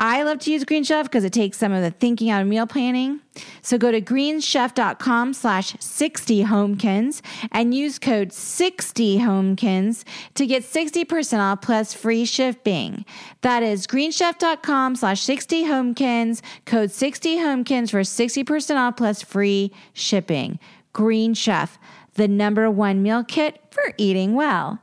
I 0.04 0.24
love 0.24 0.39
to 0.39 0.52
use 0.52 0.64
Green 0.64 0.84
Chef 0.84 1.06
because 1.06 1.24
it 1.24 1.32
takes 1.32 1.60
some 1.60 1.72
of 1.72 1.84
the 1.84 1.91
thinking 1.91 2.32
out 2.32 2.41
of 2.41 2.47
meal 2.47 2.66
planning. 2.66 3.20
So 3.62 3.78
go 3.78 3.91
to 3.91 4.02
greenchef.com 4.02 5.36
slash 5.36 5.76
60 5.80 6.43
homekins 6.45 7.22
and 7.52 7.76
use 7.76 7.99
code 7.99 8.34
60 8.34 9.20
homekins 9.20 10.04
to 10.34 10.47
get 10.47 10.64
60% 10.64 11.38
off 11.38 11.62
plus 11.62 11.93
free 11.93 12.26
shipping. 12.26 13.06
That 13.41 13.62
is 13.62 13.86
greenchef.com 13.86 14.95
slash 14.95 15.22
60 15.22 15.66
homekins, 15.66 16.41
code 16.66 16.89
60 16.89 17.38
homekins 17.38 17.91
for 17.91 18.02
60% 18.02 18.78
off 18.78 18.97
plus 18.97 19.22
free 19.22 19.72
shipping. 19.93 20.58
Green 20.93 21.36
Chef, 21.36 21.78
the 22.16 22.28
number 22.28 22.72
one 22.72 23.04
meal 23.04 23.24
kit 23.24 23.62
for 23.70 23.93
eating 23.99 24.34
well. 24.34 24.80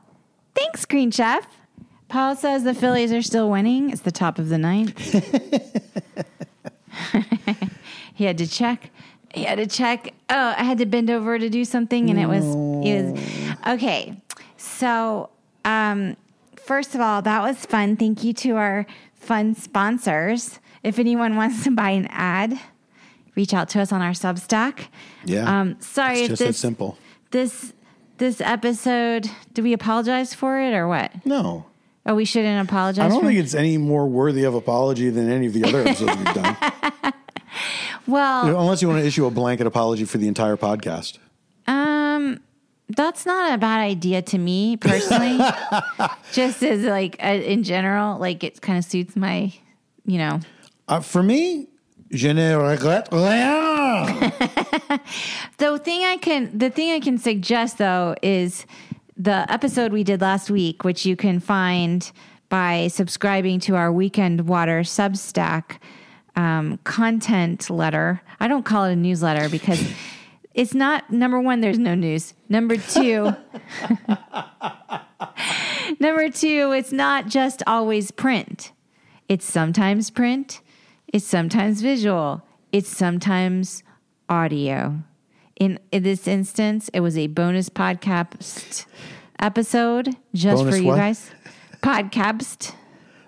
Thanks, 0.55 0.85
Green 0.85 1.11
Chef. 1.11 1.45
Paul 2.09 2.35
says 2.35 2.63
the 2.63 2.73
Phillies 2.73 3.13
are 3.13 3.21
still 3.21 3.49
winning. 3.49 3.91
It's 3.91 4.01
the 4.01 4.11
top 4.11 4.39
of 4.39 4.49
the 4.49 4.57
ninth. 4.57 4.99
he 8.15 8.25
had 8.25 8.37
to 8.39 8.47
check. 8.47 8.89
He 9.33 9.43
had 9.43 9.57
to 9.59 9.67
check. 9.67 10.13
Oh, 10.29 10.53
I 10.57 10.63
had 10.63 10.79
to 10.79 10.85
bend 10.85 11.09
over 11.09 11.37
to 11.37 11.49
do 11.49 11.63
something, 11.63 12.09
and 12.09 12.19
it 12.19 12.25
was 12.25 12.43
it 12.85 13.03
was 13.03 13.19
okay. 13.75 14.19
So, 14.57 15.29
um, 15.65 16.17
first 16.55 16.95
of 16.95 17.01
all, 17.01 17.21
that 17.21 17.41
was 17.43 17.65
fun. 17.65 17.95
Thank 17.95 18.23
you 18.23 18.33
to 18.33 18.55
our 18.55 18.85
fun 19.13 19.53
sponsors. 19.55 20.59
If 20.83 20.97
anyone 20.97 21.35
wants 21.35 21.63
to 21.65 21.71
buy 21.71 21.91
an 21.91 22.07
ad, 22.07 22.59
reach 23.35 23.53
out 23.53 23.69
to 23.69 23.81
us 23.81 23.91
on 23.91 24.01
our 24.01 24.11
Substack. 24.13 24.87
Yeah. 25.25 25.61
Um, 25.61 25.77
sorry 25.79 26.21
It's 26.21 26.29
just 26.29 26.39
that 26.39 26.45
this 26.47 26.57
simple. 26.57 26.97
this 27.31 27.73
this 28.17 28.41
episode. 28.41 29.29
Do 29.53 29.61
we 29.61 29.73
apologize 29.73 30.33
for 30.33 30.59
it 30.59 30.73
or 30.73 30.87
what? 30.87 31.11
No. 31.25 31.65
Oh, 32.05 32.15
we 32.15 32.25
shouldn't 32.25 32.67
apologize. 32.67 33.05
I 33.05 33.09
don't 33.09 33.23
think 33.23 33.39
it's 33.39 33.53
any 33.53 33.77
more 33.77 34.07
worthy 34.07 34.43
of 34.43 34.55
apology 34.55 35.09
than 35.09 35.29
any 35.29 35.45
of 35.47 35.53
the 35.53 35.63
other 35.65 35.81
episodes 35.81 36.15
we've 36.17 36.33
done. 36.33 36.57
Well, 38.07 38.59
Unless 38.61 38.81
you 38.81 38.87
want 38.87 39.01
to 39.01 39.05
issue 39.07 39.25
a 39.27 39.31
blanket 39.31 39.67
apology 39.67 40.03
for 40.05 40.17
the 40.17 40.27
entire 40.27 40.57
podcast. 40.57 41.19
um, 41.67 42.39
that's 42.89 43.23
not 43.23 43.53
a 43.53 43.57
bad 43.59 43.81
idea 43.81 44.23
to 44.23 44.37
me 44.39 44.77
personally. 44.77 45.37
Just 46.31 46.63
as 46.63 46.81
like 46.85 47.17
uh, 47.23 47.27
in 47.27 47.61
general, 47.63 48.17
like 48.17 48.43
it 48.43 48.61
kind 48.61 48.79
of 48.79 48.85
suits 48.85 49.15
my, 49.15 49.53
you 50.07 50.17
know. 50.17 50.39
Uh, 50.87 50.99
for 51.01 51.21
me, 51.21 51.67
je 52.11 52.33
ne 52.33 52.53
regrette 52.55 53.11
rien. 53.11 54.31
The 55.57 55.77
thing 55.77 56.03
I 56.03 56.17
can, 56.17 56.57
the 56.57 56.71
thing 56.71 56.91
I 56.91 56.99
can 56.99 57.19
suggest 57.19 57.77
though 57.77 58.15
is 58.23 58.65
the 59.19 59.45
episode 59.51 59.91
we 59.91 60.05
did 60.05 60.21
last 60.21 60.49
week, 60.49 60.85
which 60.85 61.05
you 61.05 61.17
can 61.17 61.41
find 61.41 62.09
by 62.47 62.87
subscribing 62.87 63.59
to 63.59 63.75
our 63.75 63.91
Weekend 63.91 64.47
Water 64.47 64.79
Substack 64.79 65.77
um, 66.37 66.79
content 66.85 67.69
letter. 67.69 68.21
I 68.39 68.47
don't 68.47 68.63
call 68.63 68.85
it 68.85 68.93
a 68.93 68.95
newsletter 68.95 69.49
because 69.49 69.91
it's 70.53 70.73
not 70.73 71.11
number 71.11 71.41
one. 71.41 71.59
There's 71.59 71.77
no 71.77 71.95
news. 71.95 72.33
Number 72.47 72.77
two. 72.77 73.35
Number 75.99 76.29
two, 76.29 76.71
it's 76.71 76.91
not 76.93 77.27
just 77.27 77.61
always 77.67 78.11
print. 78.11 78.71
It's 79.27 79.45
sometimes 79.45 80.09
print, 80.09 80.61
it's 81.07 81.25
sometimes 81.25 81.81
visual, 81.81 82.43
it's 82.71 82.87
sometimes 82.89 83.83
audio. 84.29 85.03
In, 85.59 85.79
in 85.91 86.03
this 86.03 86.27
instance, 86.27 86.89
it 86.93 87.01
was 87.01 87.17
a 87.17 87.27
bonus 87.27 87.69
podcast 87.69 88.85
episode 89.39 90.15
just 90.33 90.63
Bonus 90.63 90.75
for 90.75 90.81
you 90.81 90.87
what? 90.87 90.97
guys. 90.97 91.31
Podcast. 91.81 92.73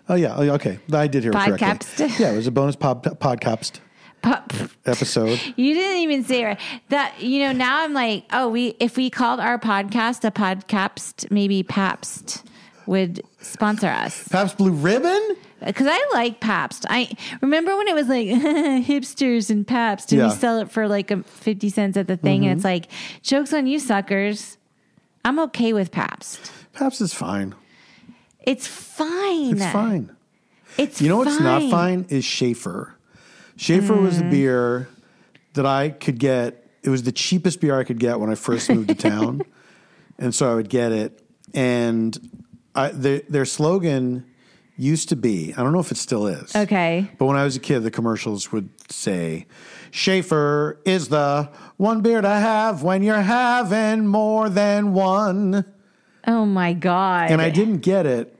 Oh 0.09 0.15
yeah. 0.15 0.35
Oh, 0.35 0.41
yeah, 0.41 0.53
okay. 0.53 0.79
I 0.91 1.07
did 1.07 1.23
hear 1.23 1.31
it 1.31 1.35
correctly. 1.35 1.57
Podcast. 1.67 2.19
Yeah, 2.19 2.31
it 2.31 2.35
was 2.35 2.47
a 2.47 2.51
bonus 2.51 2.75
pod, 2.75 3.03
podcast 3.03 3.79
Po- 4.21 4.43
episode. 4.85 5.39
You 5.55 5.73
didn't 5.73 6.01
even 6.01 6.23
say 6.23 6.41
it 6.41 6.45
right. 6.45 6.59
That 6.89 7.21
you 7.21 7.39
know, 7.39 7.51
now 7.51 7.83
I'm 7.83 7.93
like, 7.93 8.25
oh, 8.31 8.49
we 8.49 8.75
if 8.79 8.97
we 8.97 9.09
called 9.09 9.39
our 9.39 9.57
podcast 9.57 10.25
a 10.25 10.31
podcast, 10.31 11.31
maybe 11.31 11.63
Pabst 11.63 12.43
would 12.91 13.21
sponsor 13.39 13.87
us. 13.87 14.27
Pabst 14.27 14.57
Blue 14.57 14.71
Ribbon. 14.71 15.35
Because 15.65 15.87
I 15.89 16.09
like 16.13 16.39
Pabst. 16.41 16.85
I 16.89 17.09
remember 17.41 17.75
when 17.77 17.87
it 17.87 17.95
was 17.95 18.07
like 18.07 18.27
hipsters 18.85 19.49
and 19.49 19.65
Pabst, 19.65 20.11
and 20.11 20.19
Yeah. 20.19 20.27
we 20.29 20.35
sell 20.35 20.59
it 20.59 20.69
for 20.69 20.87
like 20.87 21.09
a 21.09 21.23
fifty 21.23 21.69
cents 21.69 21.95
at 21.97 22.07
the 22.07 22.17
thing, 22.17 22.45
and 22.45 22.55
it's 22.57 22.63
like, 22.65 22.87
jokes 23.23 23.53
on 23.53 23.65
you, 23.65 23.79
suckers. 23.79 24.57
I'm 25.23 25.39
okay 25.39 25.71
with 25.73 25.91
Pabst. 25.91 26.51
Pabst 26.73 26.99
is 27.01 27.13
fine. 27.13 27.55
It's 28.41 28.67
fine. 28.67 29.53
It's 29.53 29.65
fine. 29.71 30.11
It's 30.77 31.01
You 31.01 31.09
know 31.09 31.17
what's 31.17 31.39
not 31.39 31.61
fine. 31.61 31.71
fine 31.71 32.05
is 32.09 32.25
Schaefer. 32.25 32.95
Schaefer 33.55 33.93
was 33.95 34.17
Mm. 34.19 34.27
a 34.27 34.31
beer 34.31 34.89
that 35.53 35.65
I 35.65 35.89
could 35.89 36.17
get. 36.17 36.65
It 36.83 36.89
was 36.89 37.03
the 37.03 37.11
cheapest 37.11 37.61
beer 37.61 37.77
I 37.79 37.83
could 37.83 37.99
get 37.99 38.19
when 38.19 38.29
I 38.31 38.35
first 38.35 38.67
moved 38.69 38.89
to 38.89 38.95
town, 39.09 39.43
and 40.17 40.33
so 40.33 40.51
I 40.51 40.55
would 40.55 40.69
get 40.69 40.91
it. 40.91 41.21
And 41.53 42.17
I, 42.75 42.89
their, 42.89 43.21
their 43.29 43.45
slogan 43.45 44.25
used 44.77 45.09
to 45.09 45.15
be 45.15 45.53
I 45.55 45.61
don't 45.63 45.73
know 45.73 45.79
if 45.79 45.91
it 45.91 45.97
still 45.97 46.25
is. 46.27 46.55
Okay. 46.55 47.09
But 47.17 47.25
when 47.25 47.35
I 47.37 47.43
was 47.43 47.55
a 47.55 47.59
kid, 47.59 47.81
the 47.81 47.91
commercials 47.91 48.51
would 48.51 48.69
say, 48.91 49.45
Schaefer 49.91 50.79
is 50.85 51.09
the 51.09 51.49
one 51.77 52.01
beer 52.01 52.21
to 52.21 52.29
have 52.29 52.81
when 52.83 53.03
you're 53.03 53.21
having 53.21 54.07
more 54.07 54.49
than 54.49 54.93
one. 54.93 55.65
Oh 56.25 56.45
my 56.45 56.73
god. 56.73 57.29
And 57.31 57.41
I 57.41 57.49
didn't 57.49 57.79
get 57.79 58.05
it 58.05 58.35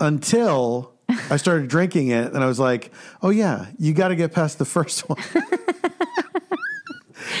until 0.00 0.92
I 1.30 1.36
started 1.36 1.68
drinking 1.68 2.08
it. 2.08 2.32
And 2.32 2.42
I 2.42 2.46
was 2.46 2.58
like, 2.60 2.92
oh, 3.22 3.30
yeah, 3.30 3.66
you 3.78 3.92
got 3.92 4.08
to 4.08 4.16
get 4.16 4.32
past 4.32 4.58
the 4.58 4.64
first 4.64 5.08
one. 5.08 5.18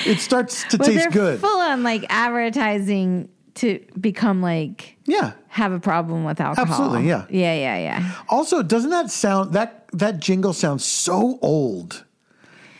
it 0.06 0.18
starts 0.20 0.64
to 0.64 0.76
Well, 0.78 0.88
taste 0.88 0.98
they're 1.00 1.10
good. 1.10 1.40
full 1.40 1.60
on 1.60 1.82
like 1.82 2.04
advertising 2.08 3.28
to 3.56 3.84
become 4.00 4.42
like 4.42 4.96
yeah. 5.06 5.32
Have 5.54 5.70
a 5.72 5.78
problem 5.80 6.24
with 6.24 6.40
alcohol. 6.40 6.66
Absolutely, 6.66 7.06
yeah. 7.08 7.26
Yeah, 7.30 7.54
yeah, 7.54 7.78
yeah. 7.78 8.12
Also, 8.28 8.62
doesn't 8.62 8.90
that 8.90 9.10
sound 9.10 9.52
that 9.52 9.86
that 9.92 10.18
jingle 10.18 10.52
sounds 10.52 10.84
so 10.84 11.38
old? 11.42 12.04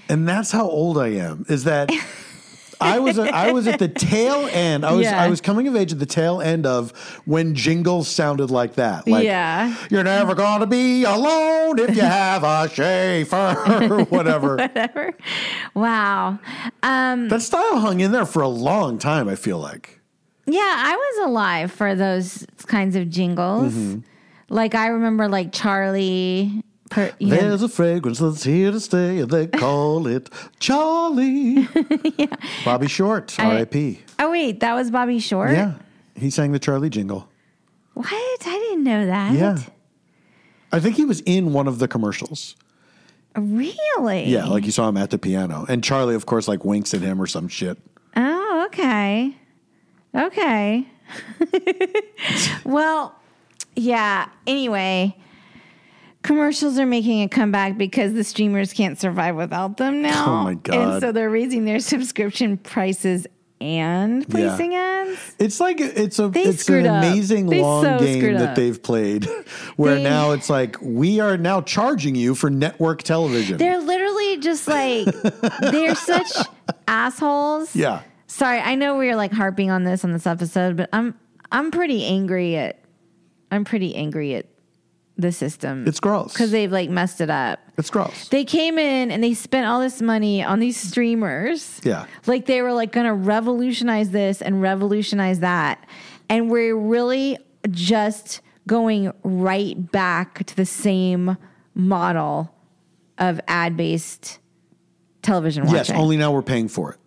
And 0.08 0.28
that's 0.28 0.50
how 0.50 0.68
old 0.68 0.98
I 0.98 1.08
am. 1.08 1.46
Is 1.48 1.64
that 1.64 1.90
I 2.80 2.98
was 2.98 3.16
a, 3.16 3.32
I 3.32 3.52
was 3.52 3.68
at 3.68 3.78
the 3.78 3.86
tail 3.88 4.48
end. 4.50 4.84
I 4.84 4.92
was 4.92 5.04
Yeah. 5.04 5.22
I 5.22 5.28
was 5.28 5.40
coming 5.40 5.68
of 5.68 5.76
age 5.76 5.92
at 5.92 6.00
the 6.00 6.04
tail 6.06 6.40
end 6.40 6.66
of 6.66 6.90
when 7.24 7.54
jingles 7.54 8.08
sounded 8.08 8.50
like 8.50 8.74
that. 8.74 9.06
Like 9.06 9.24
Yeah. 9.24 9.74
you're 9.90 10.02
never 10.02 10.34
gonna 10.34 10.66
be 10.66 11.04
alone 11.04 11.78
if 11.78 11.94
you 11.94 12.02
have 12.02 12.42
a 12.42 12.68
Schaefer 12.68 13.54
or 13.90 14.04
whatever. 14.06 14.56
whatever. 14.56 15.12
Wow. 15.74 16.40
Um 16.82 17.28
that 17.28 17.40
style 17.40 17.78
hung 17.78 18.00
in 18.00 18.10
there 18.10 18.26
for 18.26 18.42
a 18.42 18.48
long 18.48 18.98
time, 18.98 19.28
I 19.28 19.36
feel 19.36 19.60
like. 19.60 20.00
Yeah, 20.46 20.60
I 20.60 20.96
was 20.96 21.28
alive 21.28 21.72
for 21.72 21.94
those 21.94 22.46
kinds 22.66 22.96
of 22.96 23.10
jingles. 23.10 23.72
Mm-hmm. 23.72 24.00
Like 24.48 24.74
I 24.74 24.88
remember 24.88 25.28
like 25.28 25.52
Charlie 25.52 26.62
per, 26.90 27.12
you 27.18 27.28
know, 27.28 27.36
There's 27.36 27.62
a 27.62 27.68
fragrance 27.68 28.18
that's 28.18 28.44
here 28.44 28.70
to 28.70 28.80
stay, 28.80 29.18
and 29.18 29.30
they 29.30 29.46
call 29.46 30.06
it 30.06 30.30
Charlie. 30.60 31.68
yeah. 32.18 32.36
Bobby 32.64 32.88
Short, 32.88 33.38
R.I.P. 33.38 34.00
Oh 34.18 34.30
wait, 34.30 34.60
that 34.60 34.74
was 34.74 34.90
Bobby 34.90 35.18
Short? 35.18 35.52
Yeah, 35.52 35.74
he 36.14 36.30
sang 36.30 36.52
the 36.52 36.58
Charlie 36.58 36.90
jingle. 36.90 37.28
What? 37.94 38.06
I 38.12 38.58
didn't 38.68 38.84
know 38.84 39.06
that. 39.06 39.32
Yeah, 39.34 39.58
I 40.72 40.80
think 40.80 40.96
he 40.96 41.04
was 41.04 41.20
in 41.20 41.52
one 41.52 41.66
of 41.68 41.78
the 41.78 41.88
commercials. 41.88 42.56
Really? 43.36 44.24
Yeah, 44.26 44.44
like 44.44 44.64
you 44.64 44.70
saw 44.70 44.88
him 44.88 44.96
at 44.96 45.10
the 45.10 45.18
piano, 45.18 45.66
and 45.68 45.82
Charlie, 45.82 46.14
of 46.14 46.26
course, 46.26 46.46
like 46.46 46.64
winks 46.64 46.94
at 46.94 47.00
him 47.00 47.20
or 47.20 47.26
some 47.26 47.48
shit. 47.48 47.78
Oh, 48.16 48.64
okay. 48.66 49.36
Okay. 50.14 50.86
well, 52.64 53.14
yeah. 53.76 54.28
Anyway, 54.46 55.16
commercials 56.22 56.78
are 56.78 56.86
making 56.86 57.22
a 57.22 57.28
comeback 57.28 57.76
because 57.76 58.12
the 58.14 58.24
streamers 58.24 58.72
can't 58.72 58.98
survive 58.98 59.36
without 59.36 59.76
them 59.76 60.02
now. 60.02 60.26
Oh, 60.26 60.44
my 60.44 60.54
God. 60.54 60.76
And 60.76 61.00
so 61.00 61.12
they're 61.12 61.30
raising 61.30 61.64
their 61.64 61.80
subscription 61.80 62.56
prices 62.58 63.26
and 63.60 64.28
placing 64.28 64.74
ads. 64.74 65.18
It's 65.38 65.58
like 65.58 65.80
it's 65.80 66.18
a 66.18 66.28
They 66.28 66.42
it's 66.42 66.68
an 66.68 66.84
amazing 66.86 67.46
long 67.46 67.84
so 67.84 67.98
game 67.98 68.34
that 68.34 68.56
they've 68.56 68.82
played, 68.82 69.24
where 69.76 69.94
They- 69.94 70.02
now 70.02 70.32
it's 70.32 70.50
like 70.50 70.76
we 70.82 71.20
are 71.20 71.38
now 71.38 71.62
charging 71.62 72.14
you 72.14 72.34
for 72.34 72.50
network 72.50 73.02
television. 73.04 73.56
They're 73.56 73.80
literally 73.80 74.38
just 74.38 74.68
like 74.68 75.06
they're 75.60 75.94
such 75.94 76.32
assholes. 76.88 77.74
yeah, 77.74 78.02
Sorry, 78.34 78.58
I 78.58 78.74
know 78.74 78.98
we 78.98 79.08
are 79.10 79.14
like 79.14 79.30
harping 79.30 79.70
on 79.70 79.84
this 79.84 80.04
on 80.04 80.12
this 80.12 80.26
episode, 80.26 80.76
but 80.76 80.88
I'm 80.92 81.14
I'm 81.52 81.70
pretty 81.70 82.04
angry 82.04 82.56
at 82.56 82.80
I'm 83.52 83.64
pretty 83.64 83.94
angry 83.94 84.34
at 84.34 84.46
the 85.16 85.30
system. 85.30 85.86
it's 85.86 86.00
gross. 86.00 86.32
because 86.32 86.50
they've 86.50 86.72
like 86.72 86.90
messed 86.90 87.20
it 87.20 87.30
up. 87.30 87.60
it's 87.78 87.90
gross. 87.90 88.28
They 88.30 88.44
came 88.44 88.76
in 88.76 89.12
and 89.12 89.22
they 89.22 89.34
spent 89.34 89.68
all 89.68 89.78
this 89.78 90.02
money 90.02 90.42
on 90.42 90.58
these 90.58 90.76
streamers. 90.76 91.80
Yeah. 91.84 92.06
Like 92.26 92.46
they 92.46 92.60
were 92.60 92.72
like 92.72 92.90
going 92.90 93.06
to 93.06 93.14
revolutionize 93.14 94.10
this 94.10 94.42
and 94.42 94.60
revolutionize 94.60 95.38
that. 95.38 95.86
And 96.28 96.50
we're 96.50 96.76
really 96.76 97.38
just 97.70 98.40
going 98.66 99.12
right 99.22 99.92
back 99.92 100.44
to 100.46 100.56
the 100.56 100.66
same 100.66 101.36
model 101.76 102.52
of 103.16 103.40
ad 103.46 103.76
based 103.76 104.40
television 105.22 105.66
watching. 105.66 105.76
Yes, 105.76 105.90
only 105.92 106.16
now 106.16 106.32
we're 106.32 106.42
paying 106.42 106.66
for 106.66 106.94
it. 106.94 106.98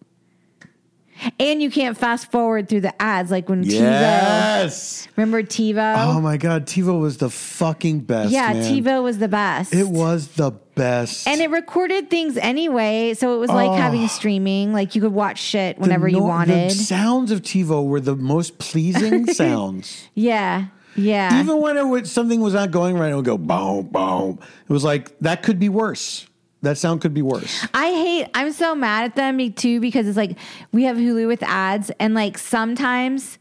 And 1.39 1.61
you 1.61 1.72
can't 1.72 1.97
fast 1.97 2.32
forward 2.32 2.70
through 2.70 2.82
the 2.82 3.01
ads 3.01 3.32
like 3.32 3.49
when 3.49 3.63
TiVo. 3.63 3.72
Yes. 3.72 5.07
Remember 5.15 5.43
TiVo? 5.43 5.95
Oh 5.97 6.22
my 6.22 6.38
God, 6.38 6.65
TiVo 6.65 6.99
was 6.99 7.18
the 7.18 7.30
fucking 7.30 8.01
best. 8.01 8.32
yeah, 8.32 8.53
man. 8.53 8.63
TiVo 8.63 9.03
was 9.03 9.18
the 9.18 9.28
best. 9.28 9.74
It 9.74 9.88
was 9.88 10.30
the 10.30 10.51
best. 10.76 11.28
And 11.28 11.41
it 11.41 11.49
recorded 11.49 12.09
things 12.09 12.38
anyway, 12.38 13.13
so 13.13 13.36
it 13.36 13.39
was 13.39 13.49
like 13.49 13.70
oh. 13.70 13.76
having 13.76 14.07
streaming. 14.07 14.74
Like 14.74 14.95
you 14.95 15.01
could 15.01 15.13
watch 15.13 15.39
shit 15.39 15.78
whenever 15.80 16.07
you 16.07 16.22
wanted. 16.22 16.72
The 16.72 16.76
sounds 16.76 17.32
of 17.32 17.41
TiVo 17.41 17.86
were 17.86 17.99
the 17.99 18.15
most 18.15 18.59
pleasing 18.59 19.28
sounds. 19.34 20.07
yeah, 20.13 20.68
yeah. 20.95 21.39
Even 21.39 21.61
when 21.61 21.78
it 21.78 21.86
would, 21.86 22.07
something 22.07 22.41
was 22.41 22.53
not 22.53 22.72
going 22.72 22.97
right, 22.97 23.11
it 23.11 23.15
would 23.15 23.26
go 23.26 23.38
boom, 23.38 23.88
boom. 23.88 24.39
It 24.68 24.74
was 24.74 24.84
like 24.84 25.18
that 25.20 25.43
could 25.43 25.59
be 25.59 25.70
worse. 25.70 26.28
That 26.68 26.78
sound 26.78 26.99
could 26.99 27.13
be 27.13 27.22
worse. 27.22 27.65
I 27.74 27.91
hate. 27.91 28.28
I'm 28.34 28.51
so 28.51 28.76
mad 28.76 29.05
at 29.05 29.15
them 29.15 29.53
too 29.53 29.80
because 29.80 30.05
it's 30.05 30.18
like 30.18 30.38
we 30.74 30.84
have 30.84 30.97
Hulu 30.97 31.26
with 31.26 31.41
ads, 31.43 31.91
and 31.99 32.13
like 32.13 32.38
sometimes. 32.38 33.38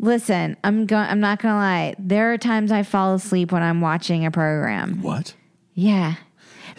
Listen, 0.00 0.56
I'm 0.64 0.86
going. 0.86 1.08
I'm 1.08 1.20
not 1.20 1.40
gonna 1.40 1.54
lie. 1.54 1.94
There 2.00 2.32
are 2.32 2.36
times 2.36 2.72
I 2.72 2.82
fall 2.82 3.14
asleep 3.14 3.52
when 3.52 3.62
I'm 3.62 3.80
watching 3.80 4.26
a 4.26 4.30
program. 4.32 5.00
What? 5.02 5.36
Yeah. 5.74 6.16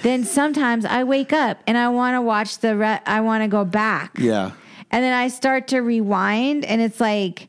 Then 0.02 0.26
sometimes 0.26 0.84
I 0.84 1.06
wake 1.06 1.32
up 1.32 1.60
and 1.66 1.78
I 1.78 1.88
want 1.88 2.16
to 2.16 2.22
watch 2.22 2.60
the. 2.60 2.76
Re- 2.76 3.00
I 3.06 3.22
want 3.22 3.44
to 3.44 3.48
go 3.48 3.64
back. 3.64 4.20
Yeah. 4.20 4.52
And 4.92 5.02
then 5.02 5.14
I 5.14 5.30
start 5.30 5.70
to 5.70 5.80
rewind, 5.80 6.66
and 6.66 6.82
it's 6.82 7.00
like 7.00 7.48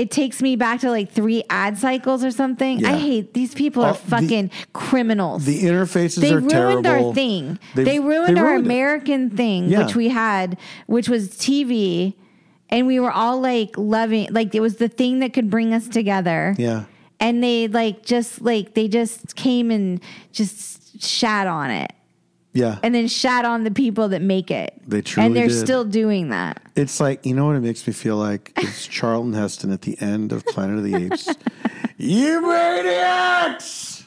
it 0.00 0.10
takes 0.10 0.40
me 0.40 0.56
back 0.56 0.80
to 0.80 0.90
like 0.90 1.10
three 1.12 1.42
ad 1.50 1.76
cycles 1.76 2.24
or 2.24 2.30
something. 2.30 2.84
I 2.86 2.96
hate 2.98 3.34
these 3.34 3.52
people 3.54 3.84
are 3.84 3.92
the- 3.92 3.98
fucking 3.98 4.50
criminals. 4.72 5.44
The 5.44 5.62
interfaces 5.64 6.20
they 6.20 6.32
ruined 6.34 6.84
terrible. 6.84 7.08
our 7.08 7.14
thing. 7.14 7.58
They've- 7.74 7.84
they 7.84 7.98
ruined 8.00 8.36
they 8.36 8.40
our 8.40 8.46
ruined 8.52 8.64
it. 8.64 8.68
American 8.68 9.30
thing, 9.30 9.68
Yeah. 9.68 9.84
which 9.84 9.94
we 9.94 10.08
had, 10.08 10.56
which 10.86 11.08
was 11.08 11.28
TV, 11.36 12.14
and 12.70 12.86
we 12.86 12.98
were 12.98 13.12
all 13.12 13.40
like 13.40 13.76
loving. 13.76 14.28
Like 14.30 14.54
it 14.54 14.60
was 14.60 14.76
the 14.76 14.88
thing 14.88 15.18
that 15.20 15.32
could 15.32 15.50
bring 15.50 15.74
us 15.74 15.86
together. 15.88 16.54
Yeah. 16.58 16.84
And 17.18 17.42
they 17.42 17.68
like 17.68 18.04
just 18.06 18.40
like 18.40 18.72
they 18.74 18.88
just 18.88 19.36
came 19.36 19.70
and 19.70 20.00
just 20.32 21.02
shat 21.02 21.46
on 21.46 21.70
it. 21.70 21.92
Yeah. 22.52 22.78
And 22.82 22.94
then 22.94 23.06
shat 23.06 23.44
on 23.44 23.62
the 23.64 23.70
people 23.70 24.08
that 24.08 24.22
make 24.22 24.50
it. 24.50 24.74
They 24.86 25.02
truly 25.02 25.26
And 25.26 25.36
they're 25.36 25.46
did. 25.48 25.58
still 25.64 25.84
doing 25.84 26.30
that. 26.30 26.60
It's 26.74 26.98
like, 27.00 27.24
you 27.24 27.34
know 27.34 27.46
what 27.46 27.54
it 27.56 27.60
makes 27.60 27.86
me 27.86 27.92
feel 27.92 28.16
like? 28.16 28.52
It's 28.56 28.86
Charlton 28.88 29.32
Heston 29.34 29.70
at 29.70 29.82
the 29.82 29.96
end 30.00 30.32
of 30.32 30.44
Planet 30.46 30.78
of 30.78 30.84
the 30.84 30.94
Apes. 30.96 31.28
you 31.96 32.40
maniacs! 32.42 34.04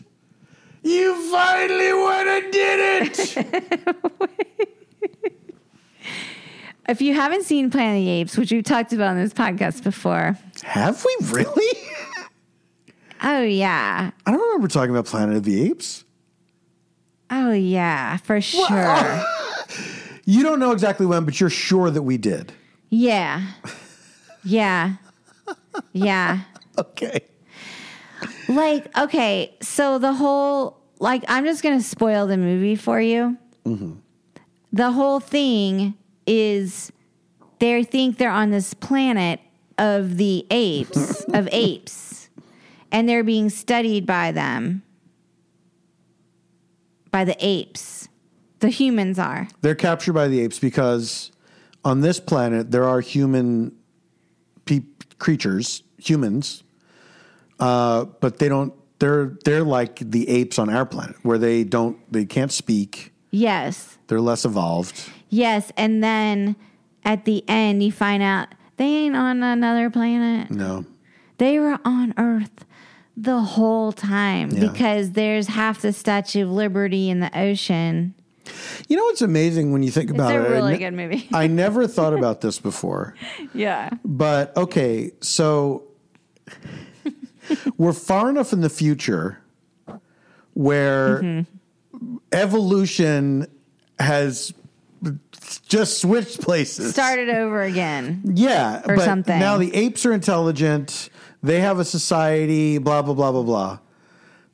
You 0.84 1.32
finally 1.32 1.94
went 1.94 2.28
and 2.28 2.52
did 2.52 3.08
it! 3.08 4.30
If 6.90 7.02
you 7.02 7.14
haven't 7.14 7.44
seen 7.44 7.72
Planet 7.72 8.00
of 8.00 8.04
the 8.06 8.10
Apes, 8.12 8.38
which 8.38 8.52
we've 8.52 8.64
talked 8.64 8.92
about 8.92 9.12
on 9.12 9.16
this 9.16 9.34
podcast 9.34 9.84
before, 9.86 10.38
Have 10.64 11.06
we 11.06 11.28
really? 11.30 11.78
oh 13.24 13.42
yeah, 13.42 14.12
I 14.26 14.32
don't 14.32 14.42
remember 14.42 14.68
talking 14.68 14.90
about 14.92 15.06
Planet 15.06 15.38
of 15.38 15.44
the 15.44 15.64
Apes. 15.70 16.04
Oh 17.34 17.52
yeah, 17.52 18.18
for 18.18 18.42
sure. 18.42 19.24
You 20.26 20.44
don't 20.44 20.60
know 20.60 20.72
exactly 20.72 21.06
when, 21.06 21.26
but 21.26 21.40
you're 21.40 21.50
sure 21.50 21.90
that 21.90 22.04
we 22.04 22.18
did. 22.18 22.54
Yeah. 22.90 23.46
Yeah. 24.44 24.96
Yeah. 25.92 26.42
Okay. 26.76 27.22
Like, 28.48 28.98
okay, 28.98 29.56
so 29.62 30.00
the 30.00 30.12
whole, 30.12 30.82
like, 30.98 31.24
I'm 31.28 31.46
just 31.46 31.62
going 31.62 31.78
to 31.78 31.84
spoil 31.84 32.26
the 32.26 32.36
movie 32.36 32.76
for 32.76 33.00
you. 33.00 33.38
Mm-hmm. 33.64 33.94
The 34.72 34.92
whole 34.92 35.20
thing 35.20 35.94
is 36.26 36.92
they 37.60 37.84
think 37.84 38.18
they're 38.18 38.32
on 38.32 38.50
this 38.50 38.74
planet 38.74 39.40
of 39.78 40.18
the 40.18 40.48
apes, 40.50 41.24
of 41.26 41.48
apes, 41.52 42.30
and 42.92 43.08
they're 43.08 43.24
being 43.24 43.52
studied 43.52 44.08
by 44.08 44.32
them, 44.32 44.82
by 47.14 47.24
the 47.24 47.38
apes. 47.40 48.10
The 48.60 48.70
humans 48.70 49.20
are. 49.20 49.48
They're 49.62 49.76
captured 49.76 50.14
by 50.14 50.28
the 50.28 50.42
apes 50.42 50.58
because 50.60 51.32
on 51.86 52.02
this 52.02 52.20
planet 52.20 52.72
there 52.72 52.86
are 52.86 53.00
human 53.00 53.74
pe- 54.66 54.82
creatures, 55.20 55.84
humans, 55.98 56.64
uh, 57.60 58.06
but 58.20 58.40
they 58.40 58.50
don't. 58.50 58.74
They're 59.00 59.38
they're 59.46 59.64
like 59.64 60.00
the 60.00 60.28
apes 60.30 60.58
on 60.58 60.70
our 60.70 60.86
planet, 60.86 61.16
where 61.24 61.38
they 61.38 61.64
don't 61.64 61.98
they 62.12 62.26
can't 62.26 62.52
speak. 62.52 63.14
Yes. 63.32 63.98
They're 64.08 64.22
less 64.22 64.46
evolved. 64.46 65.10
Yes. 65.30 65.72
And 65.78 66.04
then 66.04 66.56
at 67.04 67.26
the 67.26 67.44
end, 67.48 67.84
you 67.84 67.92
find 67.92 68.24
out 68.24 68.48
they 68.78 68.86
ain't 68.86 69.16
on 69.16 69.44
another 69.44 69.90
planet. 69.90 70.50
No, 70.52 70.86
They 71.38 71.60
were 71.60 71.80
on 71.84 72.14
Earth 72.18 72.66
the 73.16 73.40
whole 73.42 73.92
time 73.92 74.50
Yeah. 74.52 74.72
because 74.72 75.12
there's 75.12 75.48
half 75.48 75.82
the 75.82 75.94
Statue 75.94 76.44
of 76.44 76.52
Liberty 76.52 77.10
in 77.10 77.20
the 77.20 77.32
ocean. 77.38 78.14
you 78.90 78.98
know 78.98 79.04
what's 79.06 79.22
amazing 79.22 79.72
when 79.72 79.84
you 79.84 79.92
think 79.92 80.10
It's 80.10 80.16
about 80.16 80.32
a 80.36 80.40
it. 80.40 80.48
I 80.48 80.52
really 80.52 80.74
ne- 80.74 80.80
good 80.80 80.94
movie. 80.94 81.28
I 81.34 81.48
never 81.64 81.88
thought 81.88 82.14
about 82.14 82.42
this 82.42 82.60
before. 82.60 83.16
yeah. 83.54 83.90
But 84.04 84.56
okay, 84.58 85.12
so 85.22 85.84
we're 87.78 87.94
far 87.94 88.30
enough 88.30 88.52
in 88.54 88.62
the 88.62 88.70
future 88.70 89.40
where 90.54 91.20
Mm-hmm. 91.22 92.18
evolution 92.32 93.48
has 94.00 94.54
just 95.68 96.00
switched 96.02 96.42
places. 96.42 96.92
Started 96.94 97.30
over 97.30 97.62
again. 97.62 98.22
yeah, 98.26 98.82
or 98.86 98.96
but 98.96 99.06
something. 99.06 99.40
now 99.40 99.58
the 99.58 99.74
apes 99.76 100.06
are 100.06 100.14
intelligent. 100.14 101.10
They 101.44 101.60
have 101.60 101.78
a 101.78 101.86
society. 101.86 102.78
Blah 102.78 103.02
blah 103.02 103.14
blah 103.14 103.32
blah 103.32 103.44
blah. 103.44 103.80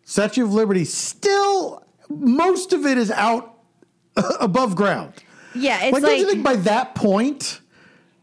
Statue 0.03 0.43
of 0.43 0.53
Liberty 0.53 0.83
still 0.85 1.85
most 2.09 2.73
of 2.73 2.85
it 2.85 2.97
is 2.97 3.11
out 3.11 3.59
above 4.41 4.75
ground. 4.75 5.13
Yeah. 5.55 5.83
It's 5.83 5.93
Like, 5.93 6.01
like, 6.03 6.09
don't 6.11 6.19
you 6.19 6.25
think 6.27 6.43
by 6.43 6.55
that 6.57 6.95
point 6.95 7.61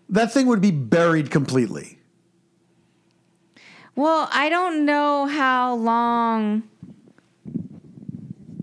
that 0.08 0.32
thing 0.32 0.46
would 0.48 0.60
be 0.60 0.72
buried 0.72 1.30
completely? 1.30 1.92
well, 3.94 4.28
I 4.30 4.50
don't 4.50 4.84
know 4.84 5.24
how 5.26 5.74
long 5.76 6.64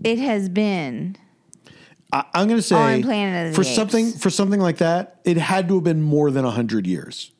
it 0.04 0.18
has 0.20 0.48
been. 0.48 1.16
I, 2.12 2.24
I'm 2.32 2.46
going 2.46 2.58
to 2.58 2.62
say 2.62 2.76
On 2.76 3.02
Planet 3.02 3.48
of 3.48 3.52
the 3.52 3.56
for 3.56 3.64
something 3.64 4.12
for 4.12 4.30
something 4.30 4.60
like 4.60 4.76
that, 4.78 5.20
it 5.24 5.36
had 5.36 5.66
to 5.68 5.74
have 5.76 5.84
been 5.84 6.02
more 6.02 6.30
than 6.30 6.44
hundred 6.44 6.86
years. 6.86 7.32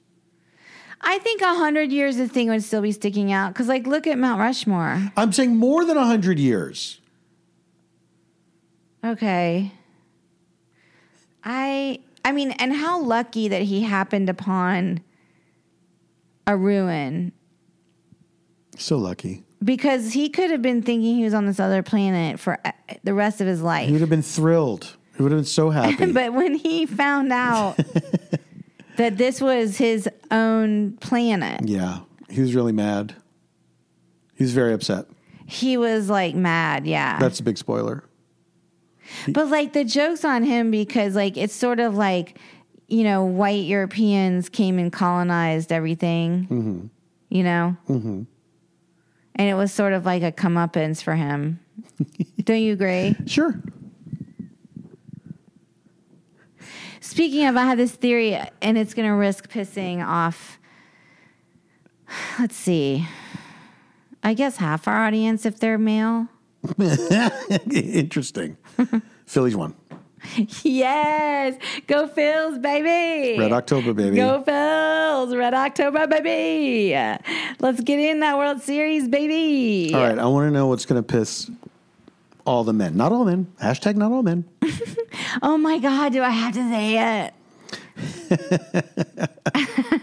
I 1.07 1.19
think 1.19 1.43
a 1.43 1.55
hundred 1.55 1.93
years, 1.93 2.17
the 2.17 2.27
thing 2.29 2.49
would 2.49 2.63
still 2.63 2.81
be 2.83 2.93
sticking 2.93 3.31
out. 3.31 3.53
Because, 3.53 3.69
like, 3.69 3.87
look 3.87 4.07
at 4.07 4.19
Mount 4.19 4.41
Rushmore. 4.41 5.13
I'm 5.17 5.33
saying 5.33 5.57
more 5.57 5.85
than 5.85 5.97
a 5.97 6.07
hundred 6.07 6.39
years. 6.39 7.01
Okay. 9.05 9.71
I 11.45 12.01
I 12.25 12.33
mean, 12.33 12.53
and 12.53 12.73
how 12.73 13.01
lucky 13.03 13.49
that 13.49 13.63
he 13.63 13.83
happened 13.83 14.31
upon 14.31 15.03
a 16.47 16.57
ruin 16.57 17.33
So 18.79 18.97
lucky. 18.99 19.45
because 19.63 20.13
he 20.15 20.29
could 20.31 20.51
have 20.51 20.63
been 20.63 20.83
thinking 20.83 21.17
he 21.17 21.25
was 21.25 21.35
on 21.35 21.45
this 21.47 21.61
other 21.61 21.83
planet 21.83 22.41
for 22.41 22.59
uh, 22.65 22.73
the 23.03 23.13
rest 23.15 23.41
of 23.43 23.47
his 23.47 23.61
life. 23.63 23.87
He 23.87 23.93
would 23.93 24.01
have 24.01 24.11
been 24.11 24.23
thrilled. 24.23 24.97
He 25.17 25.23
would 25.23 25.33
have 25.33 25.39
been 25.39 25.45
so 25.47 25.71
happy. 25.71 26.13
but 26.13 26.33
when 26.33 26.55
he 26.55 26.87
found 26.87 27.31
out 27.33 27.77
that 28.97 29.17
this 29.17 29.41
was 29.41 29.77
his 29.77 30.09
own 30.31 30.97
planet, 30.99 31.69
yeah, 31.69 32.01
he 32.29 32.41
was 32.41 32.55
really 32.55 32.73
mad. 32.73 33.15
He 34.35 34.45
was 34.45 34.53
very 34.53 34.73
upset. 34.75 35.07
he 35.47 35.77
was 35.77 36.09
like 36.11 36.35
mad, 36.35 36.87
yeah. 36.87 37.19
That's 37.19 37.41
a 37.41 37.43
big 37.43 37.59
spoiler. 37.59 38.05
But 39.29 39.49
like 39.49 39.75
the 39.75 39.85
joke's 39.85 40.25
on 40.25 40.43
him 40.43 40.71
because 40.71 41.15
like 41.15 41.37
it's 41.37 41.55
sort 41.55 41.79
of 41.79 41.95
like, 41.95 42.39
you 42.89 43.05
know, 43.05 43.25
white 43.25 43.65
Europeans 43.65 44.49
came 44.49 44.79
and 44.79 44.93
colonized 44.93 45.71
everything. 45.73 46.91
You 47.29 47.43
know? 47.43 47.77
Mm-hmm. 47.89 48.23
And 49.37 49.49
it 49.49 49.55
was 49.55 49.73
sort 49.73 49.93
of 49.93 50.07
like 50.07 50.23
a 50.23 50.33
comeuppance 50.33 51.03
for 51.03 51.15
him. 51.15 51.61
Don't 52.45 52.61
you 52.61 52.73
agree? 52.73 53.15
Sure. 53.27 53.61
Speaking 57.05 57.45
of, 57.45 57.55
I 57.55 57.65
have 57.65 57.77
this 57.77 57.93
theory 57.93 58.35
and 58.63 58.79
it's 58.79 58.95
going 58.95 59.07
to 59.07 59.15
risk 59.15 59.51
pissing 59.51 60.03
off, 60.03 60.59
let's 62.41 62.57
see, 62.57 63.07
I 64.23 64.33
guess 64.33 64.57
half 64.57 64.89
our 64.89 65.05
audience 65.07 65.45
if 65.45 65.61
they're 65.61 65.77
male. 65.77 66.29
Interesting. 67.71 68.57
Phillies 69.27 69.55
won. 69.55 69.75
Yes. 70.63 71.59
Go 71.87 72.09
Phils, 72.09 72.63
baby. 72.63 73.39
Red 73.39 73.53
October, 73.53 73.93
baby. 73.93 74.17
Go 74.17 74.43
Phils. 74.43 75.37
Red 75.37 75.53
October, 75.53 76.07
baby. 76.07 76.95
Let's 77.61 77.83
get 77.83 77.99
in 77.99 78.21
that 78.21 78.39
World 78.39 78.63
Series, 78.63 79.09
baby. 79.09 79.93
All 79.93 80.01
right, 80.01 80.19
I 80.19 80.25
want 80.25 80.49
to 80.49 80.51
know 80.51 80.69
what's 80.69 80.87
going 80.87 81.05
to 81.05 81.07
piss 81.07 81.51
all 82.47 82.65
the 82.65 82.73
men. 82.73 82.97
Not 82.97 83.13
all 83.13 83.25
men. 83.25 83.53
Hashtag 83.61 83.97
not 83.97 84.13
all 84.13 84.23
men. 84.23 84.45
Oh 85.43 85.59
my 85.59 85.79
God, 85.79 86.13
do 86.13 86.23
I 86.23 86.31
have 86.31 86.55
to 86.55 86.71
say 86.71 87.25
it? 87.25 87.35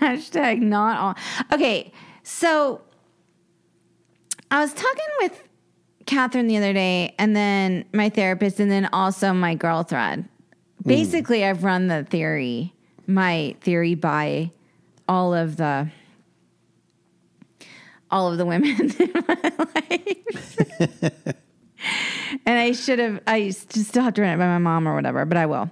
Hashtag 0.01 0.61
not 0.61 0.97
all. 0.97 1.15
Okay, 1.53 1.93
so 2.23 2.81
I 4.49 4.59
was 4.59 4.73
talking 4.73 5.05
with 5.21 5.43
Catherine 6.05 6.47
the 6.47 6.57
other 6.57 6.73
day, 6.73 7.15
and 7.17 7.35
then 7.35 7.85
my 7.93 8.09
therapist, 8.09 8.59
and 8.59 8.69
then 8.69 8.89
also 8.91 9.33
my 9.33 9.55
girl 9.55 9.83
thread. 9.83 10.27
Hmm. 10.83 10.87
Basically, 10.87 11.45
I've 11.45 11.63
run 11.63 11.87
the 11.87 12.03
theory, 12.03 12.73
my 13.07 13.55
theory 13.61 13.95
by 13.95 14.51
all 15.07 15.33
of 15.33 15.57
the 15.57 15.89
all 18.09 18.31
of 18.31 18.37
the 18.37 18.45
women 18.45 18.91
in 18.99 19.13
my 19.27 19.51
life. 19.89 21.35
And 22.45 22.59
I 22.59 22.71
should 22.71 22.99
have 22.99 23.21
I 23.27 23.45
just 23.49 23.85
still 23.85 24.03
have 24.03 24.13
to 24.15 24.21
run 24.21 24.31
it 24.31 24.37
by 24.37 24.47
my 24.47 24.57
mom 24.57 24.87
or 24.87 24.95
whatever, 24.95 25.25
but 25.25 25.37
I 25.37 25.45
will. 25.45 25.71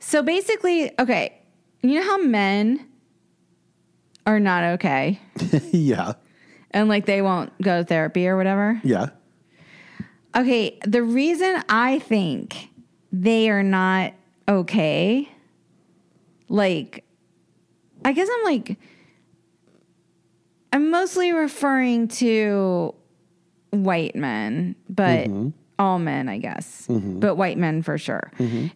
So 0.00 0.22
basically, 0.22 0.90
okay, 0.98 1.38
you 1.82 2.00
know 2.00 2.06
how 2.06 2.18
men 2.18 2.86
are 4.26 4.40
not 4.40 4.62
okay 4.64 5.18
yeah. 5.72 6.12
and 6.70 6.88
like 6.88 7.06
they 7.06 7.22
won't 7.22 7.50
go 7.62 7.78
to 7.78 7.84
therapy 7.84 8.28
or 8.28 8.36
whatever? 8.36 8.80
Yeah. 8.84 9.06
Okay, 10.36 10.78
the 10.84 11.02
reason 11.02 11.62
I 11.68 11.98
think 12.00 12.68
they 13.10 13.48
are 13.50 13.62
not 13.62 14.12
okay, 14.48 15.28
like, 16.48 17.04
I 18.04 18.12
guess 18.12 18.28
I'm 18.32 18.44
like, 18.44 18.78
I'm 20.72 20.90
mostly 20.90 21.32
referring 21.32 22.08
to 22.08 22.94
white 23.70 24.14
men, 24.14 24.76
but 24.88 25.28
mm-hmm. 25.28 25.48
All 25.78 25.98
men, 25.98 26.28
I 26.28 26.38
guess, 26.38 26.86
but 26.88 27.36
white 27.36 27.58
men 27.58 27.82
for 27.82 27.98
sure. 27.98 28.30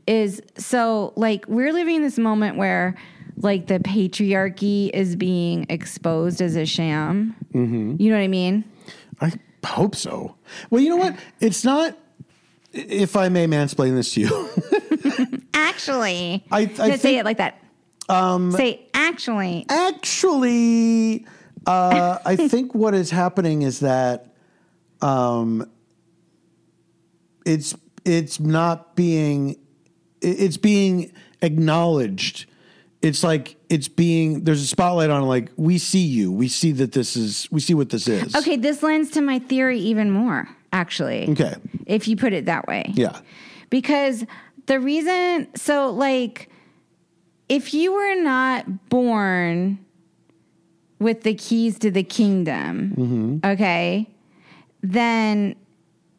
Is 0.06 0.40
so 0.56 1.12
like 1.16 1.44
we're 1.48 1.72
living 1.72 1.96
in 1.96 2.02
this 2.02 2.18
moment 2.18 2.56
where 2.56 2.94
like 3.38 3.66
the 3.66 3.78
patriarchy 3.80 4.90
is 4.90 5.16
being 5.16 5.66
exposed 5.68 6.40
as 6.40 6.54
a 6.56 6.66
sham. 6.66 7.34
You 7.52 8.10
know 8.10 8.16
what 8.16 8.22
I 8.22 8.28
mean? 8.28 8.64
I 9.20 9.32
hope 9.64 9.94
so. 9.96 10.36
Well, 10.70 10.80
you 10.82 10.90
know 10.90 10.96
what? 10.96 11.16
It's 11.40 11.64
not. 11.64 11.96
If 12.74 13.16
I 13.16 13.28
may 13.28 13.46
mansplain 13.46 13.94
this 13.94 14.14
to 14.14 14.20
you, 14.22 15.38
Actually, 15.54 16.44
I- 16.50 16.70
I 16.78 16.88
No, 16.88 16.96
say 16.96 17.18
it 17.18 17.24
like 17.24 17.36
that. 17.38 17.58
Um, 18.08 18.50
say 18.52 18.80
actually. 18.94 19.66
actually, 19.68 21.26
uh, 21.66 22.18
I 22.24 22.36
think 22.48 22.74
what 22.74 22.94
is 22.94 23.10
happening 23.10 23.62
is 23.62 23.80
that 23.80 24.26
um, 25.00 25.68
it's 27.44 27.74
it's 28.04 28.40
not 28.40 28.96
being 28.96 29.56
it's 30.20 30.56
being 30.56 31.12
acknowledged. 31.40 32.46
It's 33.00 33.24
like 33.24 33.56
it's 33.68 33.88
being 33.88 34.44
there's 34.44 34.62
a 34.62 34.66
spotlight 34.66 35.10
on 35.10 35.22
like 35.22 35.50
we 35.56 35.78
see 35.78 36.04
you, 36.04 36.30
we 36.30 36.48
see 36.48 36.72
that 36.72 36.92
this 36.92 37.16
is 37.16 37.48
we 37.50 37.60
see 37.60 37.74
what 37.74 37.90
this 37.90 38.06
is. 38.06 38.34
Okay, 38.36 38.56
this 38.56 38.82
lends 38.82 39.10
to 39.12 39.20
my 39.20 39.38
theory 39.38 39.78
even 39.78 40.10
more. 40.10 40.48
Actually, 40.72 41.28
Okay. 41.30 41.54
if 41.84 42.08
you 42.08 42.16
put 42.16 42.32
it 42.32 42.46
that 42.46 42.66
way, 42.66 42.92
Yeah. 42.94 43.18
because 43.68 44.24
the 44.66 44.80
reason, 44.80 45.48
so 45.54 45.90
like, 45.90 46.48
if 47.50 47.74
you 47.74 47.92
were 47.92 48.14
not 48.22 48.88
born 48.88 49.78
with 50.98 51.24
the 51.24 51.34
keys 51.34 51.78
to 51.80 51.90
the 51.90 52.02
kingdom, 52.02 52.94
mm-hmm. 52.96 53.50
okay, 53.52 54.08
then 54.82 55.56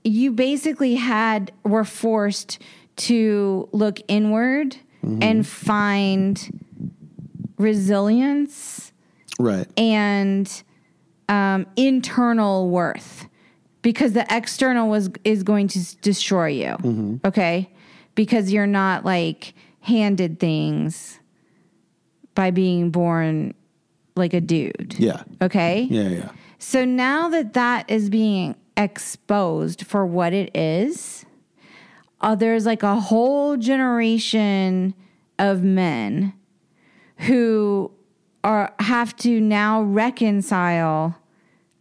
you 0.03 0.31
basically 0.31 0.95
had 0.95 1.51
were 1.63 1.83
forced 1.85 2.59
to 2.95 3.67
look 3.71 3.99
inward 4.07 4.77
and 5.21 5.45
find 5.45 6.61
resilience 7.57 8.91
Right. 9.39 9.67
and 9.77 10.63
um, 11.27 11.65
internal 11.75 12.69
worth 12.69 13.27
because 13.81 14.13
the 14.13 14.25
external 14.29 14.87
was 14.89 15.09
is 15.23 15.43
going 15.43 15.67
to 15.69 15.95
destroy 15.97 16.47
you. 16.47 17.19
Okay, 17.25 17.69
because 18.15 18.53
you're 18.53 18.67
not 18.67 19.03
like 19.05 19.53
handed 19.81 20.39
things 20.39 21.19
by 22.35 22.51
being 22.51 22.89
born 22.91 23.53
like 24.15 24.33
a 24.33 24.41
dude. 24.41 24.95
Yeah. 24.97 25.23
Okay. 25.41 25.87
Yeah. 25.89 26.07
Yeah. 26.09 26.29
So 26.59 26.85
now 26.85 27.27
that 27.29 27.53
that 27.53 27.89
is 27.89 28.09
being 28.09 28.55
exposed 28.77 29.85
for 29.85 30.05
what 30.05 30.33
it 30.33 30.55
is, 30.55 31.25
uh, 32.21 32.35
there's 32.35 32.65
like 32.65 32.83
a 32.83 32.95
whole 32.99 33.57
generation 33.57 34.93
of 35.39 35.63
men 35.63 36.33
who 37.19 37.91
are 38.43 38.73
have 38.79 39.15
to 39.17 39.39
now 39.39 39.81
reconcile 39.81 41.17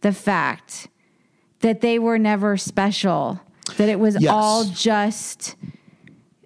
the 0.01 0.11
fact 0.11 0.87
that 1.59 1.81
they 1.81 1.97
were 1.97 2.19
never 2.19 2.57
special, 2.57 3.39
that 3.77 3.89
it 3.89 3.99
was 3.99 4.17
Yes. 4.19 4.31
all 4.31 4.65
just 4.65 5.55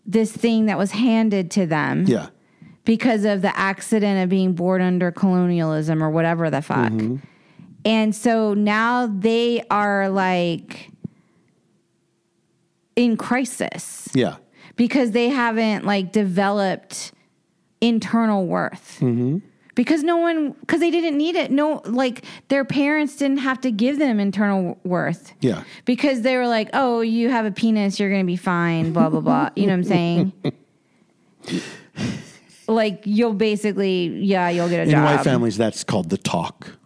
this 0.05 0.31
thing 0.31 0.67
that 0.67 0.77
was 0.77 0.91
handed 0.91 1.49
to 1.51 1.65
them 1.65 2.05
Yeah. 2.07 2.27
because 2.85 3.25
of 3.25 3.41
the 3.41 3.55
accident 3.57 4.23
of 4.23 4.29
being 4.29 4.53
born 4.53 4.81
under 4.81 5.11
colonialism 5.11 6.01
or 6.03 6.09
whatever 6.09 6.49
the 6.49 6.61
fuck. 6.61 6.93
And 7.87 8.13
so 8.13 8.53
now 8.53 9.07
they 9.07 9.63
are 9.71 10.09
like 10.09 10.91
in 12.97 13.15
crisis 13.15 14.09
Yeah. 14.13 14.35
because 14.75 15.11
they 15.11 15.29
haven't 15.29 15.85
like 15.85 16.11
developed 16.11 17.13
internal 17.79 18.45
worth. 18.45 18.97
Mm-hmm. 18.99 19.37
Because 19.75 20.03
no 20.03 20.17
one, 20.17 20.51
because 20.51 20.81
they 20.81 20.91
didn't 20.91 21.17
need 21.17 21.35
it. 21.35 21.49
No, 21.49 21.81
like 21.85 22.25
their 22.49 22.65
parents 22.65 23.15
didn't 23.15 23.37
have 23.37 23.61
to 23.61 23.71
give 23.71 23.99
them 23.99 24.19
internal 24.19 24.77
worth. 24.83 25.31
Yeah. 25.39 25.63
Because 25.85 26.23
they 26.23 26.35
were 26.35 26.47
like, 26.47 26.69
oh, 26.73 26.99
you 26.99 27.29
have 27.29 27.45
a 27.45 27.51
penis, 27.51 27.99
you're 28.01 28.09
going 28.09 28.23
to 28.23 28.27
be 28.27 28.35
fine, 28.35 28.91
blah, 28.91 29.07
blah, 29.09 29.21
blah. 29.21 29.49
You 29.55 29.67
know 29.67 29.73
what 29.73 29.77
I'm 29.77 29.83
saying? 29.85 30.33
like, 32.67 33.03
you'll 33.05 33.33
basically, 33.33 34.07
yeah, 34.25 34.49
you'll 34.49 34.67
get 34.67 34.79
a 34.79 34.83
In 34.83 34.89
job. 34.89 35.05
white 35.05 35.23
families, 35.23 35.55
that's 35.55 35.83
called 35.85 36.09
the 36.09 36.17
talk. 36.17 36.77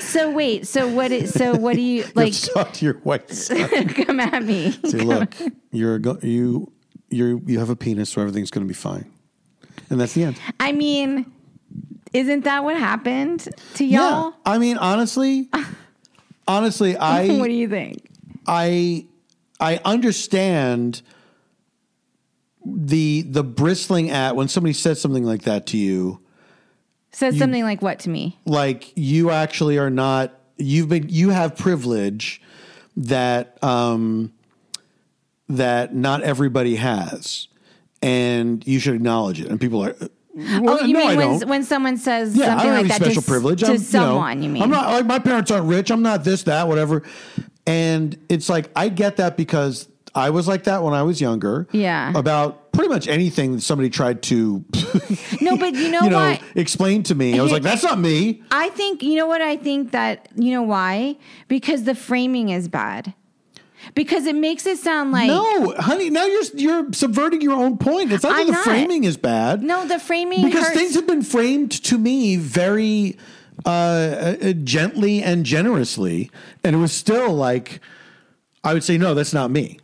So, 0.00 0.30
wait, 0.30 0.66
so 0.66 0.88
what 0.88 1.10
is, 1.12 1.32
so 1.32 1.54
what 1.56 1.74
do 1.74 1.80
you, 1.82 2.04
like, 2.14 2.34
talk 2.34 2.72
to 2.74 2.84
your 2.84 2.94
white 2.98 3.30
son. 3.32 3.88
come 3.88 4.20
at 4.20 4.42
me? 4.42 4.72
Say, 4.84 4.98
look, 4.98 5.34
you're 5.70 5.98
go- 5.98 6.18
you 6.22 6.70
you 7.10 7.42
you 7.46 7.58
have 7.58 7.70
a 7.70 7.76
penis, 7.76 8.10
so 8.10 8.20
everything's 8.20 8.50
going 8.50 8.64
to 8.66 8.68
be 8.68 8.74
fine, 8.74 9.10
and 9.90 10.00
that's 10.00 10.14
the 10.14 10.24
end. 10.24 10.40
I 10.60 10.72
mean, 10.72 11.30
isn't 12.12 12.44
that 12.44 12.64
what 12.64 12.76
happened 12.76 13.48
to 13.74 13.84
y'all? 13.84 14.30
Yeah. 14.30 14.30
I 14.46 14.58
mean, 14.58 14.76
honestly, 14.78 15.48
honestly, 16.46 16.96
I 16.98 17.28
what 17.38 17.46
do 17.48 17.54
you 17.54 17.68
think? 17.68 18.06
I 18.46 19.06
I 19.60 19.80
understand 19.84 21.02
the 22.64 23.22
the 23.22 23.44
bristling 23.44 24.10
at 24.10 24.36
when 24.36 24.48
somebody 24.48 24.72
says 24.72 25.00
something 25.00 25.24
like 25.24 25.42
that 25.42 25.66
to 25.68 25.76
you. 25.78 26.21
Says 27.12 27.38
something 27.38 27.62
like 27.62 27.82
what 27.82 27.98
to 28.00 28.10
me? 28.10 28.38
like 28.46 28.92
you 28.96 29.30
actually 29.30 29.78
are 29.78 29.90
not 29.90 30.32
you've 30.56 30.88
been 30.88 31.08
you 31.08 31.30
have 31.30 31.56
privilege 31.56 32.40
that 32.96 33.62
um 33.62 34.32
that 35.48 35.94
not 35.94 36.22
everybody 36.22 36.76
has 36.76 37.48
and 38.00 38.66
you 38.66 38.78
should 38.78 38.94
acknowledge 38.94 39.40
it 39.40 39.48
and 39.48 39.60
people 39.60 39.84
are 39.84 39.94
well, 40.34 40.78
oh, 40.80 40.84
you 40.86 40.94
no, 40.94 41.06
mean 41.06 41.16
when, 41.18 41.48
when 41.48 41.62
someone 41.64 41.98
says 41.98 42.34
yeah, 42.34 42.44
I 42.44 42.48
something 42.48 42.66
don't 42.66 42.74
like 42.76 42.86
have 42.86 43.00
that 43.00 43.04
special 43.04 43.22
to, 43.22 43.28
privilege. 43.28 43.60
to 43.60 43.66
I'm, 43.66 43.72
you 43.72 43.78
know, 43.78 43.84
someone, 43.84 44.42
you, 44.42 44.48
mean? 44.48 44.62
I'm 44.62 44.70
not 44.70 44.90
like 44.90 45.04
my 45.04 45.18
parents 45.18 45.50
aren't 45.50 45.66
rich. 45.66 45.90
I'm 45.90 46.00
not 46.00 46.24
this, 46.24 46.44
that, 46.44 46.68
whatever. 46.68 47.02
And 47.66 48.16
it's 48.30 48.48
like 48.48 48.70
I 48.74 48.88
get 48.88 49.16
that 49.16 49.36
because 49.36 49.88
I 50.14 50.30
was 50.30 50.48
like 50.48 50.64
that 50.64 50.82
when 50.82 50.94
I 50.94 51.02
was 51.02 51.20
younger. 51.20 51.68
Yeah. 51.72 52.12
About 52.16 52.61
pretty 52.72 52.88
much 52.88 53.06
anything 53.06 53.52
that 53.52 53.60
somebody 53.60 53.90
tried 53.90 54.22
to 54.22 54.64
no, 55.40 55.56
but 55.56 55.74
you 55.74 55.90
know 55.90 56.02
you 56.02 56.10
know, 56.10 56.30
what? 56.30 56.42
explain 56.54 57.02
to 57.04 57.14
me. 57.14 57.38
I 57.38 57.42
was 57.42 57.52
like, 57.52 57.62
that's 57.62 57.82
not 57.82 57.98
me. 57.98 58.42
I 58.50 58.70
think 58.70 59.02
you 59.02 59.16
know 59.16 59.26
what 59.26 59.40
I 59.42 59.56
think 59.56 59.90
that 59.92 60.28
you 60.34 60.50
know 60.52 60.62
why 60.62 61.16
because 61.48 61.84
the 61.84 61.94
framing 61.94 62.48
is 62.48 62.68
bad. 62.68 63.14
Because 63.96 64.26
it 64.26 64.36
makes 64.36 64.64
it 64.64 64.78
sound 64.78 65.10
like 65.10 65.26
No, 65.26 65.74
honey. 65.76 66.08
Now 66.08 66.24
you're 66.24 66.44
you're 66.54 66.92
subverting 66.92 67.40
your 67.40 67.54
own 67.54 67.78
point. 67.78 68.12
It's 68.12 68.22
not 68.22 68.36
that 68.36 68.46
the 68.46 68.52
not. 68.52 68.64
framing 68.64 69.02
is 69.02 69.16
bad. 69.16 69.60
no, 69.62 69.86
the 69.86 69.98
framing 69.98 70.44
because 70.44 70.66
hurts. 70.66 70.76
things 70.78 70.94
have 70.94 71.06
been 71.06 71.22
framed 71.22 71.72
to 71.84 71.98
me 71.98 72.36
very 72.36 73.18
uh, 73.66 73.68
uh, 73.68 74.52
gently 74.62 75.20
and 75.22 75.44
generously, 75.44 76.30
and 76.62 76.76
it 76.76 76.78
was 76.78 76.92
still 76.92 77.34
like 77.34 77.80
I 78.64 78.72
would 78.72 78.84
say, 78.84 78.96
no, 78.98 79.14
that's 79.14 79.32
not 79.32 79.50
me. 79.50 79.80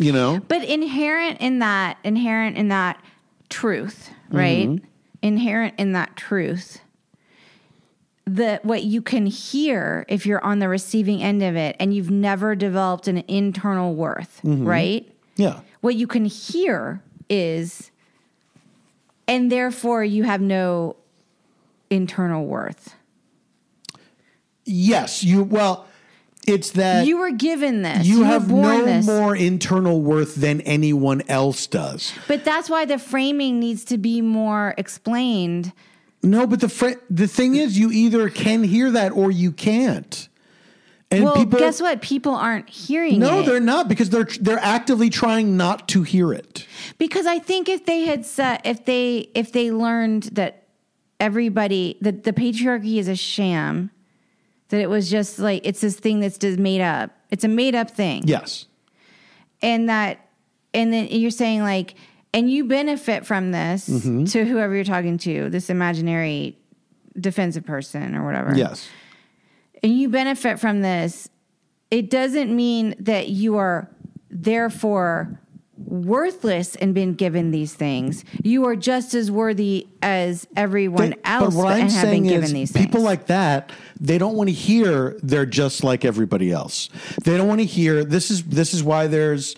You 0.00 0.12
know, 0.12 0.40
But 0.46 0.62
inherent 0.64 1.40
in 1.40 1.58
that, 1.58 1.98
inherent 2.04 2.56
in 2.56 2.68
that 2.68 3.02
truth, 3.48 4.10
right? 4.30 4.68
Mm-hmm. 4.68 4.84
Inherent 5.22 5.74
in 5.76 5.92
that 5.92 6.14
truth. 6.16 6.80
The 8.24 8.60
what 8.62 8.84
you 8.84 9.02
can 9.02 9.26
hear 9.26 10.04
if 10.08 10.24
you're 10.26 10.44
on 10.44 10.58
the 10.60 10.68
receiving 10.68 11.22
end 11.22 11.42
of 11.42 11.56
it 11.56 11.74
and 11.80 11.92
you've 11.94 12.10
never 12.10 12.54
developed 12.54 13.08
an 13.08 13.24
internal 13.26 13.94
worth, 13.94 14.40
Mm-hmm. 14.44 14.64
right? 14.66 15.12
yeah, 15.36 15.60
What 15.80 15.94
you 15.96 16.06
can 16.06 16.24
hear 16.26 17.02
is 17.30 17.90
and 19.26 19.50
therefore 19.52 20.04
you 20.04 20.24
have 20.24 20.40
no 20.40 20.96
internal 21.90 22.44
worth. 22.46 22.94
yes, 24.64 25.24
you. 25.24 25.42
Well, 25.42 25.86
it's 26.48 26.70
that 26.72 27.06
you 27.06 27.18
were 27.18 27.30
given 27.30 27.82
this. 27.82 28.06
you 28.06 28.20
were 28.20 28.24
have 28.26 28.50
no 28.50 28.84
this. 28.84 29.06
more 29.06 29.34
internal 29.36 30.00
worth 30.02 30.34
than 30.36 30.60
anyone 30.62 31.22
else 31.28 31.66
does. 31.66 32.12
But 32.26 32.44
that's 32.44 32.68
why 32.70 32.84
the 32.84 32.98
framing 32.98 33.58
needs 33.60 33.84
to 33.86 33.98
be 33.98 34.20
more 34.20 34.74
explained. 34.78 35.72
No, 36.22 36.46
but 36.46 36.60
the 36.60 36.68
fr- 36.68 36.98
the 37.08 37.28
thing 37.28 37.54
is, 37.54 37.78
you 37.78 37.90
either 37.92 38.28
can 38.28 38.64
hear 38.64 38.90
that 38.90 39.12
or 39.12 39.30
you 39.30 39.52
can't. 39.52 40.28
And 41.10 41.24
well, 41.24 41.36
people, 41.36 41.58
guess 41.58 41.80
what? 41.80 42.02
People 42.02 42.34
aren't 42.34 42.68
hearing 42.68 43.18
No, 43.18 43.40
it. 43.40 43.46
they're 43.46 43.60
not 43.60 43.88
because 43.88 44.10
they're 44.10 44.28
they're 44.40 44.58
actively 44.58 45.08
trying 45.08 45.56
not 45.56 45.88
to 45.88 46.02
hear 46.02 46.32
it. 46.34 46.66
because 46.98 47.24
I 47.24 47.38
think 47.38 47.68
if 47.68 47.86
they 47.86 48.00
had 48.02 48.26
said 48.26 48.60
if 48.64 48.84
they 48.84 49.30
if 49.34 49.52
they 49.52 49.70
learned 49.72 50.24
that 50.32 50.64
everybody 51.18 51.96
that 52.00 52.24
the 52.24 52.32
patriarchy 52.32 52.98
is 52.98 53.08
a 53.08 53.16
sham, 53.16 53.90
that 54.68 54.80
it 54.80 54.88
was 54.90 55.10
just 55.10 55.38
like 55.38 55.66
it's 55.66 55.80
this 55.80 55.96
thing 55.98 56.20
that's 56.20 56.38
just 56.38 56.58
made 56.58 56.80
up. 56.80 57.10
It's 57.30 57.44
a 57.44 57.48
made 57.48 57.74
up 57.74 57.90
thing. 57.90 58.24
Yes. 58.26 58.66
and 59.62 59.88
that 59.88 60.28
and 60.74 60.92
then 60.92 61.06
you're 61.10 61.30
saying 61.30 61.62
like 61.62 61.94
and 62.34 62.50
you 62.50 62.64
benefit 62.64 63.26
from 63.26 63.50
this 63.52 63.88
Mm-hmm. 63.88 64.24
to 64.26 64.44
whoever 64.44 64.74
you're 64.74 64.84
talking 64.84 65.16
to 65.18 65.48
this 65.50 65.70
imaginary 65.70 66.56
defensive 67.18 67.64
person 67.64 68.14
or 68.14 68.24
whatever 68.24 68.54
Yes. 68.56 68.86
and 69.82 69.98
you 69.98 70.08
benefit 70.08 70.60
from 70.60 70.82
this 70.82 71.28
it 71.90 72.10
doesn't 72.10 72.54
mean 72.54 72.94
that 73.00 73.28
you 73.30 73.56
are 73.56 73.88
therefore 74.30 75.40
worthless 75.86 76.74
and 76.76 76.92
been 76.94 77.14
given 77.14 77.50
these 77.50 77.72
things 77.72 78.24
you 78.42 78.66
are 78.66 78.74
just 78.76 79.14
as 79.14 79.30
worthy 79.30 79.86
as 80.02 80.46
everyone 80.56 81.10
They- 81.10 81.16
else 81.24 81.54
but 81.54 81.62
what 81.64 81.72
and 81.74 81.84
I'm 81.84 81.88
have 81.90 82.02
been 82.02 82.10
saying 82.10 82.22
given 82.24 82.56
is, 82.56 82.72
people 82.72 82.92
things. 83.00 83.04
like 83.04 83.26
that, 83.26 83.70
they 84.00 84.18
don't 84.18 84.34
want 84.36 84.48
to 84.48 84.54
hear 84.54 85.16
they're 85.22 85.46
just 85.46 85.84
like 85.84 86.04
everybody 86.04 86.50
else. 86.50 86.88
They 87.24 87.36
don't 87.36 87.48
want 87.48 87.60
to 87.60 87.66
hear 87.66 88.04
this 88.04 88.30
is 88.30 88.42
this 88.44 88.74
is 88.74 88.82
why 88.82 89.06
there's, 89.06 89.54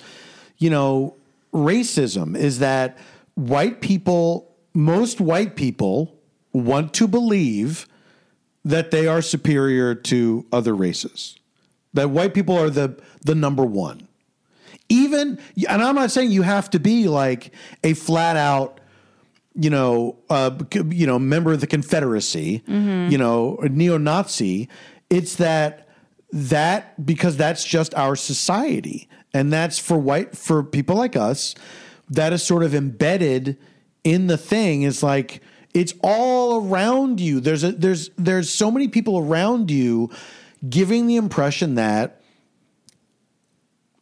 you 0.59 0.71
know, 0.71 1.17
racism 1.55 2.37
is 2.37 2.59
that 2.61 2.99
white 3.35 3.81
people, 3.81 4.51
most 4.75 5.21
white 5.21 5.57
people 5.57 6.15
want 6.53 6.93
to 6.95 7.09
believe 7.09 7.87
that 8.65 8.91
they 8.91 9.07
are 9.07 9.23
superior 9.23 9.95
to 9.95 10.47
other 10.53 10.75
races. 10.75 11.37
That 11.95 12.11
white 12.11 12.35
people 12.35 12.57
are 12.59 12.71
the 12.71 13.01
the 13.25 13.35
number 13.35 13.65
one. 13.65 14.07
Even 14.91 15.39
and 15.69 15.83
I'm 15.83 15.95
not 15.95 16.11
saying 16.11 16.31
you 16.33 16.43
have 16.43 16.69
to 16.71 16.79
be 16.79 17.09
like 17.09 17.55
a 17.83 17.95
flat 17.95 18.37
out 18.37 18.77
you 19.55 19.69
know, 19.69 20.17
uh, 20.31 20.57
you 20.91 21.07
know, 21.09 21.19
member 21.19 21.53
of 21.53 21.61
the 21.61 21.67
Confederacy, 21.67 22.63
you 22.69 23.19
know, 23.19 23.57
a 23.57 23.69
neo-Nazi. 23.69 24.69
It's 25.11 25.35
that 25.37 25.89
that 26.33 27.05
because 27.05 27.37
that's 27.37 27.65
just 27.65 27.93
our 27.95 28.15
society, 28.15 29.09
and 29.35 29.53
that's 29.53 29.77
for 29.79 29.99
white 29.99 30.37
for 30.37 30.63
people 30.63 30.95
like 30.95 31.17
us. 31.17 31.57
that 32.11 32.33
is 32.33 32.43
sort 32.43 32.63
of 32.63 32.75
embedded 32.75 33.57
in 34.05 34.27
the 34.27 34.37
thing 34.37 34.83
is 34.83 35.03
like 35.03 35.41
it's 35.73 35.95
all 36.03 36.65
around 36.69 37.21
you. 37.21 37.41
There's 37.41 37.65
a 37.65 37.73
there's 37.73 38.11
there's 38.17 38.51
so 38.51 38.71
many 38.71 38.89
people 38.89 39.19
around 39.19 39.71
you 39.71 40.11
giving 40.69 41.07
the 41.07 41.17
impression 41.17 41.77
that 41.77 42.20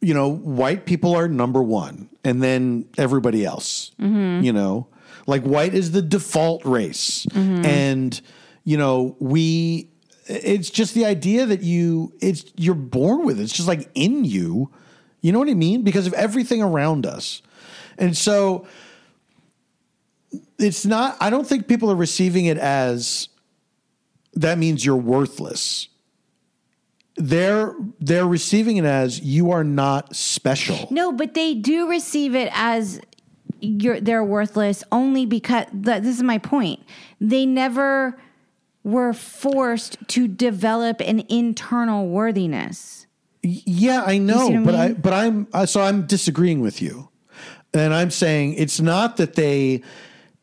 you 0.01 0.13
know 0.13 0.29
white 0.29 0.85
people 0.85 1.15
are 1.15 1.27
number 1.27 1.61
one 1.61 2.09
and 2.23 2.41
then 2.41 2.85
everybody 2.97 3.45
else. 3.45 3.91
Mm-hmm. 3.99 4.43
You 4.43 4.53
know, 4.53 4.87
like 5.27 5.43
white 5.43 5.73
is 5.73 5.91
the 5.91 6.01
default 6.01 6.65
race, 6.65 7.25
mm-hmm. 7.27 7.65
and 7.65 8.21
you 8.63 8.77
know 8.77 9.15
we. 9.19 9.89
It's 10.31 10.69
just 10.69 10.93
the 10.93 11.05
idea 11.05 11.47
that 11.47 11.63
you 11.63 12.13
it's 12.21 12.45
you're 12.55 12.75
born 12.75 13.25
with 13.25 13.39
it. 13.39 13.43
It's 13.43 13.53
just 13.53 13.67
like 13.67 13.89
in 13.95 14.25
you. 14.25 14.71
You 15.21 15.31
know 15.31 15.39
what 15.39 15.49
I 15.49 15.55
mean? 15.55 15.81
Because 15.81 16.05
of 16.05 16.13
everything 16.13 16.61
around 16.61 17.07
us. 17.07 17.41
And 17.97 18.15
so 18.15 18.67
it's 20.59 20.85
not 20.85 21.17
I 21.19 21.31
don't 21.31 21.47
think 21.47 21.67
people 21.67 21.91
are 21.91 21.95
receiving 21.95 22.45
it 22.45 22.57
as 22.57 23.29
that 24.33 24.57
means 24.57 24.85
you're 24.85 24.95
worthless. 24.95 25.87
They're 27.21 27.75
they're 27.99 28.27
receiving 28.27 28.77
it 28.77 28.85
as 28.85 29.19
you 29.19 29.51
are 29.51 29.63
not 29.63 30.15
special. 30.15 30.87
No, 30.89 31.11
but 31.11 31.33
they 31.33 31.53
do 31.53 31.89
receive 31.89 32.33
it 32.33 32.49
as 32.53 33.01
you're 33.59 33.99
they're 33.99 34.23
worthless 34.23 34.83
only 34.91 35.25
because 35.25 35.65
th- 35.71 36.01
this 36.01 36.15
is 36.17 36.23
my 36.23 36.37
point. 36.37 36.79
They 37.19 37.45
never 37.45 38.17
were 38.83 39.13
forced 39.13 39.97
to 40.07 40.27
develop 40.27 41.01
an 41.01 41.23
internal 41.29 42.07
worthiness. 42.07 43.05
Yeah, 43.43 44.03
I 44.05 44.17
know, 44.17 44.49
what 44.49 44.55
I 44.55 44.63
but 44.63 44.75
I 44.75 44.93
but 44.93 45.13
I'm 45.13 45.47
uh, 45.53 45.65
so 45.65 45.81
I'm 45.81 46.07
disagreeing 46.07 46.61
with 46.61 46.81
you. 46.81 47.09
And 47.73 47.93
I'm 47.93 48.11
saying 48.11 48.55
it's 48.55 48.79
not 48.79 49.17
that 49.17 49.35
they 49.35 49.83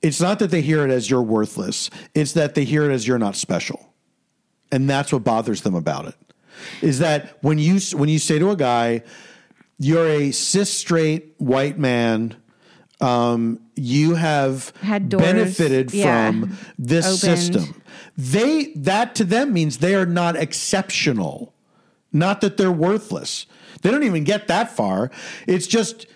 it's 0.03 0.21
not 0.21 0.39
that 0.39 0.51
they 0.51 0.63
hear 0.63 0.85
it 0.85 0.91
as 0.91 1.11
you're 1.11 1.23
worthless. 1.23 1.91
It's 2.15 2.33
that 2.33 2.55
they 2.55 2.65
hear 2.65 2.89
it 2.89 2.95
as 2.95 3.09
you're 3.09 3.19
not 3.19 3.35
special. 3.35 3.95
And 4.71 4.89
that's 4.89 5.13
what 5.13 5.25
bothers 5.25 5.63
them 5.63 5.75
about 5.75 6.07
it. 6.07 6.15
Is 6.83 6.99
that 6.99 7.39
when 7.43 7.59
you 7.59 7.79
when 7.97 8.09
you 8.09 8.19
say 8.19 8.39
to 8.39 8.51
a 8.51 8.57
guy, 8.57 9.03
you're 9.79 10.07
a 10.09 10.31
cis 10.33 10.73
straight 10.73 11.35
white 11.39 11.79
man, 11.79 12.37
um, 13.01 13.61
you 13.75 14.15
have 14.15 14.73
Had 14.83 15.09
doors, 15.09 15.23
benefited 15.23 15.93
yeah, 15.93 16.31
from 16.31 16.57
this 16.79 17.07
opened. 17.07 17.39
system. 17.39 17.83
They 18.17 18.73
that 18.77 19.15
to 19.17 19.25
them 19.25 19.53
means 19.53 19.79
they 19.79 19.95
are 19.95 20.07
not 20.07 20.37
exceptional. 20.37 21.53
Not 22.13 22.41
that 22.41 22.57
they're 22.57 22.73
worthless. 22.73 23.47
They 23.83 23.91
don't 23.91 24.05
even 24.05 24.25
get 24.25 24.49
that 24.49 24.75
far. 24.75 25.11
It's 25.47 25.67
just 25.67 26.07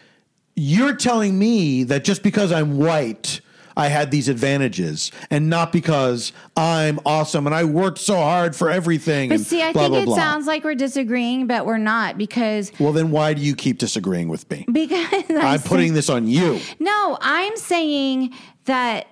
you're 0.57 0.95
telling 0.97 1.39
me 1.39 1.85
that 1.85 2.05
just 2.05 2.23
because 2.23 2.53
I'm 2.53 2.79
white, 2.79 3.41
I 3.81 3.89
had 3.89 4.11
these 4.11 4.29
advantages, 4.29 5.11
and 5.31 5.49
not 5.49 5.73
because 5.73 6.33
I'm 6.57 7.01
awesome 7.07 7.47
and 7.47 7.55
I 7.55 7.65
worked 7.65 7.99
so 7.99 8.17
hard 8.17 8.55
for 8.55 8.71
everything. 8.71 9.31
But 9.31 9.41
see, 9.41 9.63
I 9.63 9.73
blah, 9.73 9.83
think 9.85 9.93
blah, 9.93 10.03
it 10.03 10.07
blah. 10.07 10.17
sounds 10.17 10.47
like 10.47 10.63
we're 10.65 10.75
disagreeing, 10.75 11.47
but 11.47 11.65
we're 11.67 11.79
not 11.79 12.19
because 12.19 12.71
Well, 12.79 12.93
then 12.93 13.11
why 13.11 13.35
do 13.35 13.41
you 13.41 13.55
keep 13.57 13.79
disagreeing 13.79 14.29
with 14.29 14.49
me? 14.51 14.67
because 14.73 15.25
I'm 15.31 15.61
putting 15.61 15.95
this 15.95 16.09
on 16.11 16.29
you. 16.29 16.61
No, 16.79 17.19
I'm 17.21 17.57
saying 17.57 18.35
that 18.67 19.07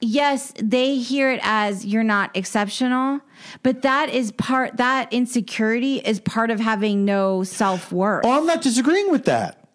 yes, 0.00 0.52
they 0.62 0.96
hear 0.96 1.30
it 1.32 1.40
as 1.42 1.84
you're 1.84 2.04
not 2.04 2.30
exceptional, 2.36 3.20
but 3.62 3.82
that 3.82 4.08
is 4.10 4.30
part 4.32 4.76
that 4.76 5.12
insecurity 5.12 5.96
is 5.98 6.20
part 6.20 6.50
of 6.50 6.60
having 6.60 7.04
no 7.04 7.42
self-worth. 7.42 8.24
Oh, 8.24 8.38
I'm 8.38 8.46
not 8.46 8.62
disagreeing 8.62 9.10
with 9.10 9.24
that. 9.24 9.65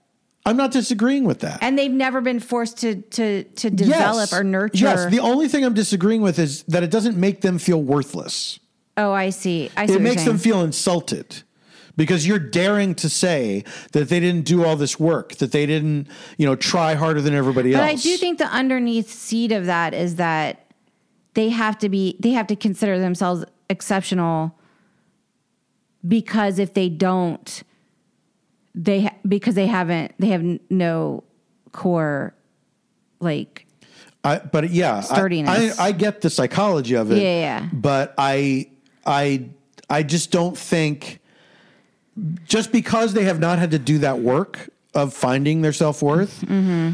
I'm 0.45 0.57
not 0.57 0.71
disagreeing 0.71 1.23
with 1.25 1.39
that. 1.41 1.59
and 1.61 1.77
they've 1.77 1.91
never 1.91 2.19
been 2.21 2.39
forced 2.39 2.77
to 2.79 2.95
to 3.01 3.43
to 3.43 3.69
develop 3.69 4.29
Yes. 4.31 4.33
or 4.33 4.43
nurture. 4.43 4.85
Yes, 4.85 5.05
the 5.11 5.19
only 5.19 5.47
thing 5.47 5.63
I'm 5.63 5.73
disagreeing 5.75 6.21
with 6.21 6.39
is 6.39 6.63
that 6.63 6.81
it 6.83 6.89
doesn't 6.91 7.17
make 7.17 7.41
them 7.41 7.57
feel 7.59 7.81
worthless. 7.81 8.59
oh, 8.97 9.11
I 9.11 9.29
see. 9.29 9.69
I 9.77 9.85
see. 9.85 9.93
It 9.93 10.01
makes 10.01 10.23
them 10.25 10.37
feel 10.37 10.61
insulted 10.61 11.43
because 11.95 12.25
you're 12.25 12.39
daring 12.39 12.95
to 12.95 13.09
say 13.09 13.63
that 13.91 14.09
they 14.09 14.19
didn't 14.19 14.45
do 14.45 14.63
all 14.65 14.75
this 14.75 14.99
work, 14.99 15.35
that 15.35 15.51
they 15.51 15.65
didn't, 15.65 16.07
you 16.37 16.45
know, 16.45 16.55
try 16.55 16.95
harder 16.95 17.21
than 17.21 17.33
everybody 17.33 17.73
But 17.73 17.79
else. 17.81 17.91
But 17.91 17.99
I 17.99 18.01
do 18.13 18.17
think 18.17 18.37
the 18.39 18.47
underneath 18.47 19.09
seed 19.11 19.51
of 19.51 19.65
that 19.67 19.93
is 19.93 20.15
that 20.15 20.65
they 21.35 21.49
have 21.49 21.77
to 21.79 21.89
be 21.89 22.15
they 22.19 22.31
have 22.31 22.47
to 22.47 22.55
consider 22.55 22.97
themselves 22.99 23.45
exceptional 23.69 24.57
because 26.07 26.59
if 26.59 26.73
they 26.73 26.89
don't 26.89 27.63
they 28.75 29.01
ha- 29.03 29.15
because 29.27 29.55
they 29.55 29.67
haven't 29.67 30.13
they 30.19 30.27
have 30.27 30.43
no 30.69 31.23
core 31.71 32.33
like 33.19 33.65
I, 34.23 34.37
but 34.39 34.69
yeah, 34.69 34.97
I- 34.97 35.01
Sturdiness. 35.01 35.79
I, 35.79 35.87
I 35.87 35.91
get 35.93 36.21
the 36.21 36.29
psychology 36.29 36.95
of 36.95 37.11
it. 37.11 37.17
Yeah, 37.21 37.39
yeah. 37.39 37.69
But 37.73 38.13
I, 38.19 38.69
I, 39.03 39.45
I 39.89 40.03
just 40.03 40.29
don't 40.31 40.55
think 40.55 41.19
just 42.43 42.71
because 42.71 43.13
they 43.13 43.23
have 43.23 43.39
not 43.39 43.57
had 43.57 43.71
to 43.71 43.79
do 43.79 43.97
that 43.99 44.19
work 44.19 44.69
of 44.93 45.13
finding 45.15 45.61
their 45.63 45.73
self 45.73 46.03
worth, 46.03 46.41
Mm-hmm. 46.41 46.91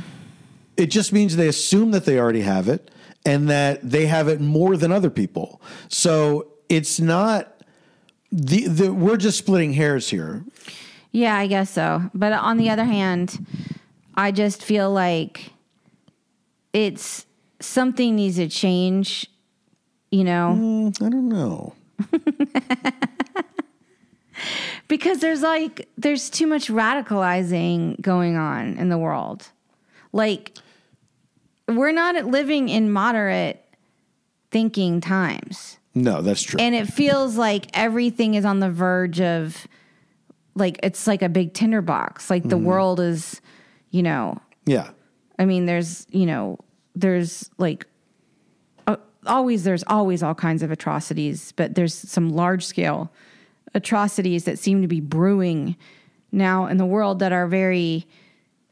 it 0.77 0.85
just 0.87 1.11
means 1.11 1.35
they 1.35 1.49
assume 1.49 1.91
that 1.91 2.05
they 2.05 2.17
already 2.17 2.41
have 2.41 2.69
it 2.69 2.89
and 3.25 3.49
that 3.49 3.81
they 3.89 4.05
have 4.05 4.29
it 4.29 4.39
more 4.39 4.77
than 4.77 4.93
other 4.93 5.09
people. 5.09 5.61
So 5.89 6.47
it's 6.69 6.97
not 6.99 7.61
the, 8.31 8.67
the 8.67 8.93
we're 8.93 9.17
just 9.17 9.37
splitting 9.37 9.73
hairs 9.73 10.09
here. 10.09 10.45
Yeah 11.11 11.35
I 11.37 11.47
guess 11.47 11.69
so 11.69 12.09
but 12.13 12.33
on 12.33 12.57
the 12.57 12.69
other 12.69 12.83
hand 12.85 13.45
I 14.15 14.31
just 14.31 14.63
feel 14.63 14.91
like 14.91 15.51
it's 16.73 17.25
something 17.59 18.15
needs 18.15 18.35
to 18.37 18.47
change 18.47 19.27
you 20.11 20.23
know 20.23 20.55
mm, 20.57 21.01
I 21.05 21.09
don't 21.09 21.29
know. 21.29 21.73
because 24.87 25.19
there's 25.19 25.41
like 25.41 25.87
there's 25.97 26.29
too 26.29 26.45
much 26.47 26.67
radicalizing 26.69 27.99
going 28.01 28.37
on 28.37 28.77
in 28.77 28.89
the 28.89 28.97
world 28.97 29.47
like 30.13 30.57
we're 31.67 31.91
not 31.91 32.15
living 32.25 32.69
in 32.69 32.91
moderate 32.91 33.63
thinking 34.51 35.01
times 35.01 35.77
No, 35.95 36.21
that's 36.21 36.41
true. 36.43 36.59
and 36.59 36.75
it 36.75 36.85
feels 36.87 37.35
like 37.35 37.65
everything 37.73 38.35
is 38.35 38.45
on 38.45 38.59
the 38.59 38.69
verge 38.69 39.19
of 39.19 39.67
like 40.57 40.79
it's 40.83 41.07
like 41.07 41.21
a 41.21 41.29
big 41.29 41.53
tinderbox 41.53 42.29
like 42.29 42.43
the 42.49 42.57
world 42.57 42.99
is 42.99 43.41
you 43.91 44.03
know 44.03 44.37
yeah. 44.67 44.89
I 45.39 45.45
mean, 45.45 45.65
there's, 45.65 46.05
you 46.11 46.25
know, 46.25 46.59
there's 46.95 47.49
like 47.57 47.87
uh, 48.85 48.97
always, 49.25 49.63
there's 49.63 49.83
always 49.87 50.21
all 50.21 50.35
kinds 50.35 50.61
of 50.61 50.71
atrocities, 50.71 51.53
but 51.53 51.75
there's 51.75 51.93
some 51.93 52.29
large 52.29 52.65
scale 52.65 53.11
atrocities 53.73 54.43
that 54.45 54.59
seem 54.59 54.81
to 54.81 54.87
be 54.87 54.99
brewing 54.99 55.75
now 56.31 56.65
in 56.65 56.77
the 56.77 56.85
world 56.85 57.19
that 57.19 57.31
are 57.31 57.47
very 57.47 58.05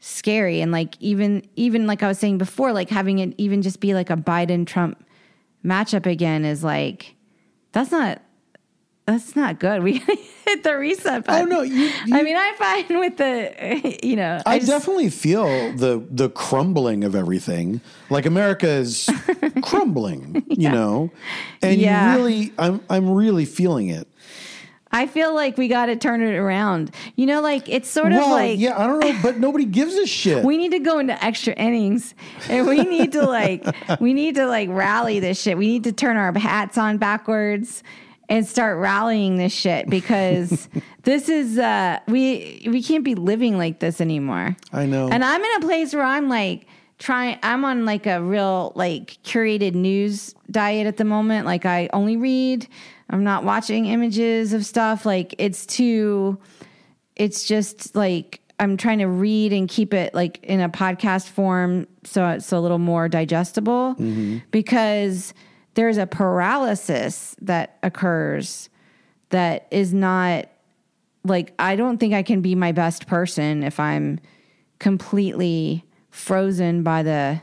scary. 0.00 0.60
And 0.60 0.70
like, 0.70 0.96
even, 1.00 1.42
even 1.56 1.86
like 1.86 2.02
I 2.02 2.08
was 2.08 2.18
saying 2.18 2.38
before, 2.38 2.72
like 2.72 2.90
having 2.90 3.18
it 3.20 3.34
even 3.38 3.62
just 3.62 3.80
be 3.80 3.94
like 3.94 4.10
a 4.10 4.16
Biden 4.16 4.66
Trump 4.66 5.04
matchup 5.64 6.04
again 6.04 6.44
is 6.44 6.62
like, 6.62 7.14
that's 7.72 7.90
not, 7.90 8.20
that's 9.06 9.36
not 9.36 9.58
good. 9.60 9.82
We 9.82 9.98
hit 10.44 10.62
the 10.64 10.76
reset 10.76 11.24
button. 11.24 11.52
Oh 11.52 11.56
button. 11.56 11.70
no, 11.76 11.82
you, 11.84 11.90
I 12.12 12.22
mean, 12.22 12.36
I'm 12.36 12.54
fine 12.56 12.98
with 12.98 13.16
the, 13.16 13.98
you 14.02 14.16
know, 14.16 14.40
I, 14.44 14.58
just- 14.58 14.70
definitely 14.70 15.10
feel 15.10 15.46
the 15.76 16.04
the 16.10 16.28
crumbling 16.28 17.04
of 17.04 17.14
everything. 17.14 17.80
Like 18.10 18.26
America 18.26 18.68
is 18.68 19.08
crumbling, 19.62 20.44
you 20.48 20.70
know, 20.70 21.10
and 21.62 21.80
Yeah. 21.80 22.12
you 22.12 22.18
really, 22.18 22.52
I'm 22.58 22.80
I'm 22.90 23.08
really 23.10 23.44
feeling 23.44 23.88
it. 23.88 24.08
I 24.92 25.06
feel 25.08 25.34
like 25.34 25.58
we 25.58 25.68
got 25.68 25.86
to 25.86 25.96
turn 25.96 26.22
it 26.22 26.34
around. 26.36 26.90
You 27.16 27.26
know, 27.26 27.40
like 27.42 27.68
it's 27.68 27.88
sort 27.90 28.12
of 28.12 28.20
like 28.30 28.58
yeah, 28.58 28.78
I 28.78 28.86
don't 28.86 29.00
know, 29.00 29.18
but 29.22 29.38
nobody 29.38 29.64
gives 29.66 29.94
a 29.94 30.06
shit. 30.06 30.44
we 30.44 30.56
need 30.56 30.70
to 30.70 30.78
go 30.78 30.98
into 31.00 31.22
extra 31.22 31.52
innings 31.54 32.14
and 32.48 32.66
we 32.66 32.82
need 32.82 33.12
to 33.12 33.26
like 33.26 33.64
we 34.00 34.14
need 34.14 34.36
to 34.36 34.46
like 34.46 34.68
rally 34.70 35.20
this 35.20 35.40
shit. 35.42 35.58
We 35.58 35.66
need 35.66 35.84
to 35.84 35.92
turn 35.92 36.16
our 36.16 36.32
hats 36.38 36.78
on 36.78 36.98
backwards 36.98 37.82
and 38.28 38.46
start 38.46 38.78
rallying 38.78 39.36
this 39.36 39.52
shit 39.52 39.88
because 39.88 40.68
this 41.02 41.28
is 41.28 41.58
uh 41.58 41.98
we 42.08 42.66
we 42.70 42.82
can't 42.82 43.04
be 43.04 43.14
living 43.14 43.58
like 43.58 43.80
this 43.80 44.00
anymore. 44.00 44.56
I 44.72 44.86
know. 44.86 45.08
And 45.08 45.24
I'm 45.24 45.42
in 45.42 45.56
a 45.56 45.60
place 45.60 45.94
where 45.94 46.04
I'm 46.04 46.28
like 46.28 46.66
trying 46.98 47.38
I'm 47.42 47.64
on 47.64 47.84
like 47.84 48.06
a 48.06 48.22
real 48.22 48.72
like 48.74 49.18
curated 49.22 49.74
news 49.74 50.34
diet 50.50 50.86
at 50.86 50.96
the 50.96 51.04
moment. 51.04 51.46
Like 51.46 51.66
I 51.66 51.88
only 51.92 52.16
read, 52.16 52.66
I'm 53.10 53.24
not 53.24 53.44
watching 53.44 53.86
images 53.86 54.52
of 54.52 54.64
stuff. 54.64 55.06
Like 55.06 55.34
it's 55.38 55.66
too 55.66 56.38
it's 57.14 57.46
just 57.46 57.94
like 57.94 58.40
I'm 58.58 58.76
trying 58.76 58.98
to 58.98 59.06
read 59.06 59.52
and 59.52 59.68
keep 59.68 59.92
it 59.92 60.14
like 60.14 60.42
in 60.42 60.60
a 60.60 60.68
podcast 60.68 61.28
form 61.28 61.86
so 62.04 62.26
it's 62.30 62.52
a 62.52 62.60
little 62.60 62.78
more 62.78 63.08
digestible 63.08 63.94
because 64.50 65.34
there's 65.76 65.98
a 65.98 66.06
paralysis 66.06 67.36
that 67.40 67.78
occurs 67.82 68.68
that 69.28 69.68
is 69.70 69.94
not 69.94 70.46
like 71.22 71.52
I 71.58 71.76
don't 71.76 71.98
think 71.98 72.14
I 72.14 72.22
can 72.22 72.40
be 72.40 72.54
my 72.54 72.72
best 72.72 73.06
person 73.06 73.62
if 73.62 73.78
I'm 73.78 74.18
completely 74.78 75.84
frozen 76.10 76.82
by 76.82 77.02
the 77.02 77.40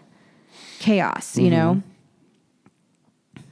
chaos, 0.79 1.37
you 1.37 1.49
know? 1.49 1.75
Mm-hmm. 1.75 1.89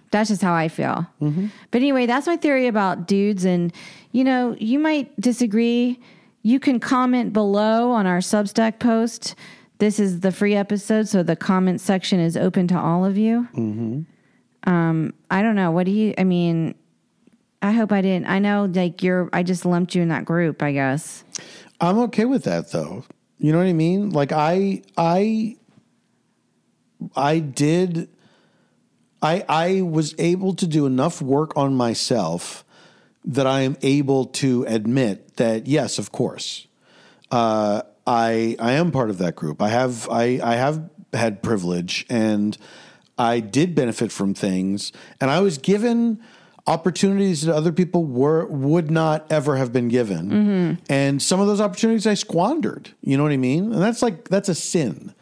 That's 0.09 0.29
just 0.29 0.41
how 0.41 0.53
I 0.53 0.67
feel. 0.67 1.07
Mm-hmm. 1.21 1.47
But 1.69 1.77
anyway, 1.77 2.05
that's 2.05 2.27
my 2.27 2.35
theory 2.35 2.67
about 2.67 3.07
dudes. 3.07 3.45
And, 3.45 3.71
you 4.11 4.23
know, 4.23 4.55
you 4.59 4.77
might 4.77 5.19
disagree. 5.21 5.99
You 6.41 6.59
can 6.59 6.79
comment 6.79 7.33
below 7.33 7.91
on 7.91 8.07
our 8.07 8.17
Substack 8.17 8.79
post. 8.79 9.35
This 9.77 9.99
is 9.99 10.19
the 10.19 10.31
free 10.31 10.55
episode, 10.55 11.07
so 11.07 11.23
the 11.23 11.35
comment 11.35 11.79
section 11.81 12.19
is 12.19 12.35
open 12.35 12.67
to 12.67 12.77
all 12.77 13.05
of 13.05 13.17
you. 13.17 13.47
Mm-hmm. 13.53 14.01
Um, 14.65 15.13
I 15.29 15.41
don't 15.41 15.55
know. 15.55 15.71
What 15.71 15.85
do 15.85 15.91
you, 15.91 16.13
I 16.17 16.23
mean, 16.23 16.75
I 17.61 17.71
hope 17.71 17.91
I 17.91 18.01
didn't. 18.01 18.27
I 18.27 18.39
know, 18.39 18.65
like, 18.65 19.03
you're, 19.03 19.29
I 19.33 19.43
just 19.43 19.65
lumped 19.65 19.95
you 19.95 20.01
in 20.01 20.09
that 20.09 20.25
group, 20.25 20.61
I 20.61 20.71
guess. 20.71 21.23
I'm 21.81 21.97
okay 21.99 22.25
with 22.25 22.43
that 22.43 22.71
though. 22.71 23.03
You 23.39 23.51
know 23.51 23.57
what 23.57 23.67
I 23.67 23.73
mean? 23.73 24.11
Like 24.11 24.31
I 24.31 24.83
I 24.95 25.57
I 27.15 27.39
did 27.39 28.07
I 29.19 29.43
I 29.49 29.81
was 29.81 30.13
able 30.19 30.53
to 30.55 30.67
do 30.67 30.85
enough 30.85 31.23
work 31.23 31.57
on 31.57 31.73
myself 31.73 32.63
that 33.25 33.47
I 33.47 33.61
am 33.61 33.77
able 33.81 34.25
to 34.25 34.63
admit 34.67 35.37
that 35.37 35.65
yes, 35.65 35.97
of 35.97 36.11
course. 36.11 36.67
Uh 37.31 37.81
I 38.05 38.55
I 38.59 38.73
am 38.73 38.91
part 38.91 39.09
of 39.09 39.17
that 39.17 39.35
group. 39.35 39.59
I 39.59 39.69
have 39.69 40.07
I 40.09 40.39
I 40.43 40.55
have 40.55 40.87
had 41.11 41.41
privilege 41.41 42.05
and 42.11 42.55
I 43.21 43.39
did 43.39 43.75
benefit 43.75 44.11
from 44.11 44.33
things 44.33 44.91
and 45.19 45.29
I 45.29 45.41
was 45.41 45.57
given 45.57 46.19
opportunities 46.67 47.43
that 47.43 47.55
other 47.55 47.71
people 47.71 48.05
were 48.05 48.45
would 48.45 48.89
not 48.91 49.31
ever 49.31 49.57
have 49.57 49.71
been 49.71 49.87
given. 49.87 50.77
And 50.89 51.21
some 51.21 51.39
of 51.39 51.47
those 51.47 51.61
opportunities 51.61 52.05
I 52.07 52.13
squandered. 52.15 52.91
You 53.01 53.17
know 53.17 53.23
what 53.23 53.31
I 53.31 53.37
mean? 53.37 53.73
And 53.73 53.81
that's 53.81 54.01
like 54.01 54.27
that's 54.29 54.49
a 54.49 54.55
sin. 54.55 55.13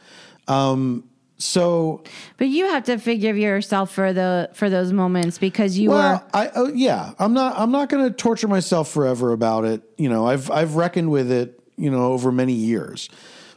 Um 0.48 1.04
so 1.38 2.04
But 2.38 2.50
you 2.50 2.68
have 2.68 2.84
to 2.86 2.98
forgive 2.98 3.38
yourself 3.38 3.92
for 3.92 4.12
the 4.14 4.50
for 4.54 4.70
those 4.70 4.92
moments 4.92 5.38
because 5.38 5.78
you 5.78 5.90
well, 5.90 6.18
were 6.18 6.24
I 6.34 6.52
oh, 6.56 6.68
yeah, 6.74 7.14
I'm 7.20 7.34
not 7.34 7.58
I'm 7.58 7.72
not 7.72 7.90
going 7.90 8.04
to 8.04 8.14
torture 8.14 8.48
myself 8.48 8.90
forever 8.92 9.32
about 9.32 9.64
it. 9.66 9.82
You 9.98 10.10
know, 10.10 10.28
I've 10.28 10.52
I've 10.52 10.76
reckoned 10.76 11.12
with 11.12 11.32
it, 11.32 11.60
you 11.78 11.90
know, 11.90 12.12
over 12.12 12.32
many 12.32 12.54
years. 12.54 13.10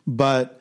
But 0.06 0.60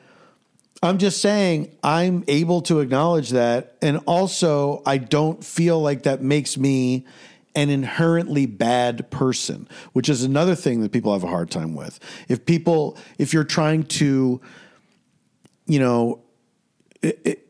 I'm 0.82 0.98
just 0.98 1.20
saying 1.22 1.76
I'm 1.82 2.24
able 2.26 2.60
to 2.62 2.80
acknowledge 2.80 3.30
that 3.30 3.76
and 3.80 3.98
also 4.06 4.82
I 4.84 4.98
don't 4.98 5.44
feel 5.44 5.80
like 5.80 6.02
that 6.02 6.22
makes 6.22 6.58
me 6.58 7.06
an 7.54 7.70
inherently 7.70 8.46
bad 8.46 9.10
person, 9.10 9.68
which 9.92 10.08
is 10.08 10.24
another 10.24 10.54
thing 10.54 10.80
that 10.80 10.90
people 10.90 11.12
have 11.12 11.22
a 11.22 11.28
hard 11.28 11.50
time 11.50 11.74
with. 11.74 12.00
If 12.28 12.44
people 12.46 12.96
if 13.18 13.32
you're 13.32 13.44
trying 13.44 13.84
to 13.84 14.40
you 15.66 15.78
know 15.78 16.22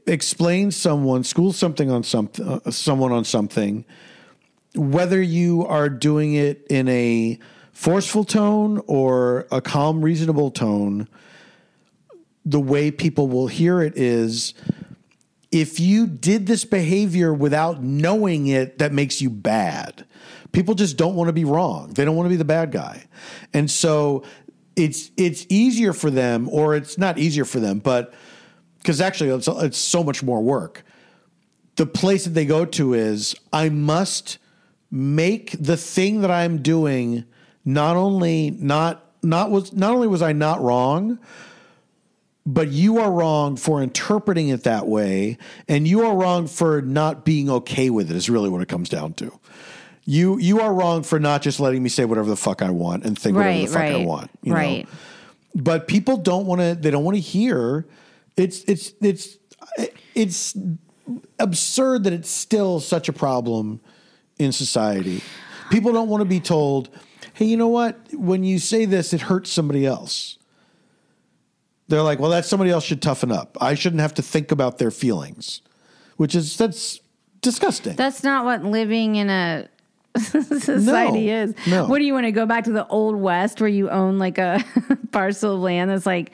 explain 0.07 0.71
someone, 0.71 1.25
school 1.25 1.53
something 1.53 1.91
on 1.91 2.03
something, 2.03 2.47
uh, 2.47 2.71
someone 2.71 3.13
on 3.13 3.25
something, 3.25 3.85
whether 4.75 5.21
you 5.21 5.67
are 5.67 5.89
doing 5.89 6.35
it 6.35 6.67
in 6.69 6.89
a 6.89 7.39
forceful 7.73 8.25
tone 8.25 8.83
or 8.87 9.47
a 9.51 9.61
calm, 9.61 10.03
reasonable 10.03 10.51
tone, 10.51 11.09
the 12.45 12.61
way 12.61 12.91
people 12.91 13.29
will 13.29 13.47
hear 13.47 13.81
it 13.81 13.97
is 13.97 14.55
if 15.51 15.79
you 15.79 16.07
did 16.07 16.47
this 16.47 16.65
behavior 16.65 17.33
without 17.33 17.83
knowing 17.83 18.47
it, 18.47 18.79
that 18.79 18.93
makes 18.93 19.21
you 19.21 19.29
bad. 19.29 20.07
People 20.53 20.75
just 20.75 20.97
don't 20.97 21.15
want 21.15 21.29
to 21.29 21.33
be 21.33 21.45
wrong. 21.45 21.93
They 21.93 22.05
don't 22.05 22.17
want 22.17 22.27
to 22.27 22.31
be 22.31 22.37
the 22.37 22.45
bad 22.45 22.73
guy. 22.73 23.07
And 23.53 23.71
so 23.71 24.25
it's 24.77 25.11
it's 25.17 25.47
easier 25.49 25.93
for 25.93 26.11
them, 26.11 26.49
or 26.49 26.75
it's 26.75 26.97
not 26.97 27.19
easier 27.19 27.45
for 27.45 27.61
them, 27.61 27.79
but 27.79 28.15
because 28.79 29.01
actually 29.01 29.31
it's, 29.31 29.49
it's 29.49 29.79
so 29.79 30.03
much 30.03 30.23
more 30.23 30.43
work. 30.43 30.85
The 31.77 31.87
place 31.87 32.25
that 32.25 32.31
they 32.31 32.47
go 32.47 32.65
to 32.65 32.95
is 32.95 33.35
I 33.53 33.69
must 33.69 34.39
make 34.91 35.53
the 35.59 35.77
thing 35.77 36.21
that 36.23 36.31
I'm 36.31 36.63
doing 36.63 37.25
not 37.65 37.97
only 37.97 38.51
not 38.51 39.05
not 39.23 39.51
was 39.51 39.73
not 39.73 39.95
only 39.95 40.09
was 40.09 40.23
I 40.23 40.33
not 40.33 40.61
wrong, 40.61 41.19
but 42.45 42.69
you 42.69 42.99
are 42.99 43.13
wrong 43.13 43.57
for 43.57 43.83
interpreting 43.83 44.49
it 44.49 44.65
that 44.65 44.87
way, 44.87 45.39
and 45.69 45.87
you 45.87 46.05
are 46.05 46.17
wrong 46.17 46.47
for 46.47 46.83
not 46.83 47.25
being 47.25 47.49
okay 47.49 47.91
with 47.91 48.11
it. 48.11 48.17
Is 48.17 48.29
really 48.29 48.49
what 48.49 48.63
it 48.63 48.69
comes 48.69 48.89
down 48.89 49.15
to. 49.15 49.39
You 50.05 50.39
you 50.39 50.61
are 50.61 50.75
wrong 50.75 51.05
for 51.05 51.21
not 51.21 51.43
just 51.43 51.61
letting 51.61 51.83
me 51.83 51.89
say 51.89 52.05
whatever 52.05 52.29
the 52.29 52.37
fuck 52.37 52.63
I 52.63 52.71
want 52.71 53.05
and 53.05 53.17
think 53.19 53.37
whatever 53.37 53.57
right, 53.57 53.67
the 53.69 53.73
fuck 53.73 53.83
I 53.83 54.05
want. 54.05 54.31
you 54.43 54.51
know? 54.51 54.59
right. 54.59 54.89
but 55.55 55.87
people 55.87 56.17
don't 56.17 56.47
want 56.47 56.61
to 56.61 56.75
they 56.75 56.91
don't 56.91 57.05
want 57.05 57.17
to 57.17 57.21
hear 57.21 57.87
it's 58.37 58.65
it's 58.65 58.93
it's 59.01 59.39
it's 60.15 60.57
absurd 61.39 62.05
that 62.05 62.13
it's 62.13 62.31
still 62.31 62.81
such 62.81 63.09
a 63.09 63.13
problem 63.13 63.81
in 64.39 64.51
society 64.51 65.23
people 65.71 65.93
don't 65.93 66.09
want 66.09 66.21
to 66.21 66.29
be 66.29 66.41
told 66.41 66.89
hey 67.35 67.45
you 67.45 67.57
know 67.57 67.69
what 67.69 67.99
when 68.13 68.43
you 68.43 68.59
say 68.59 68.85
this 68.85 69.13
it 69.13 69.21
hurts 69.23 69.51
somebody 69.51 69.87
else 69.87 70.39
they're 71.93 72.03
like 72.03 72.19
well 72.19 72.31
that 72.31 72.45
somebody 72.45 72.71
else 72.71 72.85
should 72.85 73.01
toughen 73.03 73.31
up 73.31 73.57
i 73.61 73.75
shouldn't 73.75 74.01
have 74.01 74.15
to 74.15 74.23
think 74.23 74.51
about 74.51 74.79
their 74.79 74.91
feelings 74.91 75.61
which 76.17 76.35
is 76.35 76.57
that's 76.57 77.01
disgusting 77.43 77.97
That's 77.97 78.23
not 78.23 78.45
what 78.45 78.65
living 78.65 79.17
in 79.17 79.29
a 79.31 79.69
society 80.17 81.27
No, 81.27 81.43
is. 81.43 81.55
no. 81.67 81.87
What 81.87 81.99
do 81.99 82.05
you 82.05 82.13
want 82.15 82.27
to 82.27 82.33
go 82.33 82.47
back 82.47 82.65
to 82.65 82.71
the 82.73 82.87
old 82.87 83.17
west 83.17 83.61
where 83.61 83.69
you 83.69 83.91
own 83.91 84.19
like 84.19 84.39
a 84.39 84.63
parcel 85.11 85.55
of 85.57 85.61
land 85.61 85.91
that's 85.91 86.07
like, 86.07 86.33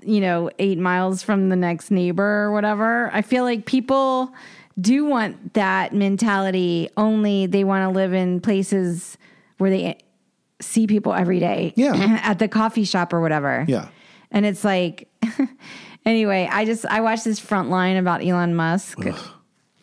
you 0.00 0.20
know, 0.20 0.50
eight 0.58 0.78
miles 0.78 1.22
from 1.22 1.48
the 1.48 1.56
next 1.56 1.90
neighbor 1.90 2.22
or 2.44 2.52
whatever? 2.52 3.10
I 3.12 3.22
feel 3.22 3.42
like 3.44 3.66
people 3.66 4.32
do 4.80 5.04
want 5.06 5.54
that 5.54 5.92
mentality, 5.92 6.88
only 6.96 7.46
they 7.46 7.64
want 7.64 7.82
to 7.90 7.94
live 7.96 8.12
in 8.12 8.40
places 8.40 9.16
where 9.58 9.70
they 9.70 9.98
see 10.60 10.86
people 10.86 11.14
every 11.14 11.40
day. 11.40 11.72
Yeah. 11.76 11.94
at 12.22 12.38
the 12.38 12.46
coffee 12.46 12.84
shop 12.84 13.12
or 13.12 13.20
whatever. 13.20 13.64
Yeah. 13.66 13.88
And 14.34 14.44
it's 14.44 14.64
like, 14.64 15.08
anyway, 16.04 16.48
I 16.50 16.64
just, 16.64 16.84
I 16.86 17.00
watched 17.00 17.24
this 17.24 17.40
Frontline 17.40 17.98
about 17.98 18.22
Elon 18.22 18.56
Musk 18.56 18.98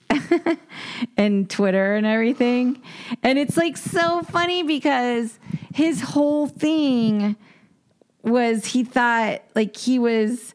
and 1.17 1.49
Twitter 1.49 1.95
and 1.95 2.05
everything. 2.05 2.81
And 3.23 3.39
it's 3.39 3.55
like 3.55 3.77
so 3.77 4.21
funny 4.23 4.61
because 4.61 5.39
his 5.73 6.01
whole 6.01 6.47
thing 6.47 7.37
was 8.23 8.65
he 8.65 8.83
thought 8.83 9.41
like 9.55 9.75
he 9.75 9.97
was 9.97 10.53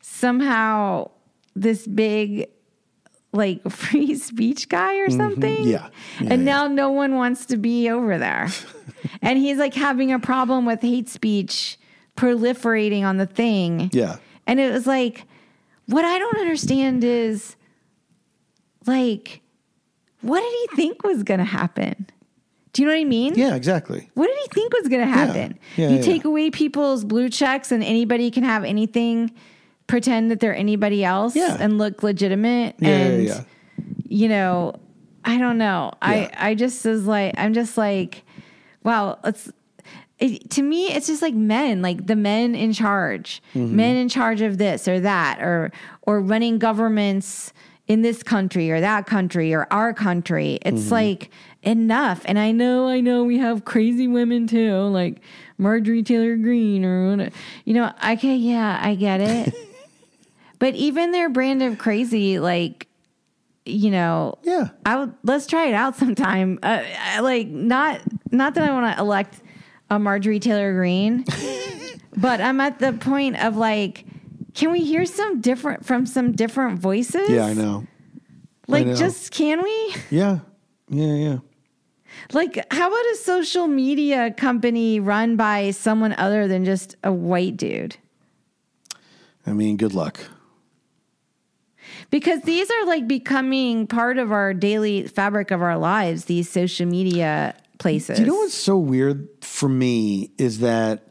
somehow 0.00 1.10
this 1.54 1.86
big 1.86 2.48
like 3.32 3.62
free 3.70 4.14
speech 4.14 4.70
guy 4.70 4.96
or 5.00 5.10
something. 5.10 5.54
Mm-hmm. 5.54 5.68
Yeah. 5.68 5.90
Yeah, 6.18 6.32
and 6.32 6.46
yeah. 6.46 6.52
now 6.52 6.66
no 6.66 6.90
one 6.90 7.16
wants 7.16 7.44
to 7.46 7.58
be 7.58 7.90
over 7.90 8.16
there. 8.16 8.48
and 9.20 9.38
he's 9.38 9.58
like 9.58 9.74
having 9.74 10.12
a 10.12 10.18
problem 10.18 10.64
with 10.64 10.80
hate 10.80 11.10
speech 11.10 11.78
proliferating 12.16 13.02
on 13.04 13.16
the 13.16 13.26
thing. 13.26 13.90
yeah 13.92 14.16
And 14.46 14.60
it 14.60 14.72
was 14.72 14.86
like, 14.86 15.26
what 15.86 16.04
I 16.04 16.18
don't 16.18 16.38
understand 16.38 17.04
is 17.04 17.56
like, 18.86 19.40
what 20.20 20.40
did 20.40 20.52
he 20.70 20.76
think 20.76 21.02
was 21.04 21.22
going 21.22 21.38
to 21.40 21.44
happen? 21.44 22.06
Do 22.72 22.82
you 22.82 22.88
know 22.88 22.94
what 22.94 23.00
I 23.00 23.04
mean? 23.04 23.34
yeah 23.36 23.54
exactly 23.54 24.10
What 24.14 24.26
did 24.26 24.36
he 24.36 24.48
think 24.52 24.72
was 24.72 24.88
going 24.88 25.02
to 25.02 25.12
happen? 25.12 25.58
Yeah, 25.76 25.90
you 25.90 25.96
yeah, 25.96 26.02
take 26.02 26.24
yeah. 26.24 26.30
away 26.30 26.50
people's 26.50 27.04
blue 27.04 27.28
checks 27.28 27.70
and 27.70 27.84
anybody 27.84 28.30
can 28.30 28.42
have 28.44 28.64
anything, 28.64 29.30
pretend 29.86 30.30
that 30.30 30.40
they're 30.40 30.54
anybody 30.56 31.04
else 31.04 31.36
Yeah. 31.36 31.56
and 31.60 31.78
look 31.78 32.02
legitimate. 32.02 32.74
yeah 32.80 32.88
and, 32.88 33.24
yeah, 33.24 33.34
yeah. 33.34 33.84
you 34.08 34.28
know, 34.28 34.74
I 35.24 35.38
don't 35.38 35.56
know. 35.58 35.92
Yeah. 36.02 36.08
I, 36.36 36.50
I 36.50 36.54
just 36.54 36.84
was 36.84 37.06
like, 37.06 37.34
I'm 37.38 37.54
just 37.54 37.76
like, 37.78 38.22
wow, 38.82 39.18
it's, 39.24 39.50
it, 40.18 40.48
to 40.50 40.62
me, 40.62 40.86
it's 40.92 41.06
just 41.08 41.22
like 41.22 41.34
men, 41.34 41.82
like 41.82 42.06
the 42.06 42.16
men 42.16 42.54
in 42.54 42.72
charge, 42.72 43.42
Mm-hmm. 43.54 43.76
men 43.76 43.96
in 43.96 44.08
charge 44.08 44.40
of 44.42 44.58
this 44.58 44.86
or 44.88 45.00
that, 45.00 45.40
or, 45.40 45.72
or 46.02 46.20
running 46.20 46.58
governments 46.58 47.52
in 47.86 48.02
this 48.02 48.22
country 48.22 48.70
or 48.70 48.80
that 48.80 49.06
country 49.06 49.52
or 49.52 49.66
our 49.70 49.92
country. 49.92 50.58
It's 50.62 50.82
Mm-hmm. 50.84 50.92
like 50.92 51.30
enough. 51.62 52.22
And 52.26 52.38
I 52.38 52.52
know, 52.52 52.88
I 52.88 53.00
know 53.00 53.24
we 53.24 53.38
have 53.38 53.64
crazy 53.64 54.06
women 54.08 54.46
too, 54.46 54.72
like 54.88 55.20
Marjorie 55.58 56.02
Taylor 56.02 56.36
Greene 56.36 56.84
or, 56.84 57.10
whatever. 57.10 57.30
you 57.64 57.74
know, 57.74 57.92
okay, 58.10 58.36
yeah, 58.36 58.80
I 58.82 58.94
get 58.94 59.20
it. 59.20 59.54
but 60.58 60.74
even 60.74 61.10
their 61.12 61.28
brand 61.28 61.62
of 61.62 61.78
crazy, 61.78 62.38
like, 62.38 62.86
you 63.66 63.90
know, 63.90 64.36
yeah 64.42 64.68
I 64.84 64.98
would 64.98 65.14
let's 65.22 65.46
try 65.46 65.64
it 65.66 65.72
out 65.74 65.96
sometime. 65.96 66.58
Uh, 66.62 66.82
I, 67.00 67.20
like 67.20 67.48
not 67.48 68.00
not 68.30 68.54
that 68.56 68.64
I 68.64 68.70
want 68.72 68.94
to 68.94 69.00
elect 69.02 69.40
a 69.90 69.98
Marjorie 69.98 70.40
Taylor 70.40 70.72
Greene. 70.74 71.24
but 72.16 72.40
I'm 72.40 72.60
at 72.60 72.78
the 72.78 72.92
point 72.92 73.42
of 73.42 73.56
like, 73.56 74.04
can 74.54 74.70
we 74.70 74.80
hear 74.84 75.04
some 75.04 75.40
different 75.40 75.84
from 75.84 76.06
some 76.06 76.32
different 76.32 76.78
voices? 76.78 77.28
yeah 77.28 77.44
i 77.46 77.52
know 77.54 77.86
Like, 78.68 78.86
know. 78.86 78.94
just 78.94 79.32
can 79.32 79.62
we? 79.62 79.94
yeah 80.10 80.38
yeah 80.88 81.14
yeah 81.14 81.38
Like, 82.32 82.54
how 82.72 82.86
about 82.88 83.04
a 83.12 83.16
social 83.16 83.66
media 83.66 84.30
company 84.30 85.00
run 85.00 85.36
by 85.36 85.72
someone 85.72 86.12
other 86.14 86.46
than 86.46 86.64
just 86.64 86.96
a 87.02 87.12
white 87.12 87.56
dude? 87.56 87.96
i 89.46 89.52
mean 89.52 89.76
good 89.76 89.92
luck 89.92 90.20
because 92.10 92.42
these 92.42 92.70
are 92.70 92.86
like 92.86 93.06
becoming 93.08 93.86
part 93.86 94.18
of 94.18 94.30
our 94.32 94.54
daily 94.54 95.06
fabric 95.06 95.50
of 95.50 95.60
our 95.62 95.76
lives. 95.76 96.26
These 96.26 96.48
social 96.50 96.86
media 96.86 97.54
places. 97.78 98.16
Do 98.16 98.22
you 98.22 98.28
know 98.28 98.36
what's 98.36 98.54
so 98.54 98.78
weird 98.78 99.28
for 99.40 99.68
me 99.68 100.30
is 100.38 100.60
that 100.60 101.02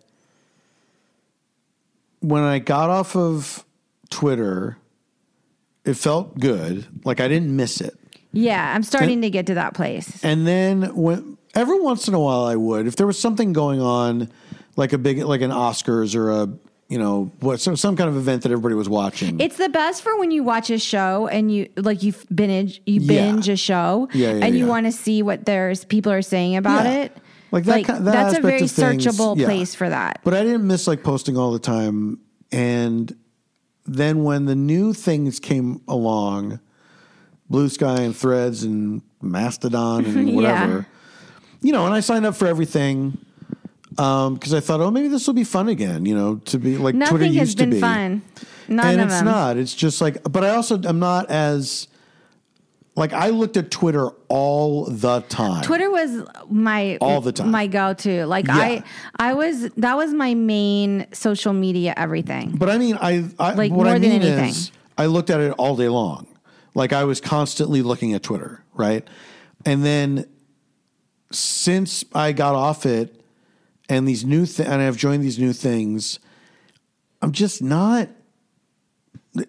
when 2.22 2.42
I 2.44 2.60
got 2.60 2.90
off 2.90 3.16
of 3.16 3.66
Twitter, 4.10 4.78
it 5.86 5.96
felt 5.96 6.40
good. 6.40 6.88
Like 7.06 7.20
I 7.20 7.28
didn't 7.28 7.56
miss 7.56 7.82
it. 7.82 7.98
Yeah, 8.32 8.74
I'm 8.74 8.84
starting 8.84 9.22
to 9.22 9.30
get 9.30 9.48
to 9.48 9.54
that 9.56 9.74
place. 9.76 10.24
And 10.24 10.48
then 10.48 10.96
when 10.96 11.38
every 11.54 11.80
once 11.80 12.08
in 12.08 12.14
a 12.14 12.20
while 12.20 12.46
I 12.46 12.56
would, 12.56 12.88
if 12.88 12.96
there 12.96 13.06
was 13.06 13.20
something 13.20 13.54
going 13.54 13.80
on, 13.80 14.32
like 14.76 14.94
a 14.94 14.98
big 14.98 15.20
like 15.20 15.42
an 15.42 15.52
Oscars 15.52 16.16
or 16.16 16.32
a 16.32 16.48
you 16.94 17.00
know 17.00 17.32
what 17.40 17.60
some 17.60 17.76
some 17.76 17.96
kind 17.98 18.08
of 18.08 18.16
event 18.16 18.44
that 18.44 18.52
everybody 18.52 18.76
was 18.76 18.88
watching. 18.88 19.40
It's 19.40 19.58
the 19.58 19.68
best 19.70 20.04
for 20.04 20.14
when 20.20 20.30
you 20.30 20.44
watch 20.44 20.70
a 20.70 20.78
show 20.78 21.28
and 21.28 21.52
you 21.52 21.68
like 21.76 22.04
you 22.04 22.14
binge 22.34 22.82
you 22.86 23.02
Yeah. 23.02 23.08
binge 23.32 23.50
a 23.50 23.56
show 23.58 24.08
Yeah, 24.14 24.34
yeah, 24.34 24.46
and 24.46 24.56
you 24.56 24.68
want 24.68 24.86
to 24.86 24.92
see 24.92 25.24
what 25.24 25.46
there's 25.46 25.86
people 25.86 26.12
are 26.12 26.22
saying 26.22 26.56
about 26.56 26.86
Yeah. 26.86 27.02
it. 27.06 27.18
Like 27.52 27.64
that 27.66 27.78
ki- 27.80 27.94
that 27.94 28.04
that's 28.06 28.38
a 28.38 28.42
very 28.42 28.60
things, 28.68 28.74
searchable 28.78 29.36
yeah. 29.38 29.46
place 29.48 29.74
for 29.74 29.90
that. 29.90 30.20
But 30.24 30.36
I 30.36 30.44
didn't 30.44 30.68
miss 30.68 30.86
like 30.88 31.02
posting 31.04 31.36
all 31.36 31.52
the 31.52 31.58
time. 31.60 32.20
And 32.52 33.16
then 33.86 34.24
when 34.24 34.46
the 34.46 34.56
new 34.56 34.94
things 34.94 35.40
came 35.40 35.82
along, 35.88 36.60
Bluesky 37.52 38.00
and 38.06 38.16
Threads 38.16 38.64
and 38.64 39.02
Mastodon 39.22 40.06
and 40.06 40.30
Yeah. 40.30 40.36
whatever, 40.36 40.88
you 41.62 41.72
know, 41.72 41.86
and 41.86 41.94
I 41.96 42.02
signed 42.02 42.26
up 42.28 42.36
for 42.36 42.48
everything 42.48 43.18
Um, 43.98 44.34
because 44.36 44.54
I 44.54 44.60
thought, 44.60 44.82
oh, 44.82 44.90
maybe 44.92 45.08
this 45.08 45.28
will 45.28 45.34
be 45.34 45.44
fun 45.44 45.68
again. 45.70 46.06
You 46.06 46.16
know, 46.16 46.36
to 46.46 46.58
be 46.58 46.78
like 46.78 46.94
Twitter 46.96 47.12
Nothing 47.14 47.34
has 47.34 47.50
used 47.50 47.58
to 47.60 47.64
been 47.66 47.70
be. 47.72 47.80
fun. 47.82 48.22
None 48.68 48.86
and 48.88 49.02
of 49.02 49.08
it's 49.08 49.16
them. 49.18 49.26
not. 49.26 49.58
It's 49.58 49.74
just 49.74 50.02
like, 50.02 50.18
but 50.24 50.44
I 50.44 50.50
also 50.52 50.82
am 50.84 51.00
not 51.00 51.30
as 51.30 51.88
like 52.96 53.12
I 53.14 53.30
looked 53.30 53.58
at 53.58 53.70
Twitter 53.72 54.10
all 54.30 54.86
the 54.86 55.22
time. 55.22 55.64
Twitter 55.64 55.90
was 55.92 56.24
my 56.50 56.98
All 57.02 57.22
the 57.22 57.32
time. 57.32 57.52
my 57.52 57.68
go 57.68 57.94
to. 57.94 58.26
Like 58.26 58.48
Yeah. 58.48 58.56
I 58.56 58.84
I 59.20 59.34
was 59.34 59.70
that 59.78 59.96
was 59.98 60.14
my 60.14 60.34
main 60.34 61.08
social 61.12 61.54
media 61.54 61.94
everything. 61.98 62.56
But 62.56 62.70
I 62.70 62.78
mean, 62.78 62.98
I, 63.02 63.26
I 63.40 63.54
Like, 63.54 63.72
what 63.72 63.86
more 63.86 63.88
I 63.88 64.00
than 64.00 64.02
mean 64.10 64.22
anything. 64.22 64.50
is, 64.50 64.72
I 64.98 65.08
looked 65.08 65.30
at 65.30 65.40
it 65.40 65.52
all 65.54 65.76
day 65.76 65.90
long. 65.90 66.28
Like 66.76 66.94
I 66.94 67.04
was 67.04 67.20
constantly 67.20 67.82
looking 67.82 68.14
at 68.14 68.24
Twitter, 68.24 68.64
right? 68.76 69.08
And 69.66 69.84
then 69.84 70.26
since 71.32 72.04
I 72.14 72.32
got 72.32 72.56
off 72.56 72.86
it, 72.86 73.20
and 73.90 74.08
these 74.08 74.24
new 74.26 74.46
th- 74.46 74.68
and 74.68 74.82
I've 74.82 74.98
joined 74.98 75.24
these 75.24 75.40
new 75.40 75.54
things, 75.54 76.20
I'm 77.22 77.32
just 77.32 77.62
not. 77.62 78.10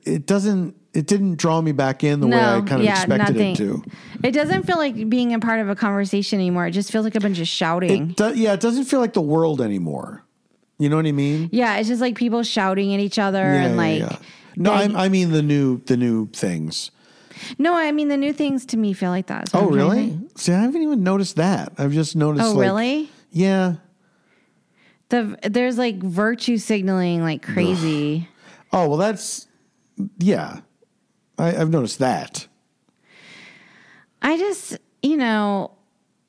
It 0.04 0.26
doesn't. 0.26 0.76
It 0.94 1.06
didn't 1.08 1.36
draw 1.36 1.60
me 1.60 1.72
back 1.72 2.04
in 2.04 2.20
the 2.20 2.28
way 2.28 2.36
I 2.38 2.60
kind 2.60 2.80
of 2.80 2.86
expected 2.88 3.36
it 3.36 3.56
to. 3.56 3.82
It 4.22 4.30
doesn't 4.30 4.62
feel 4.62 4.76
like 4.76 5.08
being 5.08 5.34
a 5.34 5.40
part 5.40 5.58
of 5.60 5.68
a 5.68 5.74
conversation 5.74 6.38
anymore. 6.38 6.68
It 6.68 6.70
just 6.70 6.92
feels 6.92 7.04
like 7.04 7.16
a 7.16 7.20
bunch 7.20 7.40
of 7.40 7.48
shouting. 7.48 8.10
It 8.10 8.16
do, 8.16 8.32
yeah, 8.34 8.52
it 8.52 8.60
doesn't 8.60 8.84
feel 8.84 9.00
like 9.00 9.12
the 9.12 9.20
world 9.20 9.60
anymore. 9.60 10.24
You 10.78 10.88
know 10.88 10.96
what 10.96 11.06
I 11.06 11.12
mean? 11.12 11.48
yeah, 11.52 11.76
it's 11.76 11.88
just 11.88 12.00
like 12.00 12.16
people 12.16 12.42
shouting 12.42 12.94
at 12.94 13.00
each 13.00 13.18
other 13.18 13.42
and 13.42 13.76
like 13.76 14.02
No, 14.56 14.72
I, 14.72 15.04
I 15.04 15.08
mean 15.08 15.30
the 15.30 15.42
new 15.42 15.78
the 15.84 15.96
new 15.96 16.28
things. 16.28 16.90
No, 17.58 17.74
I 17.74 17.90
mean 17.92 18.08
the 18.08 18.16
new 18.16 18.32
things 18.32 18.64
to 18.66 18.76
me 18.76 18.92
feel 18.92 19.10
like 19.10 19.26
that. 19.26 19.50
Oh, 19.52 19.66
I'm 19.68 19.74
really? 19.74 20.18
See, 20.36 20.52
I 20.52 20.60
haven't 20.60 20.82
even 20.82 21.02
noticed 21.02 21.36
that. 21.36 21.72
I've 21.78 21.92
just 21.92 22.14
noticed. 22.14 22.44
Oh, 22.46 22.52
like- 22.52 22.60
really? 22.66 23.10
Yeah. 23.32 23.74
The 25.10 25.38
there's 25.48 25.78
like 25.78 25.96
virtue 26.02 26.56
signaling 26.56 27.22
like 27.22 27.42
crazy. 27.42 28.28
Oh 28.72 28.88
well, 28.88 28.98
that's 28.98 29.46
yeah. 30.18 30.60
I, 31.38 31.56
I've 31.56 31.70
noticed 31.70 31.98
that. 31.98 32.46
I 34.22 34.38
just, 34.38 34.78
you 35.02 35.16
know, 35.16 35.72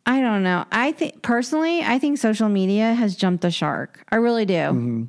I 0.05 0.19
don't 0.19 0.43
know. 0.43 0.65
I 0.71 0.91
think 0.91 1.21
personally, 1.21 1.81
I 1.81 1.97
think 1.99 2.17
social 2.17 2.49
media 2.49 2.93
has 2.93 3.15
jumped 3.15 3.41
the 3.41 3.51
shark. 3.51 4.03
I 4.09 4.17
really 4.17 4.45
do. 4.45 5.07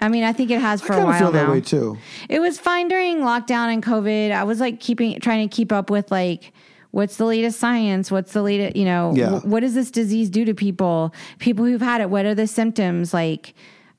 I 0.00 0.08
mean, 0.08 0.24
I 0.24 0.32
think 0.32 0.50
it 0.50 0.60
has 0.60 0.82
for 0.82 0.92
Mm-hmm. 0.94 1.00
I 1.00 1.02
a 1.02 1.06
while 1.06 1.18
feel 1.18 1.32
that 1.32 1.46
now. 1.46 1.52
way 1.52 1.60
too. 1.60 1.98
It 2.28 2.40
was 2.40 2.58
fine 2.58 2.88
during 2.88 3.18
lockdown 3.20 3.72
and 3.72 3.82
COVID. 3.82 4.32
I 4.32 4.44
was 4.44 4.60
like 4.60 4.80
keeping 4.80 5.18
trying 5.20 5.48
to 5.48 5.54
keep 5.54 5.72
up 5.72 5.88
with 5.90 6.10
like 6.10 6.52
what's 6.94 7.16
the 7.16 7.24
latest 7.26 7.58
science? 7.58 8.10
What's 8.10 8.32
the 8.32 8.42
latest, 8.42 8.76
you 8.76 8.84
know, 8.84 9.12
Yeah. 9.16 9.30
wh- 9.40 9.46
what 9.46 9.60
does 9.60 9.74
this 9.74 9.90
disease 9.90 10.30
do 10.30 10.44
to 10.44 10.54
people? 10.54 11.12
People 11.40 11.64
who've 11.64 11.80
had 11.80 12.00
it, 12.00 12.08
what 12.08 12.24
are 12.24 12.34
the 12.36 12.46
symptoms 12.46 13.12
like? 13.12 13.52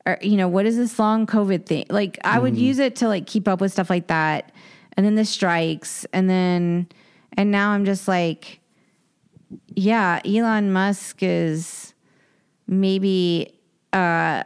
Or, 0.05 0.17
you 0.21 0.37
know, 0.37 0.47
what 0.47 0.65
is 0.65 0.77
this 0.77 0.97
long 0.97 1.25
COVID 1.27 1.65
thing? 1.65 1.85
Like 1.89 2.17
I 2.23 2.35
Mm-hmm. 2.35 2.41
would 2.43 2.57
use 2.57 2.79
it 2.79 2.95
to 2.97 3.07
like 3.09 3.25
keep 3.27 3.47
up 3.47 3.59
with 3.59 3.71
stuff 3.73 3.89
like 3.89 4.07
that. 4.07 4.51
And 4.95 5.05
then 5.05 5.15
the 5.15 5.25
strikes 5.25 6.05
and 6.13 6.29
then 6.29 6.87
and 7.37 7.51
now 7.51 7.71
I'm 7.71 7.83
just 7.85 8.07
like 8.07 8.61
yeah, 9.75 10.21
Elon 10.25 10.71
Musk 10.71 11.17
is 11.21 11.93
maybe 12.67 13.51
uh 13.93 14.43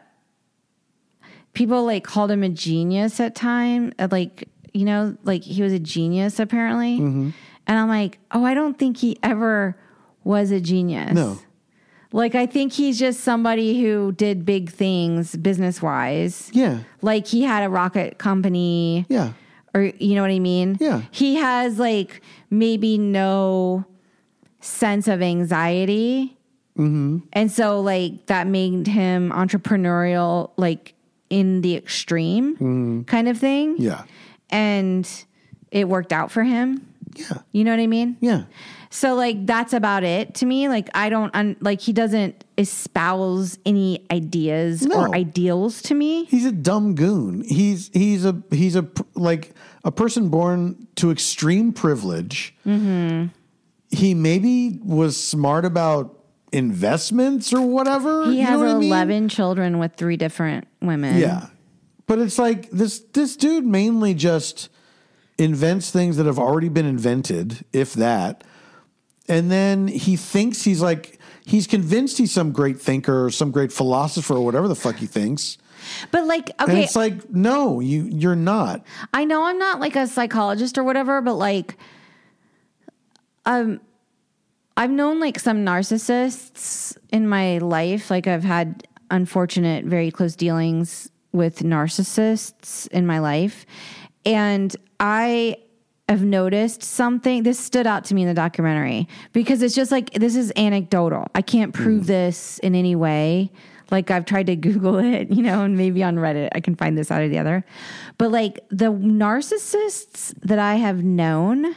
people 1.53 1.85
like 1.85 2.03
called 2.03 2.31
him 2.31 2.43
a 2.43 2.49
genius 2.49 3.19
at 3.19 3.35
time 3.35 3.91
uh, 3.99 4.07
like 4.11 4.47
you 4.73 4.85
know 4.85 5.15
like 5.23 5.43
he 5.43 5.61
was 5.61 5.73
a 5.73 5.79
genius 5.79 6.39
apparently 6.39 6.99
Mm-hmm. 6.99 7.29
And 7.69 7.79
i'm 7.79 7.87
like 7.87 8.19
oh 8.31 8.43
i 8.43 8.53
don't 8.53 8.77
think 8.77 8.97
he 8.97 9.17
ever 9.23 9.77
was 10.25 10.51
a 10.51 10.59
genius 10.59 11.13
No. 11.13 11.39
like 12.11 12.35
i 12.35 12.45
think 12.45 12.73
he's 12.73 12.99
just 12.99 13.21
somebody 13.21 13.81
who 13.81 14.11
did 14.11 14.43
big 14.45 14.69
things 14.69 15.35
business 15.37 15.81
wise 15.81 16.49
Yeah. 16.53 16.79
like 17.01 17.27
he 17.27 17.43
had 17.43 17.63
a 17.63 17.69
rocket 17.69 18.17
company 18.17 19.05
Yeah. 19.07 19.31
or 19.73 19.83
you 19.83 20.15
know 20.15 20.23
what 20.23 20.31
I 20.31 20.39
mean? 20.39 20.77
Yeah. 20.81 21.03
He 21.11 21.35
has 21.35 21.77
like 21.79 22.21
maybe 22.49 22.97
no 22.97 23.85
sense 24.61 25.07
of 25.07 25.21
anxiety. 25.21 26.35
Mm-hmm. 26.77 27.19
And 27.33 27.51
so 27.51 27.79
like 27.81 28.25
that 28.27 28.47
made 28.47 28.87
him 28.87 29.31
entrepreneurial 29.31 30.51
like 30.57 30.95
in 31.29 31.61
the 31.61 31.75
extreme 31.75 33.03
kind 33.05 33.27
of 33.27 33.37
thing. 33.37 33.75
Yeah. 33.77 34.03
And 34.49 35.07
it 35.71 35.87
worked 35.87 36.11
out 36.11 36.31
for 36.31 36.43
him. 36.43 36.88
Yeah. 37.19 37.37
You 37.51 37.63
know 37.63 37.71
what 37.71 37.79
I 37.79 37.87
mean? 37.87 38.17
Yeah. 38.21 38.43
So 38.91 39.13
like 39.15 39.45
that's 39.45 39.73
about 39.73 40.03
it 40.03 40.33
to 40.35 40.45
me. 40.45 40.67
Like 40.69 40.89
I 40.95 41.09
don't 41.09 41.33
un- 41.35 41.57
like 41.59 41.79
he 41.81 41.93
doesn't 41.93 42.43
espouse 42.57 43.59
any 43.65 44.05
ideas 44.11 44.83
No. 44.85 45.01
or 45.01 45.15
ideals 45.15 45.81
to 45.83 45.93
me. 45.93 46.25
He's 46.25 46.45
a 46.45 46.51
dumb 46.51 46.95
goon. 46.95 47.43
He's 47.43 47.89
he's 47.93 48.25
a 48.25 48.41
he's 48.51 48.75
a 48.75 48.83
pr- 48.83 49.03
like 49.15 49.53
a 49.83 49.91
person 49.91 50.29
born 50.29 50.87
to 50.95 51.11
extreme 51.11 51.71
privilege. 51.73 52.55
Mm-hmm. 52.65 53.27
He 53.91 54.13
maybe 54.13 54.79
was 54.83 55.21
smart 55.21 55.65
about 55.65 56.15
investments 56.51 57.53
or 57.53 57.61
whatever. 57.61 58.25
He 58.25 58.37
You 58.39 58.43
know 58.45 58.49
has 58.51 58.59
what 58.59 58.69
I 58.69 58.73
mean? 58.79 58.89
11 58.89 59.29
children 59.29 59.79
with 59.79 59.93
three 59.95 60.17
different 60.17 60.67
women. 60.81 61.17
Yeah. 61.17 61.47
But 62.07 62.19
it's 62.19 62.39
like 62.39 62.69
this 62.71 62.99
this 63.13 63.35
dude 63.35 63.65
mainly 63.65 64.13
just 64.15 64.69
invents 65.39 65.89
things 65.89 66.17
that 66.17 66.25
have 66.27 66.37
already 66.37 66.69
been 66.69 66.85
invented, 66.85 67.65
if 67.73 67.93
that. 67.93 68.43
And 69.27 69.49
then 69.49 69.87
he 69.87 70.15
thinks 70.15 70.63
he's 70.63 70.81
like 70.81 71.19
he's 71.45 71.65
convinced 71.65 72.17
he's 72.17 72.31
some 72.31 72.51
great 72.51 72.79
thinker 72.79 73.25
or 73.25 73.31
some 73.31 73.49
great 73.49 73.71
philosopher 73.71 74.35
or 74.35 74.45
whatever 74.45 74.67
the 74.67 74.75
fuck 74.75 74.97
he 74.97 75.07
thinks. 75.07 75.57
But 76.11 76.25
like, 76.25 76.51
And 76.59 76.69
okay, 76.69 76.83
it's 76.83 76.95
like, 76.95 77.29
no, 77.29 77.79
you 77.79 78.03
you're 78.03 78.35
not. 78.35 78.85
I 79.13 79.23
know 79.25 79.45
I'm 79.45 79.57
not 79.57 79.79
like 79.79 79.95
a 79.95 80.07
psychologist 80.07 80.77
or 80.77 80.83
whatever, 80.83 81.21
but 81.21 81.35
like, 81.35 81.77
um, 83.45 83.79
I've 84.75 84.91
known 84.91 85.19
like 85.19 85.39
some 85.39 85.65
narcissists 85.65 86.97
in 87.11 87.27
my 87.27 87.59
life. 87.59 88.11
Like 88.11 88.27
I've 88.27 88.43
had 88.43 88.87
unfortunate, 89.09 89.85
very 89.85 90.11
close 90.11 90.35
dealings 90.35 91.09
with 91.31 91.59
narcissists 91.59 92.87
in 92.89 93.05
my 93.05 93.19
life, 93.19 93.65
and 94.29 94.75
I 94.99 95.57
have 96.07 96.23
noticed 96.23 96.83
something. 96.83 97.43
This 97.43 97.59
stood 97.59 97.87
out 97.87 98.05
to 98.05 98.15
me 98.15 98.21
in 98.21 98.27
the 98.27 98.33
documentary 98.33 99.07
because 99.33 99.63
it's 99.63 99.75
just 99.75 99.91
like 99.91 100.11
this 100.13 100.35
is 100.35 100.53
anecdotal. 100.55 101.27
I 101.33 101.41
can't 101.41 101.73
prove 101.73 102.05
this 102.05 102.59
in 102.59 102.75
any 102.75 102.95
way. 102.95 103.51
Like 103.89 104.11
I've 104.11 104.25
tried 104.25 104.45
to 104.45 104.55
Google 104.55 104.97
it, 104.99 105.31
you 105.31 105.41
know, 105.41 105.63
and 105.63 105.75
maybe 105.75 106.03
on 106.03 106.15
Reddit 106.15 106.49
I 106.53 106.59
can 106.59 106.75
find 106.75 106.95
this 106.95 107.09
out 107.09 107.23
of 107.23 107.31
the 107.31 107.39
other. 107.39 107.65
But 108.19 108.31
like 108.31 108.59
the 108.69 108.85
narcissists 108.85 110.33
that 110.41 110.59
I 110.59 110.75
have 110.75 111.03
known 111.03 111.75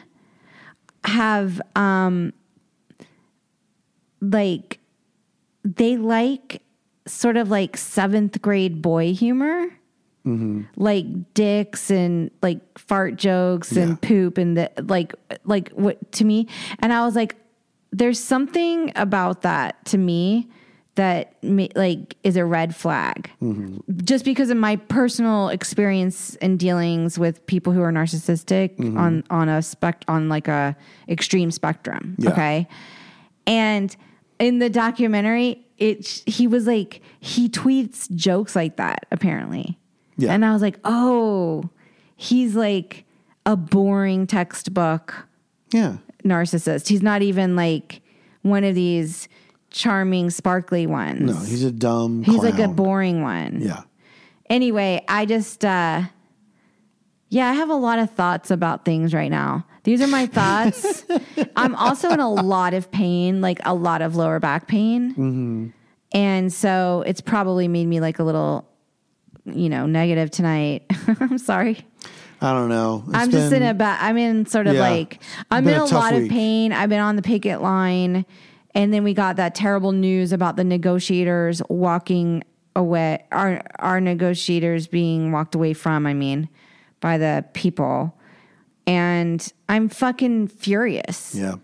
have 1.05 1.61
um 1.75 2.35
like 4.21 4.79
they 5.65 5.97
like 5.97 6.63
sort 7.07 7.39
of 7.39 7.51
like 7.51 7.79
seventh 7.79 8.43
grade 8.43 8.83
boy 8.83 9.15
humor 9.15 9.69
Mm-hmm. 10.27 10.63
like 10.77 11.35
dicks 11.35 11.91
and 11.91 12.31
like 12.43 12.61
fart 12.79 13.17
jokes 13.17 13.73
Yeah. 13.73 13.83
and 13.83 14.01
poop 14.01 14.39
and 14.39 14.57
the 14.57 14.71
like 14.83 15.15
like 15.45 15.71
what 15.71 16.13
to 16.13 16.25
me 16.25 16.47
and 16.79 16.93
i 16.93 17.05
was 17.05 17.17
like 17.17 17.35
there's 17.91 18.21
something 18.21 18.93
about 18.95 19.43
that 19.43 19.85
to 19.87 19.99
me 19.99 20.49
that 20.95 21.35
like 21.43 22.17
is 22.23 22.37
a 22.37 22.45
red 22.45 22.77
flag. 22.77 23.31
Mm-hmm. 23.43 23.79
Just 24.05 24.25
because 24.27 24.51
of 24.51 24.59
my 24.59 24.77
personal 24.77 25.49
experience 25.49 26.37
and 26.37 26.59
dealings 26.59 27.19
with 27.19 27.45
people 27.47 27.73
who 27.73 27.81
are 27.81 27.91
narcissistic 27.93 28.77
mm-hmm. 28.77 28.99
on 28.99 29.25
on 29.31 29.49
a 29.49 29.63
spec 29.63 30.05
on 30.09 30.29
like 30.29 30.49
a 30.49 30.77
extreme 31.09 31.51
spectrum 31.51 32.15
Yeah. 32.19 32.31
okay? 32.31 32.69
And 33.47 33.95
in 34.39 34.59
the 34.59 34.69
documentary 34.71 35.65
it 35.79 36.07
he 36.27 36.47
was 36.47 36.67
like 36.67 37.01
he 37.21 37.49
tweets 37.49 38.11
jokes 38.15 38.55
like 38.55 38.77
that 38.77 39.07
apparently 39.11 39.79
Yeah. 40.23 40.33
and 40.33 40.45
i 40.45 40.53
was 40.53 40.63
like 40.63 40.79
oh 40.85 41.69
he's 42.17 42.55
like 42.55 43.05
a 43.45 43.57
boring 43.57 44.27
textbook 44.27 45.27
Yeah. 45.73 45.97
narcissist. 46.25 46.87
He's 46.89 47.03
not 47.03 47.23
even 47.23 47.57
like 47.57 48.01
one 48.43 48.63
of 48.63 48.75
these 48.77 49.29
charming, 49.71 50.31
sparkly 50.31 50.87
ones. 50.87 51.21
No, 51.23 51.35
he's 51.35 51.65
a 51.65 51.73
dumb. 51.73 52.23
He's 52.23 52.43
like 52.43 52.59
a 52.61 52.69
boring 52.69 53.23
one. 53.23 53.61
Yeah. 53.61 53.83
Anyway, 54.49 55.03
I 55.09 55.25
just, 55.27 55.65
uh, 55.65 56.03
yeah, 57.31 57.49
I 57.49 57.55
have 57.55 57.71
a 57.71 57.75
lot 57.75 57.99
of 57.99 58.11
thoughts 58.11 58.51
about 58.53 58.85
things 58.85 59.13
right 59.15 59.31
now. 59.31 59.67
These 59.85 60.01
are 60.03 60.07
my 60.07 60.27
thoughts. 60.27 61.05
I'm 61.57 61.75
also 61.75 62.11
in 62.11 62.21
a 62.21 62.31
lot 62.31 62.75
of 62.75 62.93
pain, 62.93 63.41
like 63.41 63.59
a 63.65 63.75
lot 63.75 64.03
of 64.03 64.15
lower 64.15 64.39
back 64.39 64.69
pain. 64.69 65.11
Mm-hmm. 65.13 65.67
And 66.13 66.53
so 66.53 67.03
it's 67.07 67.21
probably 67.23 67.67
made 67.67 67.87
me 67.87 67.99
like 68.01 68.19
a 68.21 68.23
little, 68.25 68.69
you 69.45 69.69
know, 69.69 69.87
negative 69.87 70.31
tonight. 70.31 70.85
I'm 71.21 71.39
sorry. 71.39 71.85
I 72.41 72.53
don't 72.53 72.69
know. 72.69 73.05
It's 73.07 73.17
I'm 73.17 73.31
just 73.31 73.51
been- 73.51 73.63
in 73.63 73.69
a 73.69 73.75
bad. 73.75 73.99
I'm 74.01 74.17
in 74.19 74.47
sort 74.47 74.67
of 74.67 74.75
Yeah. 74.75 74.81
like 74.81 75.23
I'm 75.51 75.67
in 75.69 75.75
a 75.75 75.85
a, 75.85 75.87
lot 75.87 76.13
week. 76.15 76.25
of 76.25 76.29
pain. 76.31 76.73
I've 76.73 76.89
been 76.89 77.01
on 77.01 77.17
the 77.17 77.23
picket 77.23 77.63
line, 77.63 78.27
and 78.75 78.93
then 78.93 79.05
we 79.05 79.15
got 79.15 79.37
that 79.37 79.55
terrible 79.55 79.93
news 79.93 80.33
about 80.33 80.57
the 80.57 80.65
negotiators 80.65 81.63
walking 81.69 82.43
away. 82.75 83.25
Our 83.31 83.63
our 83.79 84.01
negotiators 84.01 84.87
being 84.89 85.31
walked 85.31 85.55
away 85.55 85.73
from. 85.73 86.05
I 86.07 86.15
mean, 86.15 86.49
by 87.01 87.17
the 87.19 87.45
people, 87.53 88.17
and 88.87 89.53
I'm 89.69 89.89
fucking 89.89 90.49
furious. 90.49 91.35
Yeah. 91.35 91.55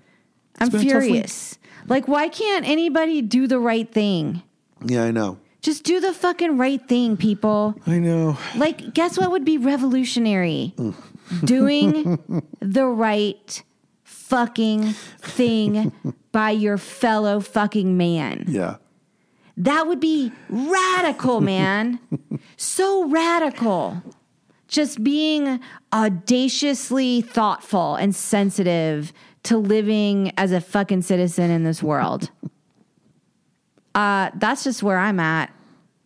I'm 0.61 0.71
tough 0.71 0.81
week. 0.81 0.91
furious. 0.91 1.59
Like, 1.87 2.07
why 2.09 2.29
can't 2.29 2.69
anybody 2.69 3.23
do 3.23 3.47
the 3.47 3.59
right 3.59 3.91
thing? 3.91 4.43
Yeah, 4.85 5.05
I 5.05 5.11
know. 5.11 5.39
Just 5.60 5.82
do 5.85 6.01
the 6.01 6.12
fucking 6.12 6.56
right 6.56 6.80
thing, 6.86 7.16
people. 7.16 7.74
I 7.86 7.98
know. 7.98 8.39
Like, 8.56 8.94
guess 8.94 9.18
what 9.18 9.30
would 9.30 9.44
be 9.44 9.59
revolutionary? 9.59 10.74
Doing 11.44 12.43
the 12.60 12.86
right 12.86 13.62
fucking 14.05 14.93
thing 15.20 15.93
by 16.32 16.51
your 16.51 16.78
fellow 16.78 17.40
fucking 17.40 17.97
man. 17.97 18.44
Yeah. 18.47 18.76
That 19.56 19.89
would 19.89 20.01
be 20.01 20.30
radical, 20.48 21.40
man. 21.40 21.98
so 22.56 23.09
radical. 23.09 24.01
Just 24.68 25.02
being 25.02 25.60
audaciously 25.93 27.22
thoughtful 27.22 27.97
and 27.97 28.14
sensitive 28.14 29.12
to 29.44 29.56
living 29.56 30.32
as 30.36 30.52
a 30.52 30.60
fucking 30.60 31.02
citizen 31.02 31.51
in 31.51 31.64
this 31.64 31.82
world. 31.82 32.30
Uh, 33.99 34.31
that's 34.37 34.62
just 34.62 34.81
where 34.81 34.97
I'm 34.97 35.19
at. 35.19 35.53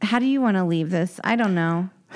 How 0.01 0.19
do 0.19 0.25
you 0.25 0.41
want 0.41 0.57
to 0.57 0.65
leave 0.65 0.89
this? 0.89 1.21
I 1.23 1.37
don't 1.37 1.55
know. 1.55 1.91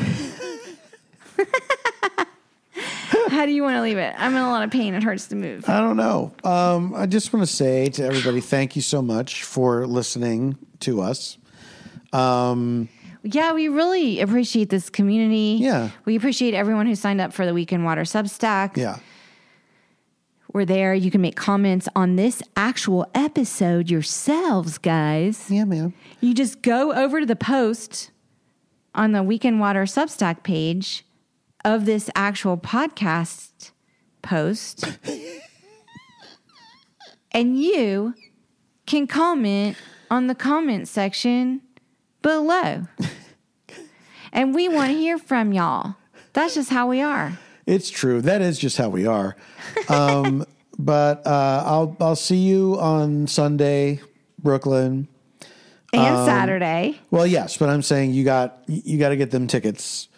How 3.28 3.44
do 3.44 3.52
you 3.52 3.62
want 3.62 3.76
to 3.76 3.82
leave 3.82 3.98
it? 3.98 4.14
I'm 4.16 4.34
in 4.34 4.40
a 4.40 4.48
lot 4.48 4.62
of 4.62 4.70
pain. 4.70 4.94
It 4.94 5.02
hurts 5.02 5.26
to 5.26 5.36
move. 5.36 5.68
I 5.68 5.80
don't 5.80 5.98
know. 5.98 6.32
Um, 6.44 6.94
I 6.94 7.04
just 7.04 7.30
want 7.30 7.46
to 7.46 7.52
say 7.52 7.90
to 7.90 8.04
everybody, 8.04 8.40
thank 8.40 8.74
you 8.74 8.80
so 8.80 9.02
much 9.02 9.44
for 9.44 9.86
listening 9.86 10.56
to 10.80 11.02
us. 11.02 11.36
Yeah, 13.22 13.52
we 13.52 13.68
really 13.68 14.20
appreciate 14.20 14.70
this 14.70 14.88
community. 14.88 15.58
Yeah. 15.60 15.90
We 16.06 16.16
appreciate 16.16 16.54
everyone 16.54 16.86
who 16.86 16.94
signed 16.94 17.20
up 17.20 17.34
for 17.34 17.44
the 17.44 17.52
Weekend 17.52 17.84
Water 17.84 18.02
Substack. 18.02 18.78
Yeah. 18.78 18.96
We're 20.56 20.64
there. 20.64 20.94
You 20.94 21.10
can 21.10 21.20
make 21.20 21.36
comments 21.36 21.86
on 21.94 22.16
this 22.16 22.42
actual 22.56 23.06
episode 23.14 23.90
yourselves, 23.90 24.78
guys. 24.78 25.50
Yeah, 25.50 25.66
man. 25.66 25.92
You 26.22 26.32
just 26.32 26.62
go 26.62 26.94
over 26.94 27.20
to 27.20 27.26
the 27.26 27.36
post 27.36 28.10
on 28.94 29.12
the 29.12 29.22
Weekend 29.22 29.60
Water 29.60 29.82
Substack 29.82 30.44
page 30.44 31.04
of 31.62 31.84
this 31.84 32.08
actual 32.14 32.56
podcast 32.56 33.72
post. 34.22 34.98
and 37.32 37.60
you 37.60 38.14
can 38.86 39.06
comment 39.06 39.76
on 40.10 40.26
the 40.26 40.34
comment 40.34 40.88
section 40.88 41.60
below. 42.22 42.86
and 44.32 44.54
we 44.54 44.70
want 44.70 44.90
to 44.90 44.96
hear 44.96 45.18
from 45.18 45.52
y'all. 45.52 45.96
That's 46.32 46.54
just 46.54 46.70
how 46.70 46.88
we 46.88 47.02
are. 47.02 47.38
It's 47.66 47.90
true. 47.90 48.20
That 48.22 48.42
is 48.42 48.58
just 48.58 48.76
how 48.78 48.88
we 48.88 49.06
are. 49.06 49.36
Um, 49.88 50.46
but 50.78 51.26
uh, 51.26 51.62
I'll 51.66 51.96
I'll 52.00 52.16
see 52.16 52.36
you 52.38 52.78
on 52.78 53.26
Sunday, 53.26 54.00
Brooklyn. 54.42 55.08
And 55.92 56.16
Um, 56.16 56.26
Saturday. 56.26 57.00
Well, 57.10 57.26
yes, 57.26 57.56
but 57.56 57.68
I'm 57.68 57.82
saying 57.82 58.12
you 58.12 58.24
got 58.24 58.58
you 58.66 58.98
got 58.98 59.10
to 59.10 59.16
get 59.16 59.30
them 59.30 59.46
tickets. 59.46 60.08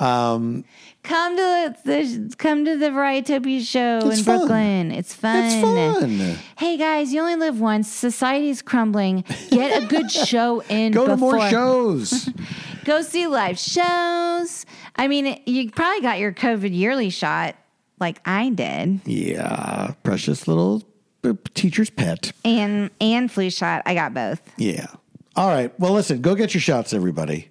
Um, 0.00 0.64
Come 1.04 1.36
to 1.36 1.76
the 1.84 2.34
come 2.38 2.64
to 2.64 2.76
the 2.78 2.86
Varietopia 2.86 3.60
show 3.64 4.08
in 4.08 4.16
fun. 4.16 4.38
Brooklyn. 4.38 4.90
It's 4.90 5.14
fun. 5.14 5.44
It's 5.44 5.60
fun. 6.00 6.36
Hey 6.56 6.76
guys, 6.78 7.12
you 7.12 7.20
only 7.20 7.36
live 7.36 7.60
once. 7.60 7.88
Society's 7.92 8.62
crumbling. 8.62 9.22
Get 9.50 9.82
a 9.82 9.86
good 9.86 10.10
show 10.30 10.60
in. 10.70 10.92
Go 10.92 11.06
to 11.06 11.16
more 11.16 11.48
shows. 11.50 12.30
Go 12.84 13.02
see 13.02 13.26
live 13.26 13.58
shows. 13.58 14.64
I 14.96 15.08
mean, 15.08 15.40
you 15.46 15.70
probably 15.70 16.00
got 16.00 16.18
your 16.18 16.32
COVID 16.32 16.74
yearly 16.76 17.10
shot, 17.10 17.56
like 18.00 18.20
I 18.24 18.50
did, 18.50 19.00
yeah, 19.06 19.94
precious 20.02 20.46
little 20.48 20.82
uh, 21.24 21.34
teacher's 21.54 21.90
pet. 21.90 22.32
and 22.44 22.90
and 23.00 23.30
flu 23.30 23.50
shot. 23.50 23.82
I 23.86 23.94
got 23.94 24.14
both. 24.14 24.40
Yeah. 24.56 24.86
All 25.36 25.48
right. 25.48 25.72
Well, 25.80 25.92
listen. 25.92 26.20
Go 26.20 26.34
get 26.34 26.54
your 26.54 26.60
shots, 26.60 26.92
everybody. 26.92 27.48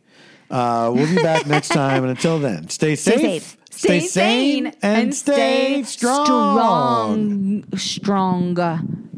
Uh, 0.49 0.91
we'll 0.93 1.07
be 1.07 1.21
back 1.21 1.47
next 1.47 1.69
time, 1.73 2.03
and 2.03 2.11
until 2.11 2.39
then, 2.39 2.69
stay 2.69 2.95
safe, 2.95 3.17
Stay 3.17 3.39
safe. 3.39 3.57
stay, 3.71 3.99
sane, 4.01 4.71
and, 4.83 5.13
stay, 5.15 5.83
strong. 5.83 6.25
strong. 7.75 7.77
Strong. 7.77 9.09